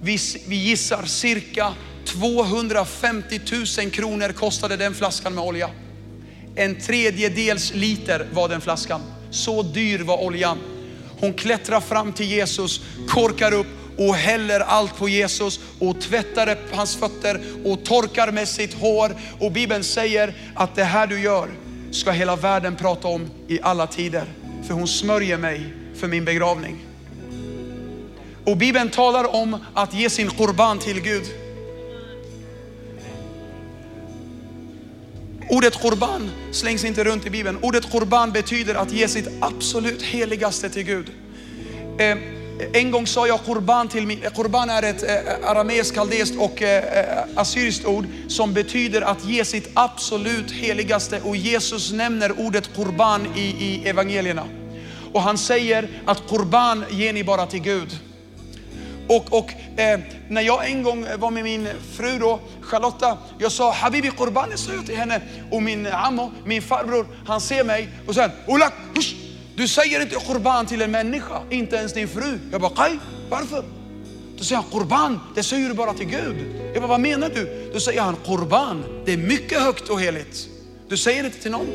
Vi, 0.00 0.18
vi 0.46 0.56
gissar 0.56 1.02
cirka 1.02 1.72
250 2.04 3.40
000 3.78 3.90
kronor 3.90 4.32
kostade 4.32 4.76
den 4.76 4.94
flaskan 4.94 5.34
med 5.34 5.44
olja. 5.44 5.70
En 6.54 6.80
tredjedels 6.80 7.74
liter 7.74 8.26
var 8.32 8.48
den 8.48 8.60
flaskan. 8.60 9.00
Så 9.32 9.62
dyr 9.62 9.98
var 9.98 10.24
oljan. 10.24 10.58
Hon 11.20 11.34
klättrar 11.34 11.80
fram 11.80 12.12
till 12.12 12.26
Jesus, 12.26 12.80
korkar 13.08 13.52
upp 13.52 13.66
och 13.98 14.14
häller 14.14 14.60
allt 14.60 14.96
på 14.96 15.08
Jesus 15.08 15.60
och 15.78 16.00
tvättar 16.00 16.58
hans 16.72 16.96
fötter 16.96 17.40
och 17.64 17.84
torkar 17.84 18.32
med 18.32 18.48
sitt 18.48 18.74
hår. 18.74 19.16
Och 19.40 19.52
Bibeln 19.52 19.84
säger 19.84 20.34
att 20.54 20.74
det 20.74 20.84
här 20.84 21.06
du 21.06 21.20
gör 21.20 21.48
ska 21.90 22.10
hela 22.10 22.36
världen 22.36 22.76
prata 22.76 23.08
om 23.08 23.30
i 23.48 23.58
alla 23.62 23.86
tider. 23.86 24.24
För 24.66 24.74
hon 24.74 24.88
smörjer 24.88 25.38
mig 25.38 25.60
för 25.96 26.08
min 26.08 26.24
begravning. 26.24 26.78
Och 28.44 28.56
Bibeln 28.56 28.90
talar 28.90 29.34
om 29.34 29.56
att 29.74 29.94
ge 29.94 30.10
sin 30.10 30.30
korban 30.30 30.78
till 30.78 31.00
Gud. 31.00 31.41
Ordet 35.50 35.82
korban 35.82 36.30
slängs 36.50 36.84
inte 36.84 37.04
runt 37.04 37.26
i 37.26 37.30
Bibeln. 37.30 37.58
Ordet 37.62 37.90
korban 37.90 38.32
betyder 38.32 38.74
att 38.74 38.92
ge 38.92 39.08
sitt 39.08 39.28
absolut 39.40 40.02
heligaste 40.02 40.70
till 40.70 40.82
Gud. 40.84 41.10
Eh, 41.98 42.16
en 42.72 42.90
gång 42.90 43.06
sa 43.06 43.26
jag 43.26 43.44
korban 43.44 43.88
till 43.88 44.06
min, 44.06 44.20
korban 44.36 44.70
är 44.70 44.82
ett 44.82 45.02
eh, 45.02 45.50
arameiskt, 45.50 45.94
kaldeiskt 45.94 46.36
och 46.38 46.62
eh, 46.62 46.98
eh, 46.98 47.24
assyriskt 47.34 47.84
ord 47.84 48.06
som 48.28 48.54
betyder 48.54 49.02
att 49.02 49.24
ge 49.24 49.44
sitt 49.44 49.70
absolut 49.74 50.50
heligaste 50.50 51.20
och 51.20 51.36
Jesus 51.36 51.92
nämner 51.92 52.40
ordet 52.40 52.76
korban 52.76 53.26
i, 53.36 53.40
i 53.40 53.88
evangelierna. 53.88 54.44
Och 55.12 55.22
han 55.22 55.38
säger 55.38 55.88
att 56.04 56.28
korban 56.28 56.84
ger 56.90 57.12
ni 57.12 57.24
bara 57.24 57.46
till 57.46 57.62
Gud. 57.62 57.98
Och, 59.16 59.38
och 59.38 59.80
eh, 59.80 60.00
när 60.28 60.42
jag 60.42 60.70
en 60.70 60.82
gång 60.82 61.06
var 61.18 61.30
med 61.30 61.44
min 61.44 61.68
fru 61.96 62.18
då, 62.18 62.40
Charlotta, 62.60 63.18
jag 63.38 63.52
sa 63.52 63.72
Habibi 63.72 64.10
Qurbani, 64.10 64.56
sa 64.56 64.72
jag 64.72 64.86
till 64.86 64.96
henne. 64.96 65.20
Och 65.50 65.62
min 65.62 65.86
ammo, 65.86 66.32
min 66.44 66.62
farbror, 66.62 67.06
han 67.26 67.40
ser 67.40 67.64
mig 67.64 67.88
och 68.06 68.14
säger 68.14 68.30
Olak, 68.46 68.72
hush, 68.94 69.14
du 69.56 69.68
säger 69.68 70.02
inte 70.02 70.16
Qurban 70.26 70.66
till 70.66 70.82
en 70.82 70.90
människa, 70.90 71.42
inte 71.50 71.76
ens 71.76 71.92
din 71.92 72.08
fru. 72.08 72.38
Jag 72.52 72.60
bara, 72.60 72.74
Kaj, 72.74 72.98
varför? 73.30 73.64
Då 74.38 74.44
säger 74.44 74.62
han 74.62 74.70
Qurban, 74.70 75.20
det 75.34 75.42
säger 75.42 75.68
du 75.68 75.74
bara 75.74 75.94
till 75.94 76.06
Gud. 76.06 76.36
Jag 76.74 76.82
bara, 76.82 76.88
vad 76.88 77.00
menar 77.00 77.28
du? 77.34 77.70
Då 77.72 77.80
säger 77.80 78.00
han 78.00 78.16
Qurban, 78.26 78.84
det 79.04 79.12
är 79.12 79.16
mycket 79.16 79.60
högt 79.60 79.88
och 79.88 80.00
heligt. 80.00 80.48
Du 80.88 80.96
säger 80.96 81.24
inte 81.24 81.38
till 81.38 81.50
någon. 81.50 81.66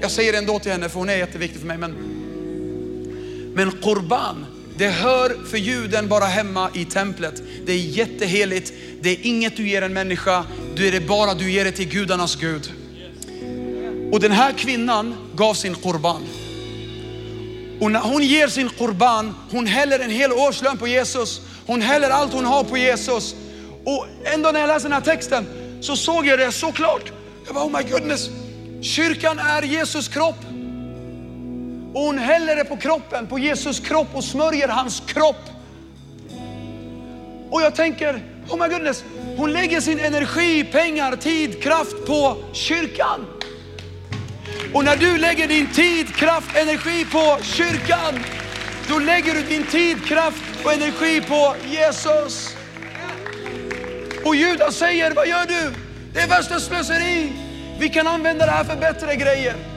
Jag 0.00 0.10
säger 0.10 0.32
det 0.32 0.38
ändå 0.38 0.58
till 0.58 0.72
henne 0.72 0.88
för 0.88 0.98
hon 0.98 1.08
är 1.08 1.16
jätteviktig 1.16 1.60
för 1.60 1.66
mig. 1.66 1.78
Men, 1.78 1.94
men 3.54 3.70
Qurban, 3.70 4.46
det 4.80 4.88
hör 4.88 5.46
för 5.46 5.56
juden 5.56 6.08
bara 6.08 6.24
hemma 6.24 6.70
i 6.74 6.84
templet. 6.84 7.42
Det 7.66 7.72
är 7.72 7.76
jätteheligt. 7.76 8.72
Det 9.00 9.10
är 9.10 9.16
inget 9.22 9.56
du 9.56 9.68
ger 9.68 9.82
en 9.82 9.92
människa. 9.92 10.44
Du 10.74 10.88
är 10.88 10.92
det 10.92 11.00
bara 11.00 11.34
du 11.34 11.50
ger 11.50 11.64
det 11.64 11.72
till 11.72 11.88
gudarnas 11.88 12.36
Gud. 12.36 12.72
Och 14.12 14.20
den 14.20 14.32
här 14.32 14.52
kvinnan 14.52 15.16
gav 15.34 15.54
sin 15.54 15.74
korban. 15.74 16.22
Och 17.80 17.90
när 17.90 18.00
hon 18.00 18.22
ger 18.22 18.48
sin 18.48 18.68
korban, 18.68 19.34
hon 19.50 19.66
häller 19.66 19.98
en 19.98 20.10
hel 20.10 20.32
årslön 20.32 20.78
på 20.78 20.88
Jesus. 20.88 21.40
Hon 21.66 21.82
häller 21.82 22.10
allt 22.10 22.32
hon 22.32 22.44
har 22.44 22.64
på 22.64 22.78
Jesus. 22.78 23.34
Och 23.84 24.06
ändå 24.24 24.50
när 24.50 24.60
jag 24.60 24.66
läste 24.66 24.88
den 24.88 24.92
här 24.92 25.00
texten 25.00 25.46
så 25.80 25.96
såg 25.96 26.26
jag 26.26 26.38
det 26.38 26.52
så 26.52 26.72
klart. 26.72 27.12
Jag 27.46 27.54
bara, 27.54 27.64
oh 27.64 27.72
my 27.78 27.90
goodness. 27.90 28.30
Kyrkan 28.82 29.38
är 29.38 29.62
Jesus 29.62 30.08
kropp. 30.08 30.59
Och 31.94 32.00
hon 32.00 32.18
häller 32.18 32.56
det 32.56 32.64
på 32.64 32.76
kroppen, 32.76 33.26
på 33.26 33.38
Jesus 33.38 33.80
kropp 33.80 34.08
och 34.14 34.24
smörjer 34.24 34.68
hans 34.68 35.02
kropp. 35.06 35.50
Och 37.50 37.62
jag 37.62 37.74
tänker, 37.74 38.22
oh 38.48 38.58
my 38.58 38.68
goodness, 38.68 39.04
hon 39.36 39.52
lägger 39.52 39.80
sin 39.80 40.00
energi, 40.00 40.64
pengar, 40.64 41.16
tid, 41.16 41.62
kraft 41.62 42.06
på 42.06 42.36
kyrkan. 42.52 43.26
Och 44.74 44.84
när 44.84 44.96
du 44.96 45.18
lägger 45.18 45.48
din 45.48 45.72
tid, 45.72 46.14
kraft, 46.14 46.56
energi 46.56 47.06
på 47.12 47.38
kyrkan, 47.42 48.18
då 48.88 48.98
lägger 48.98 49.34
du 49.34 49.42
din 49.42 49.66
tid, 49.66 50.04
kraft 50.04 50.64
och 50.64 50.72
energi 50.72 51.20
på 51.20 51.54
Jesus. 51.70 52.56
Och 54.24 54.36
Judas 54.36 54.76
säger, 54.76 55.14
vad 55.14 55.28
gör 55.28 55.46
du? 55.46 55.74
Det 56.14 56.20
är 56.20 56.28
värsta 56.28 56.60
slöseri. 56.60 57.32
Vi 57.78 57.88
kan 57.88 58.06
använda 58.06 58.46
det 58.46 58.52
här 58.52 58.64
för 58.64 58.76
bättre 58.76 59.16
grejer. 59.16 59.69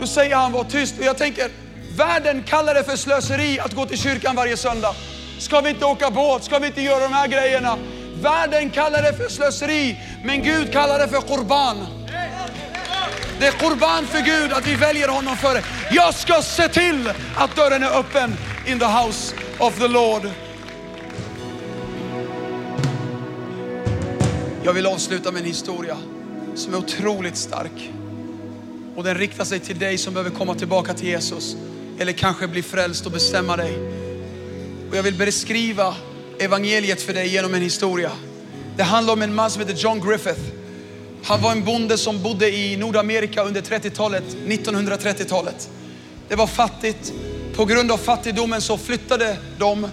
Då 0.00 0.06
säger 0.06 0.36
han, 0.36 0.52
var 0.52 0.64
tyst. 0.64 0.98
Och 0.98 1.04
jag 1.04 1.18
tänker, 1.18 1.50
världen 1.96 2.42
kallar 2.42 2.74
det 2.74 2.84
för 2.84 2.96
slöseri 2.96 3.60
att 3.60 3.72
gå 3.72 3.86
till 3.86 3.98
kyrkan 3.98 4.36
varje 4.36 4.56
söndag. 4.56 4.94
Ska 5.38 5.60
vi 5.60 5.70
inte 5.70 5.84
åka 5.84 6.10
båt? 6.10 6.44
Ska 6.44 6.58
vi 6.58 6.66
inte 6.66 6.82
göra 6.82 7.00
de 7.00 7.12
här 7.12 7.28
grejerna? 7.28 7.78
Världen 8.22 8.70
kallar 8.70 9.02
det 9.02 9.12
för 9.12 9.28
slöseri, 9.28 9.98
men 10.24 10.42
Gud 10.42 10.72
kallar 10.72 10.98
det 10.98 11.08
för 11.08 11.20
korban. 11.20 11.86
Det 13.40 13.46
är 13.46 13.52
korban 13.52 14.06
för 14.06 14.20
Gud 14.20 14.52
att 14.52 14.66
vi 14.66 14.74
väljer 14.74 15.08
honom 15.08 15.36
före. 15.36 15.62
Jag 15.90 16.14
ska 16.14 16.42
se 16.42 16.68
till 16.68 17.12
att 17.36 17.56
dörren 17.56 17.82
är 17.82 17.98
öppen 17.98 18.36
in 18.66 18.78
the 18.78 18.84
house 18.84 19.34
of 19.58 19.78
the 19.78 19.88
Lord. 19.88 20.22
Jag 24.62 24.72
vill 24.72 24.86
avsluta 24.86 25.32
med 25.32 25.40
en 25.40 25.46
historia 25.46 25.96
som 26.54 26.74
är 26.74 26.78
otroligt 26.78 27.36
stark. 27.36 27.90
Och 28.98 29.04
den 29.04 29.14
riktar 29.14 29.44
sig 29.44 29.60
till 29.60 29.78
dig 29.78 29.98
som 29.98 30.14
behöver 30.14 30.30
komma 30.30 30.54
tillbaka 30.54 30.94
till 30.94 31.08
Jesus. 31.08 31.56
Eller 31.98 32.12
kanske 32.12 32.48
bli 32.48 32.62
frälst 32.62 33.06
och 33.06 33.12
bestämma 33.12 33.56
dig. 33.56 33.78
Och 34.90 34.96
jag 34.96 35.02
vill 35.02 35.14
beskriva 35.14 35.94
evangeliet 36.38 37.02
för 37.02 37.14
dig 37.14 37.28
genom 37.28 37.54
en 37.54 37.62
historia. 37.62 38.10
Det 38.76 38.82
handlar 38.82 39.12
om 39.12 39.22
en 39.22 39.34
man 39.34 39.50
som 39.50 39.60
heter 39.62 39.74
John 39.74 40.00
Griffith. 40.08 40.40
Han 41.22 41.42
var 41.42 41.52
en 41.52 41.64
bonde 41.64 41.98
som 41.98 42.22
bodde 42.22 42.50
i 42.50 42.76
Nordamerika 42.76 43.42
under 43.42 43.60
30-talet, 43.60 44.24
1930-talet. 44.46 45.70
Det 46.28 46.34
var 46.34 46.46
fattigt. 46.46 47.12
På 47.54 47.64
grund 47.64 47.92
av 47.92 47.98
fattigdomen 47.98 48.60
så 48.60 48.78
flyttade 48.78 49.36
de 49.58 49.86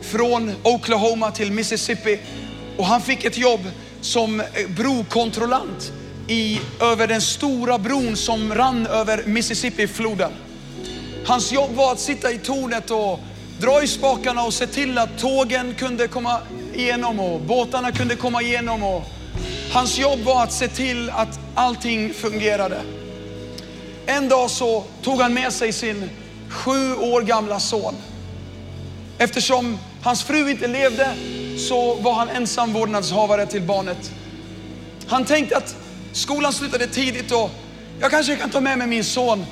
från 0.00 0.52
Oklahoma 0.62 1.30
till 1.30 1.52
Mississippi 1.52 2.18
och 2.76 2.86
han 2.86 3.00
fick 3.00 3.24
ett 3.24 3.38
jobb 3.38 3.60
som 4.00 4.42
brokontrollant 4.68 5.92
i, 6.32 6.60
över 6.80 7.06
den 7.06 7.20
stora 7.20 7.78
bron 7.78 8.16
som 8.16 8.54
rann 8.54 8.86
över 8.86 9.22
Mississippi-floden. 9.26 10.32
Hans 11.26 11.52
jobb 11.52 11.70
var 11.74 11.92
att 11.92 12.00
sitta 12.00 12.32
i 12.32 12.38
tornet 12.38 12.90
och 12.90 13.20
dra 13.60 13.82
i 13.82 13.86
spakarna 13.86 14.42
och 14.42 14.54
se 14.54 14.66
till 14.66 14.98
att 14.98 15.18
tågen 15.18 15.74
kunde 15.74 16.08
komma 16.08 16.38
igenom 16.74 17.20
och 17.20 17.40
båtarna 17.40 17.92
kunde 17.92 18.16
komma 18.16 18.42
igenom. 18.42 18.82
Och 18.82 19.02
hans 19.72 19.98
jobb 19.98 20.20
var 20.20 20.42
att 20.42 20.52
se 20.52 20.68
till 20.68 21.10
att 21.10 21.40
allting 21.54 22.14
fungerade. 22.14 22.80
En 24.06 24.28
dag 24.28 24.50
så 24.50 24.84
tog 25.02 25.20
han 25.20 25.34
med 25.34 25.52
sig 25.52 25.72
sin 25.72 26.10
sju 26.48 26.94
år 26.94 27.22
gamla 27.22 27.60
son. 27.60 27.94
Eftersom 29.18 29.78
hans 30.02 30.22
fru 30.22 30.50
inte 30.50 30.66
levde 30.66 31.14
så 31.68 31.94
var 31.94 32.12
han 32.12 32.28
ensam 32.28 32.72
vårdnadshavare 32.72 33.46
till 33.46 33.62
barnet. 33.62 34.10
Han 35.06 35.24
tänkte 35.24 35.56
att 35.56 35.76
skolan 36.12 36.52
slutade 36.52 36.86
tidigt 36.86 37.32
och 37.32 37.50
jag 38.00 38.10
kanske 38.10 38.36
kan 38.36 38.50
ta 38.50 38.60
med 38.60 38.78
mig 38.78 38.86
min 38.86 39.04
son 39.04 39.44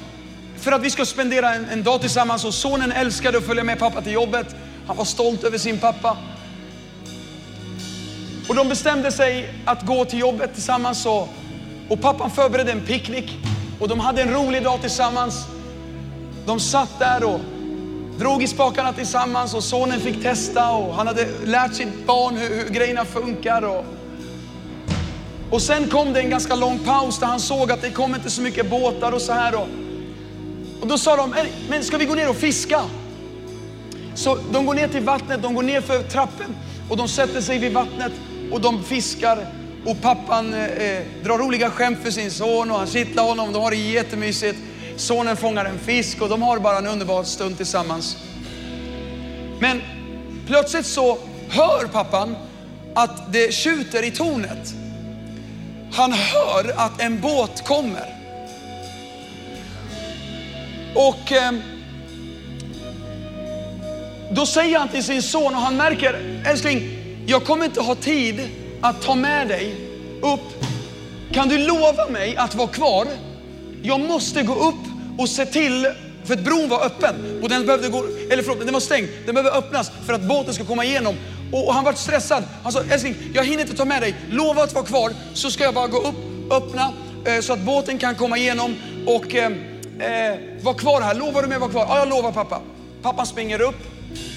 för 0.56 0.72
att 0.72 0.82
vi 0.82 0.90
ska 0.90 1.04
spendera 1.04 1.54
en, 1.54 1.64
en 1.64 1.82
dag 1.82 2.00
tillsammans 2.00 2.44
och 2.44 2.54
sonen 2.54 2.92
älskade 2.92 3.38
att 3.38 3.44
följa 3.46 3.64
med 3.64 3.78
pappa 3.78 4.02
till 4.02 4.12
jobbet. 4.12 4.54
Han 4.86 4.96
var 4.96 5.04
stolt 5.04 5.44
över 5.44 5.58
sin 5.58 5.78
pappa. 5.78 6.16
Och 8.48 8.54
de 8.54 8.68
bestämde 8.68 9.12
sig 9.12 9.54
att 9.64 9.86
gå 9.86 10.04
till 10.04 10.18
jobbet 10.18 10.54
tillsammans 10.54 11.06
och, 11.06 11.28
och 11.88 12.00
pappan 12.00 12.30
förberedde 12.30 12.72
en 12.72 12.86
picknick 12.86 13.38
och 13.80 13.88
de 13.88 14.00
hade 14.00 14.22
en 14.22 14.30
rolig 14.30 14.64
dag 14.64 14.80
tillsammans. 14.80 15.34
De 16.46 16.60
satt 16.60 16.98
där 16.98 17.24
och 17.24 17.40
drog 18.18 18.42
i 18.42 18.46
spakarna 18.46 18.92
tillsammans 18.92 19.54
och 19.54 19.64
sonen 19.64 20.00
fick 20.00 20.22
testa 20.22 20.70
och 20.70 20.94
han 20.94 21.06
hade 21.06 21.28
lärt 21.44 21.74
sitt 21.74 22.06
barn 22.06 22.36
hur, 22.36 22.56
hur 22.56 22.68
grejerna 22.68 23.04
funkar. 23.04 23.62
Och, 23.62 23.84
och 25.50 25.62
sen 25.62 25.88
kom 25.88 26.12
det 26.12 26.20
en 26.20 26.30
ganska 26.30 26.54
lång 26.54 26.78
paus 26.78 27.18
där 27.18 27.26
han 27.26 27.40
såg 27.40 27.72
att 27.72 27.82
det 27.82 27.90
kom 27.90 28.14
inte 28.14 28.30
så 28.30 28.42
mycket 28.42 28.70
båtar 28.70 29.12
och 29.12 29.22
så 29.22 29.32
här. 29.32 29.54
Och, 29.54 29.68
och 30.80 30.86
då 30.86 30.98
sa 30.98 31.16
de, 31.16 31.34
men 31.68 31.84
ska 31.84 31.96
vi 31.96 32.04
gå 32.04 32.14
ner 32.14 32.30
och 32.30 32.36
fiska? 32.36 32.80
Så 34.14 34.38
de 34.52 34.66
går 34.66 34.74
ner 34.74 34.88
till 34.88 35.02
vattnet, 35.02 35.42
de 35.42 35.54
går 35.54 35.62
ner 35.62 35.80
för 35.80 36.02
trappen 36.02 36.56
och 36.90 36.96
de 36.96 37.08
sätter 37.08 37.40
sig 37.40 37.58
vid 37.58 37.72
vattnet 37.72 38.12
och 38.52 38.60
de 38.60 38.84
fiskar. 38.84 39.46
Och 39.86 40.00
pappan 40.00 40.54
eh, 40.54 40.64
eh, 40.64 41.02
drar 41.24 41.38
roliga 41.38 41.70
skämt 41.70 41.98
för 42.02 42.10
sin 42.10 42.30
son 42.30 42.70
och 42.70 42.78
han 42.78 42.86
kittlar 42.86 43.24
honom. 43.24 43.52
De 43.52 43.62
har 43.62 43.70
det 43.70 43.76
jättemysigt. 43.76 44.58
Sonen 44.96 45.36
fångar 45.36 45.64
en 45.64 45.78
fisk 45.78 46.22
och 46.22 46.28
de 46.28 46.42
har 46.42 46.58
bara 46.58 46.78
en 46.78 46.86
underbar 46.86 47.24
stund 47.24 47.56
tillsammans. 47.56 48.16
Men 49.60 49.82
plötsligt 50.46 50.86
så 50.86 51.18
hör 51.48 51.86
pappan 51.86 52.36
att 52.94 53.32
det 53.32 53.54
tjuter 53.54 54.02
i 54.02 54.10
tornet. 54.10 54.74
Han 55.92 56.12
hör 56.12 56.72
att 56.76 57.00
en 57.00 57.20
båt 57.20 57.64
kommer. 57.64 58.16
Och 60.94 61.32
eh, 61.32 61.52
då 64.30 64.46
säger 64.46 64.78
han 64.78 64.88
till 64.88 65.04
sin 65.04 65.22
son 65.22 65.54
och 65.54 65.60
han 65.60 65.76
märker, 65.76 66.42
älskling, 66.46 66.82
jag 67.26 67.44
kommer 67.44 67.64
inte 67.64 67.80
ha 67.80 67.94
tid 67.94 68.48
att 68.80 69.02
ta 69.02 69.14
med 69.14 69.48
dig 69.48 69.74
upp. 70.22 70.64
Kan 71.32 71.48
du 71.48 71.58
lova 71.58 72.06
mig 72.10 72.36
att 72.36 72.54
vara 72.54 72.68
kvar? 72.68 73.06
Jag 73.82 74.00
måste 74.00 74.42
gå 74.42 74.54
upp 74.54 74.74
och 75.18 75.28
se 75.28 75.46
till, 75.46 75.86
för 76.30 76.36
att 76.36 76.44
bron 76.44 76.68
var 76.68 76.84
öppen 76.84 77.40
och 77.42 77.48
den 77.48 77.66
behövde 77.66 77.88
gå, 77.88 78.04
eller 78.30 78.42
förlåt, 78.42 78.64
den 78.64 78.72
var 78.72 78.80
stängd. 78.80 79.08
Den 79.26 79.34
behöver 79.34 79.58
öppnas 79.58 79.90
för 80.06 80.12
att 80.12 80.20
båten 80.20 80.54
ska 80.54 80.64
komma 80.64 80.84
igenom. 80.84 81.16
Och, 81.52 81.66
och 81.66 81.74
han 81.74 81.84
var 81.84 81.92
stressad. 81.92 82.44
Han 82.62 82.72
sa, 82.72 82.82
älskling, 82.90 83.16
jag 83.34 83.44
hinner 83.44 83.60
inte 83.60 83.76
ta 83.76 83.84
med 83.84 84.02
dig. 84.02 84.14
Lova 84.30 84.62
att 84.62 84.74
vara 84.74 84.84
kvar 84.84 85.12
så 85.34 85.50
ska 85.50 85.64
jag 85.64 85.74
bara 85.74 85.86
gå 85.88 85.98
upp, 85.98 86.14
öppna 86.50 86.92
eh, 87.24 87.40
så 87.40 87.52
att 87.52 87.60
båten 87.60 87.98
kan 87.98 88.14
komma 88.14 88.38
igenom 88.38 88.76
och 89.06 89.34
eh, 89.34 89.52
eh, 89.98 90.38
var 90.62 90.74
kvar 90.74 91.00
här. 91.00 91.14
Lovar 91.14 91.42
du 91.42 91.48
mig 91.48 91.54
att 91.54 91.60
vara 91.60 91.70
kvar? 91.70 91.86
Ja, 91.88 91.98
jag 91.98 92.08
lovar 92.08 92.32
pappa. 92.32 92.60
Pappan 93.02 93.26
springer 93.26 93.60
upp 93.60 93.78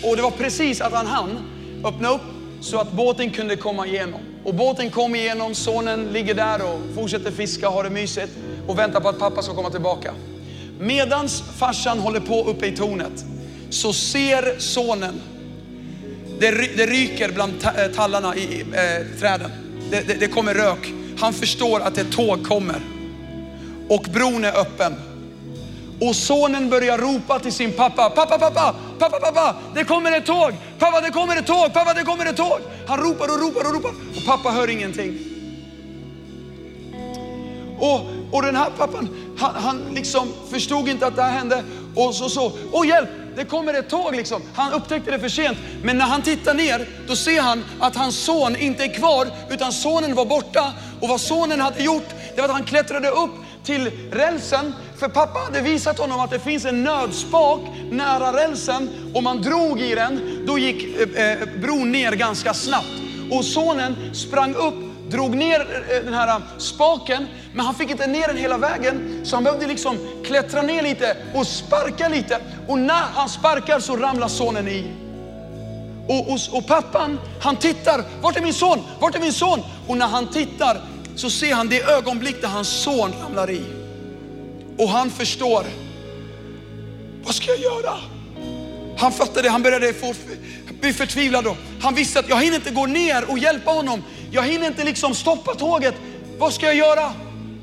och 0.04 0.16
det 0.16 0.22
var 0.22 0.32
precis 0.32 0.82
att 0.82 0.94
han 0.94 1.08
hann 1.08 1.40
öppna 1.86 2.10
upp 2.10 2.22
så 2.62 2.78
att 2.78 2.92
båten 2.92 3.32
kunde 3.32 3.56
komma 3.56 3.88
igenom. 3.88 4.22
Och 4.44 4.54
båten 4.54 4.92
kom 4.92 5.16
igenom, 5.16 5.56
sonen 5.56 6.08
ligger 6.14 6.34
där 6.34 6.62
och 6.62 6.80
fortsätter 6.96 7.32
fiska, 7.32 7.70
har 7.70 7.84
det 7.84 7.90
mysigt 7.90 8.32
och 8.68 8.80
väntar 8.80 9.00
på 9.00 9.10
att 9.10 9.20
pappa 9.20 9.42
ska 9.42 9.54
komma 9.54 9.70
tillbaka. 9.70 10.14
Medans 10.84 11.44
farsan 11.58 12.00
håller 12.00 12.20
på 12.20 12.44
uppe 12.44 12.68
i 12.68 12.76
tornet 12.76 13.26
så 13.70 13.94
ser 13.94 14.60
sonen, 14.60 15.22
det, 16.40 16.52
det 16.52 16.86
ryker 16.86 17.32
bland 17.32 17.54
eh, 17.64 17.88
tallarna 17.96 18.36
i 18.36 18.62
eh, 18.62 19.20
träden. 19.20 19.52
Det, 19.92 20.02
det, 20.08 20.14
det 20.14 20.28
kommer 20.28 20.54
rök. 20.54 20.94
Han 21.20 21.34
förstår 21.34 21.80
att 21.80 21.98
ett 21.98 22.12
tåg 22.12 22.48
kommer 22.48 22.82
och 23.90 24.06
bron 24.14 24.46
är 24.46 24.60
öppen. 24.60 24.94
Och 26.02 26.16
sonen 26.16 26.70
börjar 26.70 26.98
ropa 26.98 27.40
till 27.40 27.54
sin 27.54 27.72
pappa. 27.72 28.10
Pappa, 28.10 28.40
pappa, 28.40 28.76
pappa, 29.00 29.20
pappa, 29.20 29.56
det 29.76 29.84
kommer 29.84 30.12
ett 30.12 30.26
tåg. 30.26 30.52
Pappa, 30.80 31.02
det 31.02 31.10
kommer 31.10 31.38
ett 31.38 31.48
tåg. 31.48 31.74
Pappa, 31.74 31.94
det 31.94 32.04
kommer 32.04 32.26
ett 32.26 32.38
tåg. 32.38 32.60
Han 32.88 33.00
ropar 33.00 33.26
och 33.26 33.42
ropar 33.42 33.68
och 33.68 33.74
ropar 33.74 33.90
och 33.90 34.26
pappa 34.26 34.50
hör 34.50 34.70
ingenting. 34.70 35.20
Och, 37.80 38.00
och 38.34 38.42
den 38.42 38.56
här 38.56 38.70
pappan, 38.78 39.10
han, 39.38 39.56
han 39.56 39.82
liksom 39.96 40.34
förstod 40.50 40.90
inte 40.90 41.08
att 41.08 41.16
det 41.16 41.22
här 41.22 41.32
hände 41.32 41.64
och 41.96 42.16
så 42.16 42.30
så, 42.30 42.52
åh 42.72 42.88
hjälp, 42.88 43.10
det 43.36 43.46
kommer 43.46 43.74
ett 43.74 43.90
tåg 43.90 44.16
liksom. 44.16 44.42
Han 44.54 44.74
upptäckte 44.74 45.12
det 45.12 45.20
för 45.20 45.30
sent. 45.30 45.58
Men 45.84 45.98
när 45.98 46.06
han 46.06 46.22
tittar 46.22 46.54
ner, 46.54 46.90
då 47.08 47.16
ser 47.16 47.42
han 47.42 47.64
att 47.80 47.96
hans 47.96 48.16
son 48.16 48.56
inte 48.56 48.84
är 48.84 48.94
kvar, 48.94 49.28
utan 49.50 49.74
sonen 49.74 50.16
var 50.16 50.26
borta. 50.26 50.74
Och 51.02 51.10
vad 51.10 51.22
sonen 51.22 51.62
hade 51.62 51.84
gjort, 51.84 52.10
det 52.36 52.42
var 52.42 52.50
att 52.50 52.56
han 52.56 52.64
klättrade 52.64 53.10
upp 53.10 53.32
till 53.64 53.92
rälsen. 54.12 54.74
För 54.98 55.08
pappa 55.08 55.40
hade 55.40 55.62
visat 55.62 56.00
honom 56.00 56.20
att 56.20 56.32
det 56.32 56.40
finns 56.40 56.66
en 56.66 56.84
nödspak 56.84 57.62
nära 57.92 58.34
rälsen. 58.34 58.90
Om 59.14 59.24
man 59.24 59.42
drog 59.42 59.82
i 59.82 59.96
den, 59.96 60.44
då 60.48 60.58
gick 60.58 60.98
eh, 61.16 61.32
eh, 61.32 61.40
bron 61.62 61.92
ner 61.92 62.12
ganska 62.12 62.54
snabbt. 62.54 62.88
Och 63.32 63.46
sonen 63.46 63.96
sprang 64.14 64.56
upp, 64.56 64.83
drog 65.14 65.36
ner 65.38 65.60
eh, 65.60 66.04
den 66.04 66.14
här 66.14 66.28
eh, 66.28 66.42
spaken, 66.58 67.28
men 67.54 67.66
han 67.66 67.76
fick 67.76 67.90
inte 67.90 68.08
ner 68.08 68.28
den 68.28 68.38
hela 68.38 68.58
vägen. 68.58 69.22
Så 69.24 69.36
han 69.36 69.44
behövde 69.44 69.68
liksom 69.68 69.98
klättra 70.26 70.62
ner 70.62 70.84
lite 70.84 71.18
och 71.34 71.48
sparka 71.48 72.08
lite. 72.08 72.40
Och 72.68 72.80
när 72.80 73.04
han 73.14 73.30
sparkar 73.30 73.80
så 73.80 73.98
ramlar 73.98 74.28
sonen 74.28 74.68
i. 74.68 74.92
Och, 76.08 76.32
och, 76.32 76.40
och 76.52 76.68
pappan, 76.68 77.20
han 77.42 77.56
tittar, 77.56 78.04
vart 78.22 78.38
är 78.38 78.42
min 78.42 78.54
son? 78.54 78.80
Vart 79.00 79.16
är 79.16 79.20
min 79.20 79.34
son? 79.34 79.60
Och 79.88 79.98
när 79.98 80.08
han 80.08 80.28
tittar 80.28 80.82
så 81.16 81.30
ser 81.30 81.54
han 81.54 81.70
det 81.70 81.82
ögonblick 81.82 82.42
där 82.42 82.48
hans 82.48 82.70
son 82.70 83.14
ramlar 83.24 83.50
i. 83.50 83.62
Och 84.78 84.90
han 84.90 85.10
förstår, 85.10 85.66
vad 87.24 87.36
ska 87.36 87.52
jag 87.52 87.60
göra? 87.60 87.94
Han 88.98 89.12
fattade, 89.12 89.50
han 89.50 89.64
började 89.64 89.94
få, 89.94 90.14
bli 90.82 90.94
förtvivlad. 90.94 91.44
Då. 91.44 91.56
Han 91.82 91.96
visste 91.96 92.20
att 92.20 92.30
jag 92.30 92.44
hinner 92.44 92.56
inte 92.56 92.72
gå 92.72 92.86
ner 92.86 93.32
och 93.32 93.40
hjälpa 93.40 93.72
honom. 93.72 94.04
Jag 94.34 94.44
hinner 94.44 94.68
inte 94.68 94.84
liksom 94.84 95.16
stoppa 95.16 95.56
tåget. 95.56 95.96
Vad 96.38 96.54
ska 96.54 96.66
jag 96.66 96.76
göra? 96.76 97.14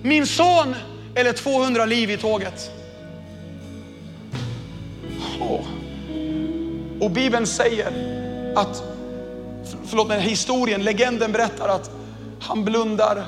Min 0.02 0.26
son 0.26 0.74
eller 1.14 1.32
200 1.32 1.86
liv 1.86 2.10
i 2.10 2.16
tåget? 2.16 2.70
Oh. 5.40 5.60
Och 7.00 7.10
Bibeln 7.10 7.46
säger 7.46 7.86
att, 8.56 8.82
förlåt 9.86 10.08
mig, 10.08 10.20
historien, 10.20 10.84
legenden 10.84 11.32
berättar 11.32 11.68
att 11.68 11.90
han 12.40 12.64
blundar, 12.64 13.24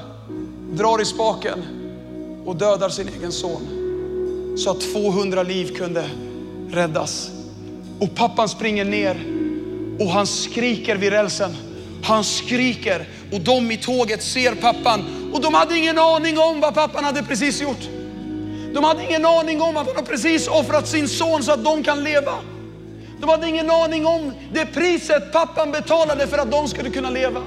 drar 0.73 1.03
i 1.03 1.05
spaken 1.05 1.63
och 2.47 2.57
dödar 2.57 2.89
sin 2.89 3.09
egen 3.09 3.33
son. 3.33 3.69
Så 4.59 4.71
att 4.71 4.81
200 4.81 5.43
liv 5.43 5.77
kunde 5.77 6.05
räddas. 6.71 7.31
Och 7.99 8.15
pappan 8.15 8.49
springer 8.49 8.85
ner 8.85 9.27
och 10.01 10.11
han 10.11 10.27
skriker 10.27 10.97
vid 10.97 11.13
rälsen. 11.13 11.57
Han 12.03 12.25
skriker 12.25 13.09
och 13.33 13.41
de 13.41 13.71
i 13.71 13.77
tåget 13.77 14.23
ser 14.23 14.55
pappan 14.55 15.31
och 15.33 15.41
de 15.41 15.55
hade 15.55 15.79
ingen 15.79 15.99
aning 15.99 16.39
om 16.39 16.61
vad 16.61 16.75
pappan 16.75 17.05
hade 17.05 17.23
precis 17.23 17.61
gjort. 17.61 17.89
De 18.75 18.85
hade 18.85 19.05
ingen 19.05 19.27
aning 19.27 19.63
om 19.63 19.77
att 19.77 19.95
han 19.95 20.05
precis 20.05 20.49
offrat 20.49 20.89
sin 20.89 21.09
son 21.09 21.43
så 21.43 21.53
att 21.53 21.65
de 21.65 21.83
kan 21.83 22.05
leva. 22.05 22.35
De 23.21 23.29
hade 23.29 23.49
ingen 23.49 23.71
aning 23.71 24.07
om 24.07 24.33
det 24.53 24.67
priset 24.67 25.33
pappan 25.33 25.73
betalade 25.73 26.27
för 26.27 26.39
att 26.39 26.51
de 26.51 26.69
skulle 26.69 26.91
kunna 26.91 27.11
leva. 27.11 27.43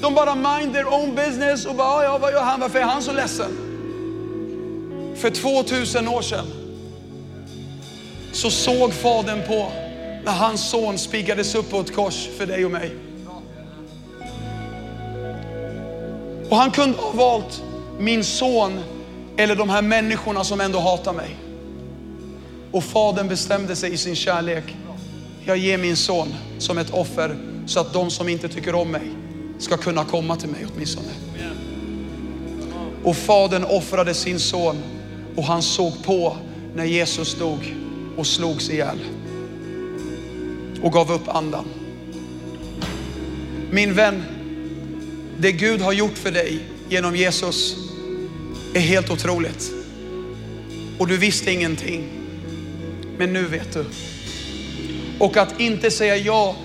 De 0.00 0.14
bara 0.14 0.34
mind 0.34 0.74
their 0.74 0.94
own 0.94 1.14
business 1.14 1.66
och 1.66 1.74
bara, 1.74 2.04
ja 2.04 2.18
vad 2.18 2.32
gör 2.32 2.42
han? 2.42 2.60
Varför 2.60 2.78
är 2.78 2.84
han 2.84 3.02
så 3.02 3.12
ledsen? 3.12 3.50
För 5.16 5.30
2000 5.30 6.08
år 6.08 6.22
sedan 6.22 6.46
så 8.32 8.50
såg 8.50 8.94
fadern 8.94 9.46
på 9.46 9.72
när 10.28 10.34
hans 10.34 10.70
son 10.70 10.98
spikades 10.98 11.54
upp 11.54 11.70
på 11.70 11.80
ett 11.80 11.94
kors 11.94 12.28
för 12.38 12.46
dig 12.46 12.64
och 12.64 12.70
mig. 12.70 12.94
Och 16.48 16.56
han 16.56 16.70
kunde 16.70 16.98
ha 16.98 17.10
valt 17.12 17.62
min 17.98 18.24
son 18.24 18.80
eller 19.36 19.56
de 19.56 19.70
här 19.70 19.82
människorna 19.82 20.44
som 20.44 20.60
ändå 20.60 20.78
hatar 20.78 21.12
mig. 21.12 21.36
Och 22.72 22.84
fadern 22.84 23.28
bestämde 23.28 23.76
sig 23.76 23.92
i 23.92 23.96
sin 23.96 24.16
kärlek. 24.16 24.76
Jag 25.44 25.56
ger 25.56 25.78
min 25.78 25.96
son 25.96 26.34
som 26.58 26.78
ett 26.78 26.90
offer 26.90 27.36
så 27.66 27.80
att 27.80 27.92
de 27.92 28.10
som 28.10 28.28
inte 28.28 28.48
tycker 28.48 28.74
om 28.74 28.90
mig 28.90 29.10
ska 29.58 29.76
kunna 29.76 30.04
komma 30.04 30.36
till 30.36 30.48
mig 30.48 30.66
åtminstone. 30.74 31.08
Och 33.04 33.16
fadern 33.16 33.64
offrade 33.64 34.14
sin 34.14 34.40
son 34.40 34.76
och 35.36 35.44
han 35.44 35.62
såg 35.62 36.04
på 36.04 36.36
när 36.74 36.84
Jesus 36.84 37.34
dog 37.38 37.74
och 38.16 38.26
slogs 38.26 38.70
ihjäl 38.70 38.98
och 40.82 40.92
gav 40.92 41.12
upp 41.12 41.28
andan. 41.28 41.64
Min 43.70 43.94
vän, 43.94 44.22
det 45.38 45.52
Gud 45.52 45.80
har 45.80 45.92
gjort 45.92 46.18
för 46.18 46.30
dig 46.30 46.58
genom 46.88 47.16
Jesus 47.16 47.76
är 48.74 48.80
helt 48.80 49.10
otroligt. 49.10 49.72
Och 50.98 51.06
du 51.06 51.16
visste 51.16 51.52
ingenting. 51.52 52.08
Men 53.18 53.32
nu 53.32 53.44
vet 53.44 53.72
du. 53.72 53.84
Och 55.18 55.36
att 55.36 55.60
inte 55.60 55.90
säga 55.90 56.16
ja 56.16 56.56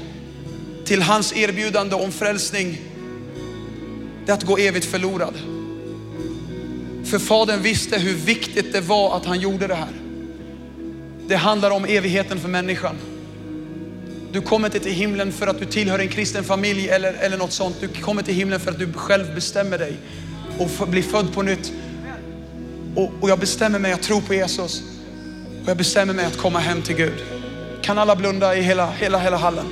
till 0.85 1.01
hans 1.01 1.35
erbjudande 1.35 1.95
om 1.95 2.11
frälsning, 2.11 2.81
det 4.25 4.31
är 4.31 4.35
att 4.35 4.43
gå 4.43 4.57
evigt 4.57 4.85
förlorad. 4.85 5.33
För 7.05 7.19
Fadern 7.19 7.61
visste 7.61 7.99
hur 7.99 8.13
viktigt 8.13 8.73
det 8.73 8.81
var 8.81 9.17
att 9.17 9.25
han 9.25 9.39
gjorde 9.39 9.67
det 9.67 9.75
här. 9.75 9.93
Det 11.27 11.35
handlar 11.35 11.71
om 11.71 11.85
evigheten 11.85 12.39
för 12.39 12.49
människan. 12.49 12.95
Du 14.33 14.41
kommer 14.41 14.67
inte 14.67 14.79
till 14.79 14.91
himlen 14.91 15.31
för 15.31 15.47
att 15.47 15.59
du 15.59 15.65
tillhör 15.65 15.99
en 15.99 16.07
kristen 16.07 16.43
familj 16.43 16.89
eller, 16.89 17.13
eller 17.13 17.37
något 17.37 17.51
sånt. 17.51 17.75
Du 17.81 17.87
kommer 17.87 18.23
till 18.23 18.33
himlen 18.33 18.59
för 18.59 18.71
att 18.71 18.79
du 18.79 18.93
själv 18.93 19.35
bestämmer 19.35 19.77
dig 19.77 19.97
och 20.57 20.87
blir 20.87 21.03
född 21.03 21.33
på 21.33 21.41
nytt. 21.41 21.73
Och, 22.95 23.11
och 23.21 23.29
jag 23.29 23.39
bestämmer 23.39 23.79
mig 23.79 23.91
att 23.91 24.01
tro 24.01 24.21
på 24.21 24.33
Jesus. 24.33 24.81
Och 25.63 25.69
jag 25.69 25.77
bestämmer 25.77 26.13
mig 26.13 26.25
att 26.25 26.37
komma 26.37 26.59
hem 26.59 26.81
till 26.81 26.95
Gud. 26.95 27.23
Kan 27.81 27.97
alla 27.97 28.15
blunda 28.15 28.55
i 28.55 28.61
hela, 28.61 28.91
hela, 28.91 29.19
hela 29.19 29.37
hallen? 29.37 29.65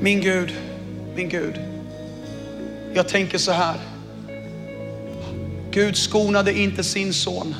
Min 0.00 0.20
Gud, 0.20 0.54
min 1.16 1.28
Gud. 1.28 1.54
Jag 2.94 3.08
tänker 3.08 3.38
så 3.38 3.52
här. 3.52 3.76
Gud 5.70 5.96
skonade 5.96 6.58
inte 6.58 6.84
sin 6.84 7.14
son. 7.14 7.54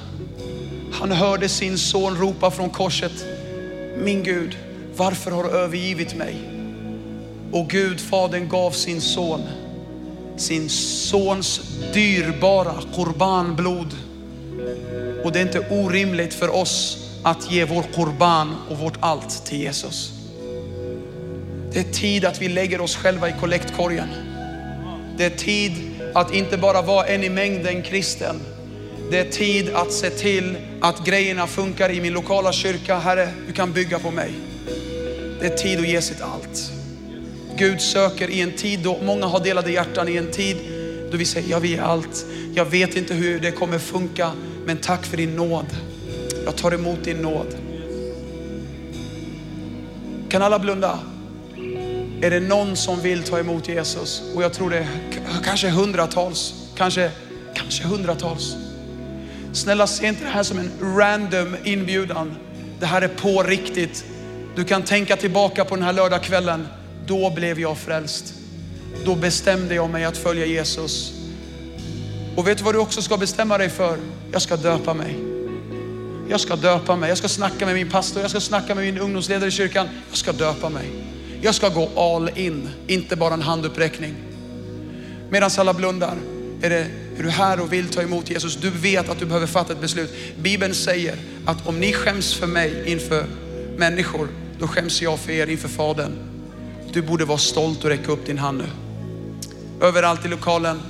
Han 0.93 1.13
hörde 1.13 1.49
sin 1.49 1.79
son 1.79 2.17
ropa 2.17 2.51
från 2.51 2.71
korset. 2.71 3.27
Min 3.99 4.23
Gud, 4.23 4.57
varför 4.97 5.31
har 5.31 5.45
du 5.45 5.51
övergivit 5.51 6.15
mig? 6.15 6.37
Och 7.53 7.71
Gud, 7.71 8.01
Fadern 8.01 8.49
gav 8.49 8.71
sin 8.71 9.01
son, 9.01 9.41
sin 10.37 10.69
sons 10.69 11.61
dyrbara 11.95 12.75
korbanblod. 12.95 13.97
Och 15.25 15.33
det 15.33 15.39
är 15.39 15.43
inte 15.43 15.67
orimligt 15.71 16.35
för 16.35 16.55
oss 16.55 17.05
att 17.23 17.51
ge 17.51 17.65
vår 17.65 17.83
korban 17.83 18.57
och 18.71 18.79
vårt 18.79 18.97
allt 19.01 19.47
till 19.47 19.61
Jesus. 19.61 20.13
Det 21.73 21.79
är 21.79 21.93
tid 21.93 22.25
att 22.25 22.43
vi 22.43 22.49
lägger 22.49 22.81
oss 22.81 22.97
själva 22.97 23.29
i 23.29 23.35
kollektkorgen. 23.41 24.09
Det 25.17 25.25
är 25.25 25.31
tid 25.31 25.73
att 26.15 26.35
inte 26.35 26.59
bara 26.59 26.83
vara 26.83 27.07
en 27.07 27.25
i 27.25 27.29
mängden 27.29 27.83
kristen. 27.83 28.41
Det 29.11 29.19
är 29.19 29.31
tid 29.31 29.71
att 29.75 29.93
se 29.93 30.11
till 30.11 30.57
att 30.81 31.05
grejerna 31.05 31.47
funkar 31.47 31.91
i 31.91 32.01
min 32.01 32.13
lokala 32.13 32.53
kyrka. 32.53 32.99
Herre, 32.99 33.29
du 33.47 33.53
kan 33.53 33.73
bygga 33.73 33.99
på 33.99 34.11
mig. 34.11 34.31
Det 35.41 35.47
är 35.47 35.57
tid 35.57 35.79
att 35.79 35.89
ge 35.89 36.03
sitt 36.03 36.21
allt. 36.21 36.73
Gud 37.57 37.81
söker 37.81 38.31
i 38.31 38.41
en 38.41 38.53
tid 38.53 38.81
då 38.81 38.99
många 39.03 39.27
har 39.27 39.41
delade 39.41 39.73
hjärtan, 39.73 40.09
i 40.09 40.17
en 40.17 40.31
tid 40.31 40.57
då 41.11 41.17
vi 41.17 41.25
säger, 41.25 41.51
jag 41.51 41.61
vill 41.61 41.81
allt. 41.81 42.27
Jag 42.55 42.65
vet 42.65 42.97
inte 42.97 43.15
hur 43.15 43.41
det 43.41 43.51
kommer 43.51 43.79
funka, 43.79 44.33
men 44.67 44.77
tack 44.77 45.07
för 45.07 45.17
din 45.17 45.37
nåd. 45.37 45.67
Jag 46.45 46.57
tar 46.57 46.75
emot 46.75 47.05
din 47.05 47.17
nåd. 47.17 47.57
Kan 50.29 50.43
alla 50.43 50.59
blunda? 50.59 50.99
Är 52.23 52.31
det 52.31 52.41
någon 52.41 52.77
som 52.77 53.01
vill 53.01 53.23
ta 53.23 53.39
emot 53.39 53.69
Jesus? 53.69 54.23
Och 54.35 54.43
jag 54.43 54.53
tror 54.53 54.71
det 54.71 54.79
är 54.79 54.89
kanske 55.45 55.69
hundratals, 55.69 56.55
kanske, 56.77 57.11
kanske 57.55 57.85
hundratals. 57.85 58.68
Snälla 59.53 59.87
se 59.87 60.07
inte 60.07 60.25
det 60.25 60.31
här 60.31 60.43
som 60.43 60.59
en 60.59 60.71
random 60.97 61.57
inbjudan. 61.65 62.37
Det 62.81 62.87
här 62.87 63.03
är 63.03 63.09
på 63.09 63.43
riktigt. 63.43 64.05
Du 64.57 64.65
kan 64.65 64.83
tänka 64.83 65.17
tillbaka 65.17 65.65
på 65.65 65.75
den 65.75 65.85
här 65.85 65.93
lördagskvällen. 65.93 66.69
Då 67.07 67.31
blev 67.31 67.61
jag 67.61 67.79
frälst. 67.79 68.35
Då 69.05 69.15
bestämde 69.15 69.75
jag 69.75 69.91
mig 69.91 70.05
att 70.05 70.17
följa 70.17 70.47
Jesus. 70.47 71.13
Och 72.37 72.49
vet 72.49 72.59
du 72.59 72.65
vad 72.65 72.75
du 72.75 72.79
också 72.79 73.03
ska 73.03 73.17
bestämma 73.17 73.59
dig 73.59 73.69
för? 73.69 73.99
Jag 74.33 74.43
ska 74.43 74.57
döpa 74.57 74.95
mig. 74.95 75.19
Jag 76.29 76.41
ska 76.41 76.57
döpa 76.57 76.97
mig. 76.97 77.09
Jag 77.09 77.19
ska 77.19 77.29
snacka 77.29 77.67
med 77.67 77.75
min 77.75 77.91
pastor. 77.91 78.23
Jag 78.23 78.31
ska 78.31 78.41
snacka 78.41 78.75
med 78.75 78.85
min 78.85 78.99
ungdomsledare 78.99 79.49
i 79.49 79.51
kyrkan. 79.51 79.89
Jag 80.09 80.19
ska 80.19 80.33
döpa 80.33 80.69
mig. 80.69 80.91
Jag 81.41 81.55
ska 81.55 81.69
gå 81.69 81.89
all 81.97 82.31
in, 82.35 82.69
inte 82.87 83.17
bara 83.17 83.35
en 83.35 83.43
handuppräckning. 83.43 84.15
Medan 85.31 85.51
alla 85.59 85.75
blundar 85.75 86.15
är, 86.63 86.71
det, 86.71 86.87
är 87.19 87.23
du 87.23 87.31
här 87.31 87.61
och 87.61 87.73
vill 87.73 87.89
ta 87.89 88.03
emot 88.03 88.31
Jesus. 88.31 88.57
Du 88.57 88.71
vet 88.71 89.09
att 89.09 89.19
du 89.19 89.27
behöver 89.27 89.47
fatta 89.47 89.73
ett 89.73 89.81
beslut. 89.81 90.15
Bibeln 90.39 90.75
säger 90.75 91.17
att 91.47 91.67
om 91.67 91.81
ni 91.81 91.93
skäms 91.93 92.35
för 92.35 92.47
mig 92.47 92.83
inför 92.87 93.27
människor, 93.77 94.29
då 94.59 94.67
skäms 94.67 95.03
jag 95.03 95.19
för 95.19 95.33
er 95.33 95.47
inför 95.47 95.69
Fadern. 95.69 96.13
Du 96.93 97.03
borde 97.03 97.25
vara 97.25 97.39
stolt 97.39 97.85
och 97.85 97.91
räcka 97.91 98.13
upp 98.13 98.27
din 98.27 98.39
hand 98.39 98.59
nu. 98.59 98.65
Överallt 99.87 100.25
i 100.25 100.29
lokalen, 100.29 100.81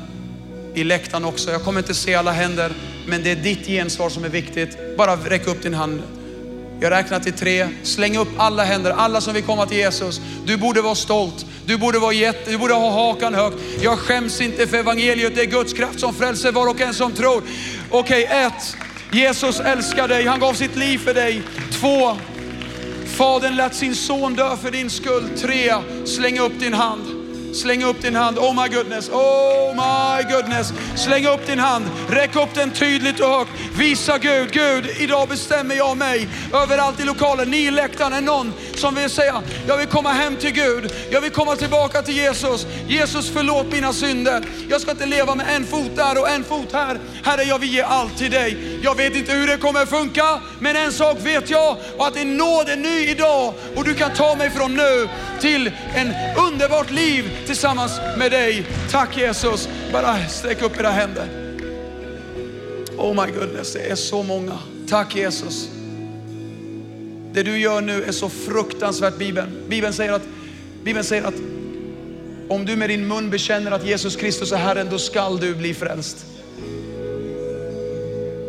i 0.75 0.85
läktaren 0.85 1.25
också. 1.25 1.51
Jag 1.51 1.63
kommer 1.63 1.81
inte 1.81 1.95
se 1.95 2.15
alla 2.15 2.33
händer, 2.33 2.73
men 3.07 3.23
det 3.23 3.31
är 3.31 3.37
ditt 3.37 3.67
gensvar 3.67 4.11
som 4.11 4.25
är 4.25 4.29
viktigt. 4.29 4.97
Bara 4.97 5.17
räck 5.17 5.47
upp 5.47 5.63
din 5.63 5.75
hand. 5.75 6.03
Jag 6.81 6.91
räknar 6.91 7.21
till 7.21 7.33
tre. 7.33 7.69
Släng 7.83 8.17
upp 8.17 8.29
alla 8.37 8.65
händer, 8.65 8.91
alla 8.91 9.21
som 9.21 9.35
vill 9.35 9.43
komma 9.43 9.67
till 9.67 9.77
Jesus. 9.77 10.21
Du 10.47 10.57
borde 10.57 10.83
vara 10.83 10.95
stolt. 10.95 11.47
Du 11.67 11.77
borde, 11.77 11.99
vara 11.99 12.13
jätte, 12.13 12.51
du 12.51 12.59
borde 12.59 12.75
ha 12.75 12.91
hakan 12.91 13.35
högt. 13.35 13.57
Jag 13.83 13.99
skäms 13.99 14.41
inte 14.41 14.67
för 14.67 14.77
evangeliet. 14.77 15.35
Det 15.35 15.41
är 15.41 15.47
Guds 15.47 15.73
kraft 15.73 16.01
som 16.01 16.15
frälser 16.15 16.53
var 16.53 16.67
och 16.67 16.81
en 16.81 16.95
som 16.95 17.13
tror. 17.13 17.43
Okej, 17.91 18.25
okay, 18.25 18.45
ett. 18.47 18.77
Jesus 19.13 19.61
älskar 19.61 20.09
dig. 20.09 20.27
Han 20.27 20.41
gav 20.41 20.53
sitt 20.53 20.77
liv 20.77 20.99
för 20.99 21.15
dig. 21.15 21.43
Två. 21.73 22.17
Fadern 23.07 23.57
lät 23.57 23.75
sin 23.75 23.95
son 23.95 24.35
dö 24.35 24.57
för 24.57 24.71
din 24.71 24.91
skull. 24.91 25.29
Tre. 25.41 25.75
Släng 26.05 26.39
upp 26.39 26.61
din 26.61 26.75
hand. 26.75 27.18
Släng 27.55 27.85
upp 27.85 28.03
din 28.03 28.15
hand. 28.15 28.39
Oh 28.39 28.63
my 28.63 28.69
goodness, 28.69 29.09
oh 29.09 29.75
my 29.75 30.23
goodness. 30.33 30.73
Släng 30.97 31.27
upp 31.27 31.47
din 31.47 31.59
hand. 31.59 31.85
Räck 32.09 32.37
upp 32.37 32.55
den 32.55 32.71
tydligt 32.71 33.21
och 33.21 33.29
högt. 33.29 33.51
Visa 33.79 34.19
Gud, 34.19 34.53
Gud, 34.53 34.87
idag 34.99 35.29
bestämmer 35.29 35.75
jag 35.75 35.97
mig 35.97 36.29
överallt 36.53 37.01
i 37.01 37.05
lokalen. 37.05 37.51
Ni 37.51 37.67
i 37.67 37.71
läktaren 37.71 38.13
är 38.13 38.21
någon 38.21 38.53
som 38.75 38.95
vill 38.95 39.11
säga, 39.11 39.43
jag 39.67 39.77
vill 39.77 39.87
komma 39.87 40.13
hem 40.13 40.37
till 40.37 40.51
Gud. 40.51 40.93
Jag 41.11 41.21
vill 41.21 41.31
komma 41.31 41.57
tillbaka 41.57 42.03
till 42.03 42.17
Jesus. 42.17 42.67
Jesus 42.89 43.31
förlåt 43.35 43.73
mina 43.73 43.93
synder. 43.93 44.45
Jag 44.71 44.81
ska 44.81 44.91
inte 44.91 45.07
leva 45.07 45.35
med 45.35 45.47
en 45.57 45.65
fot 45.65 45.97
där 45.97 46.21
och 46.21 46.29
en 46.29 46.45
fot 46.45 46.73
här. 46.73 47.01
Herre, 47.25 47.43
jag 47.43 47.59
vill 47.59 47.75
ge 47.75 47.83
allt 47.83 48.19
till 48.19 48.31
dig. 48.31 48.79
Jag 48.83 48.95
vet 48.95 49.17
inte 49.17 49.33
hur 49.33 49.47
det 49.47 49.57
kommer 49.57 49.87
funka, 49.87 50.41
men 50.59 50.77
en 50.77 50.93
sak 50.93 51.17
vet 51.23 51.51
jag 51.51 51.77
och 51.97 52.07
att 52.07 52.15
din 52.15 52.37
nåd 52.37 52.69
är 52.69 52.77
ny 52.77 53.09
idag 53.09 53.55
och 53.77 53.85
du 53.85 53.95
kan 53.95 54.15
ta 54.15 54.35
mig 54.35 54.51
från 54.51 54.75
nu 54.75 55.09
till 55.41 55.73
en 55.95 56.13
underbart 56.47 56.91
liv 56.91 57.25
tillsammans 57.49 57.93
med 58.19 58.31
dig. 58.31 58.67
Tack 58.91 59.17
Jesus. 59.17 59.69
Bara 59.93 60.29
sträck 60.29 60.63
upp 60.63 60.81
era 60.81 60.91
händer. 60.91 61.29
Oh 62.97 63.25
my 63.25 63.33
goodness, 63.33 63.73
det 63.73 63.91
är 63.91 63.95
så 63.95 64.23
många. 64.23 64.59
Tack 64.89 65.17
Jesus. 65.17 65.69
Det 67.33 67.43
du 67.43 67.59
gör 67.59 67.81
nu 67.81 68.03
är 68.03 68.13
så 68.13 68.29
fruktansvärt 68.29 69.19
Bibeln. 69.19 69.49
Bibeln 69.69 69.93
säger 69.93 70.13
att, 70.13 70.23
Bibeln 70.85 71.05
säger 71.05 71.25
att 71.25 71.35
om 72.49 72.65
du 72.65 72.77
med 72.77 72.91
din 72.91 73.09
mun 73.09 73.31
bekänner 73.31 73.71
att 73.71 73.87
Jesus 73.87 74.17
Kristus 74.17 74.53
är 74.53 74.57
Herren, 74.57 74.89
då 74.91 74.99
skall 74.99 75.41
du 75.41 75.55
bli 75.55 75.75
frälst. 75.75 76.27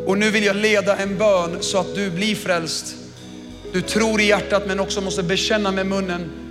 Och 0.05 0.17
nu 0.17 0.31
vill 0.31 0.43
jag 0.43 0.55
leda 0.55 0.97
en 0.97 1.17
bön 1.17 1.57
så 1.61 1.77
att 1.77 1.95
du 1.95 2.09
blir 2.09 2.35
frälst. 2.35 2.95
Du 3.73 3.81
tror 3.81 4.21
i 4.21 4.25
hjärtat 4.25 4.63
men 4.67 4.79
också 4.79 5.01
måste 5.01 5.23
bekänna 5.23 5.71
med 5.71 5.85
munnen. 5.85 6.48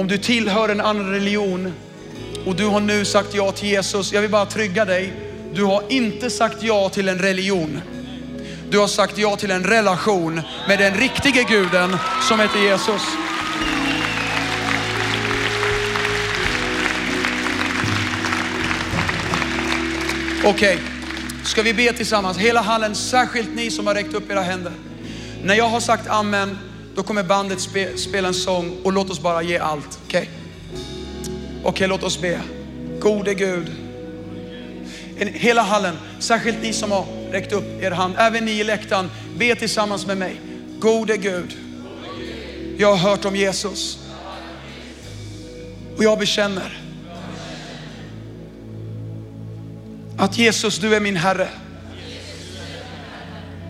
Om 0.00 0.08
du 0.08 0.18
tillhör 0.18 0.68
en 0.68 0.80
annan 0.80 1.10
religion 1.10 1.72
och 2.46 2.56
du 2.56 2.66
har 2.66 2.80
nu 2.80 3.04
sagt 3.04 3.34
ja 3.34 3.52
till 3.52 3.68
Jesus, 3.68 4.12
jag 4.12 4.20
vill 4.20 4.30
bara 4.30 4.46
trygga 4.46 4.84
dig. 4.84 5.12
Du 5.54 5.64
har 5.64 5.82
inte 5.88 6.30
sagt 6.30 6.62
ja 6.62 6.88
till 6.88 7.08
en 7.08 7.18
religion. 7.18 7.80
Du 8.70 8.78
har 8.78 8.86
sagt 8.86 9.18
ja 9.18 9.36
till 9.36 9.50
en 9.50 9.64
relation 9.64 10.42
med 10.68 10.78
den 10.78 10.94
riktige 10.94 11.42
guden 11.48 11.96
som 12.28 12.40
heter 12.40 12.58
Jesus. 12.58 13.02
Okej, 20.44 20.74
okay. 20.74 20.78
ska 21.44 21.62
vi 21.62 21.74
be 21.74 21.92
tillsammans? 21.92 22.38
Hela 22.38 22.60
hallen, 22.60 22.94
särskilt 22.94 23.54
ni 23.54 23.70
som 23.70 23.86
har 23.86 23.94
räckt 23.94 24.14
upp 24.14 24.30
era 24.30 24.42
händer. 24.42 24.72
När 25.42 25.54
jag 25.54 25.68
har 25.68 25.80
sagt 25.80 26.08
amen, 26.08 26.58
då 27.00 27.04
kommer 27.04 27.22
bandet 27.22 27.60
spe, 27.60 27.96
spela 27.96 28.28
en 28.28 28.34
sång 28.34 28.76
och 28.84 28.92
låt 28.92 29.10
oss 29.10 29.20
bara 29.20 29.42
ge 29.42 29.58
allt. 29.58 29.98
Okej? 30.06 30.20
Okay? 30.20 31.70
Okay, 31.70 31.86
låt 31.86 32.02
oss 32.02 32.20
be. 32.20 32.40
Gode 33.00 33.34
Gud. 33.34 33.70
Hela 35.16 35.62
hallen, 35.62 35.96
särskilt 36.18 36.62
ni 36.62 36.72
som 36.72 36.90
har 36.90 37.04
räckt 37.30 37.52
upp 37.52 37.82
er 37.82 37.90
hand, 37.90 38.14
även 38.18 38.44
ni 38.44 38.50
i 38.50 38.64
läktaren, 38.64 39.10
be 39.38 39.54
tillsammans 39.54 40.06
med 40.06 40.18
mig. 40.18 40.40
Gode 40.78 41.16
Gud, 41.16 41.56
jag 42.78 42.96
har 42.96 43.10
hört 43.10 43.24
om 43.24 43.36
Jesus 43.36 43.98
och 45.96 46.04
jag 46.04 46.18
bekänner 46.18 46.80
att 50.18 50.38
Jesus, 50.38 50.78
du 50.78 50.94
är 50.94 51.00
min 51.00 51.16
Herre. 51.16 51.48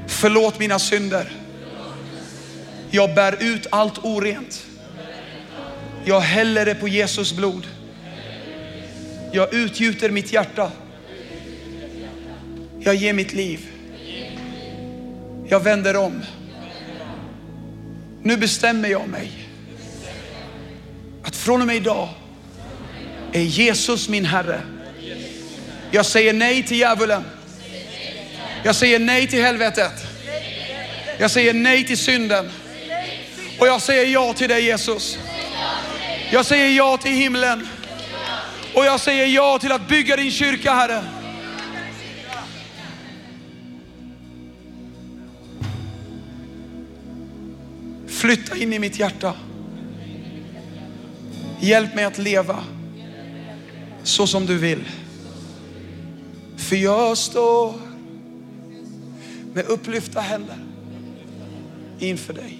Förlåt 0.07 0.59
mina 0.59 0.78
synder. 0.78 1.39
Jag 2.91 3.14
bär 3.14 3.43
ut 3.43 3.66
allt 3.70 3.99
orent. 4.05 4.66
Jag 6.05 6.20
häller 6.20 6.64
det 6.64 6.74
på 6.74 6.88
Jesus 6.88 7.32
blod. 7.32 7.66
Jag 9.32 9.55
utgjuter 9.55 10.11
mitt 10.11 10.32
hjärta. 10.32 10.72
Jag 12.80 12.95
ger 12.95 13.12
mitt 13.12 13.32
liv. 13.32 13.66
Jag 15.49 15.61
vänder 15.61 15.97
om. 15.97 16.22
Nu 18.22 18.36
bestämmer 18.36 18.88
jag 18.88 19.09
mig 19.09 19.32
att 21.22 21.36
från 21.36 21.61
och 21.61 21.66
med 21.66 21.76
idag 21.76 22.09
är 23.32 23.43
Jesus 23.43 24.09
min 24.09 24.24
Herre. 24.24 24.61
Jag 25.91 26.07
säger 26.07 26.32
nej 26.32 26.62
till 26.62 26.78
djävulen. 26.78 27.24
Jag 28.64 28.76
säger 28.76 28.99
nej 28.99 29.26
till 29.26 29.43
helvetet. 29.43 29.93
Jag 31.18 31.30
säger 31.30 31.55
nej 31.55 31.86
till 31.86 31.99
synden. 31.99 32.51
Och 33.61 33.67
jag 33.67 33.83
säger 33.83 34.07
ja 34.07 34.33
till 34.33 34.49
dig 34.49 34.65
Jesus. 34.65 35.19
Jag 36.33 36.47
säger 36.47 36.77
ja 36.77 36.97
till 36.97 37.13
himlen. 37.13 37.69
Och 38.75 38.85
jag 38.85 39.01
säger 39.01 39.27
ja 39.27 39.59
till 39.59 39.73
att 39.73 39.89
bygga 39.89 40.17
din 40.17 40.31
kyrka 40.31 40.75
Herre. 40.75 41.05
Flytta 48.07 48.57
in 48.57 48.73
i 48.73 48.79
mitt 48.79 48.99
hjärta. 48.99 49.35
Hjälp 51.61 51.95
mig 51.95 52.05
att 52.05 52.19
leva 52.19 52.65
så 54.03 54.27
som 54.27 54.47
du 54.47 54.59
vill. 54.59 54.85
För 56.57 56.77
jag 56.77 57.19
står 57.19 57.75
med 59.53 59.65
upplyfta 59.65 60.21
händer 60.21 60.59
inför 61.99 62.33
dig. 62.33 62.60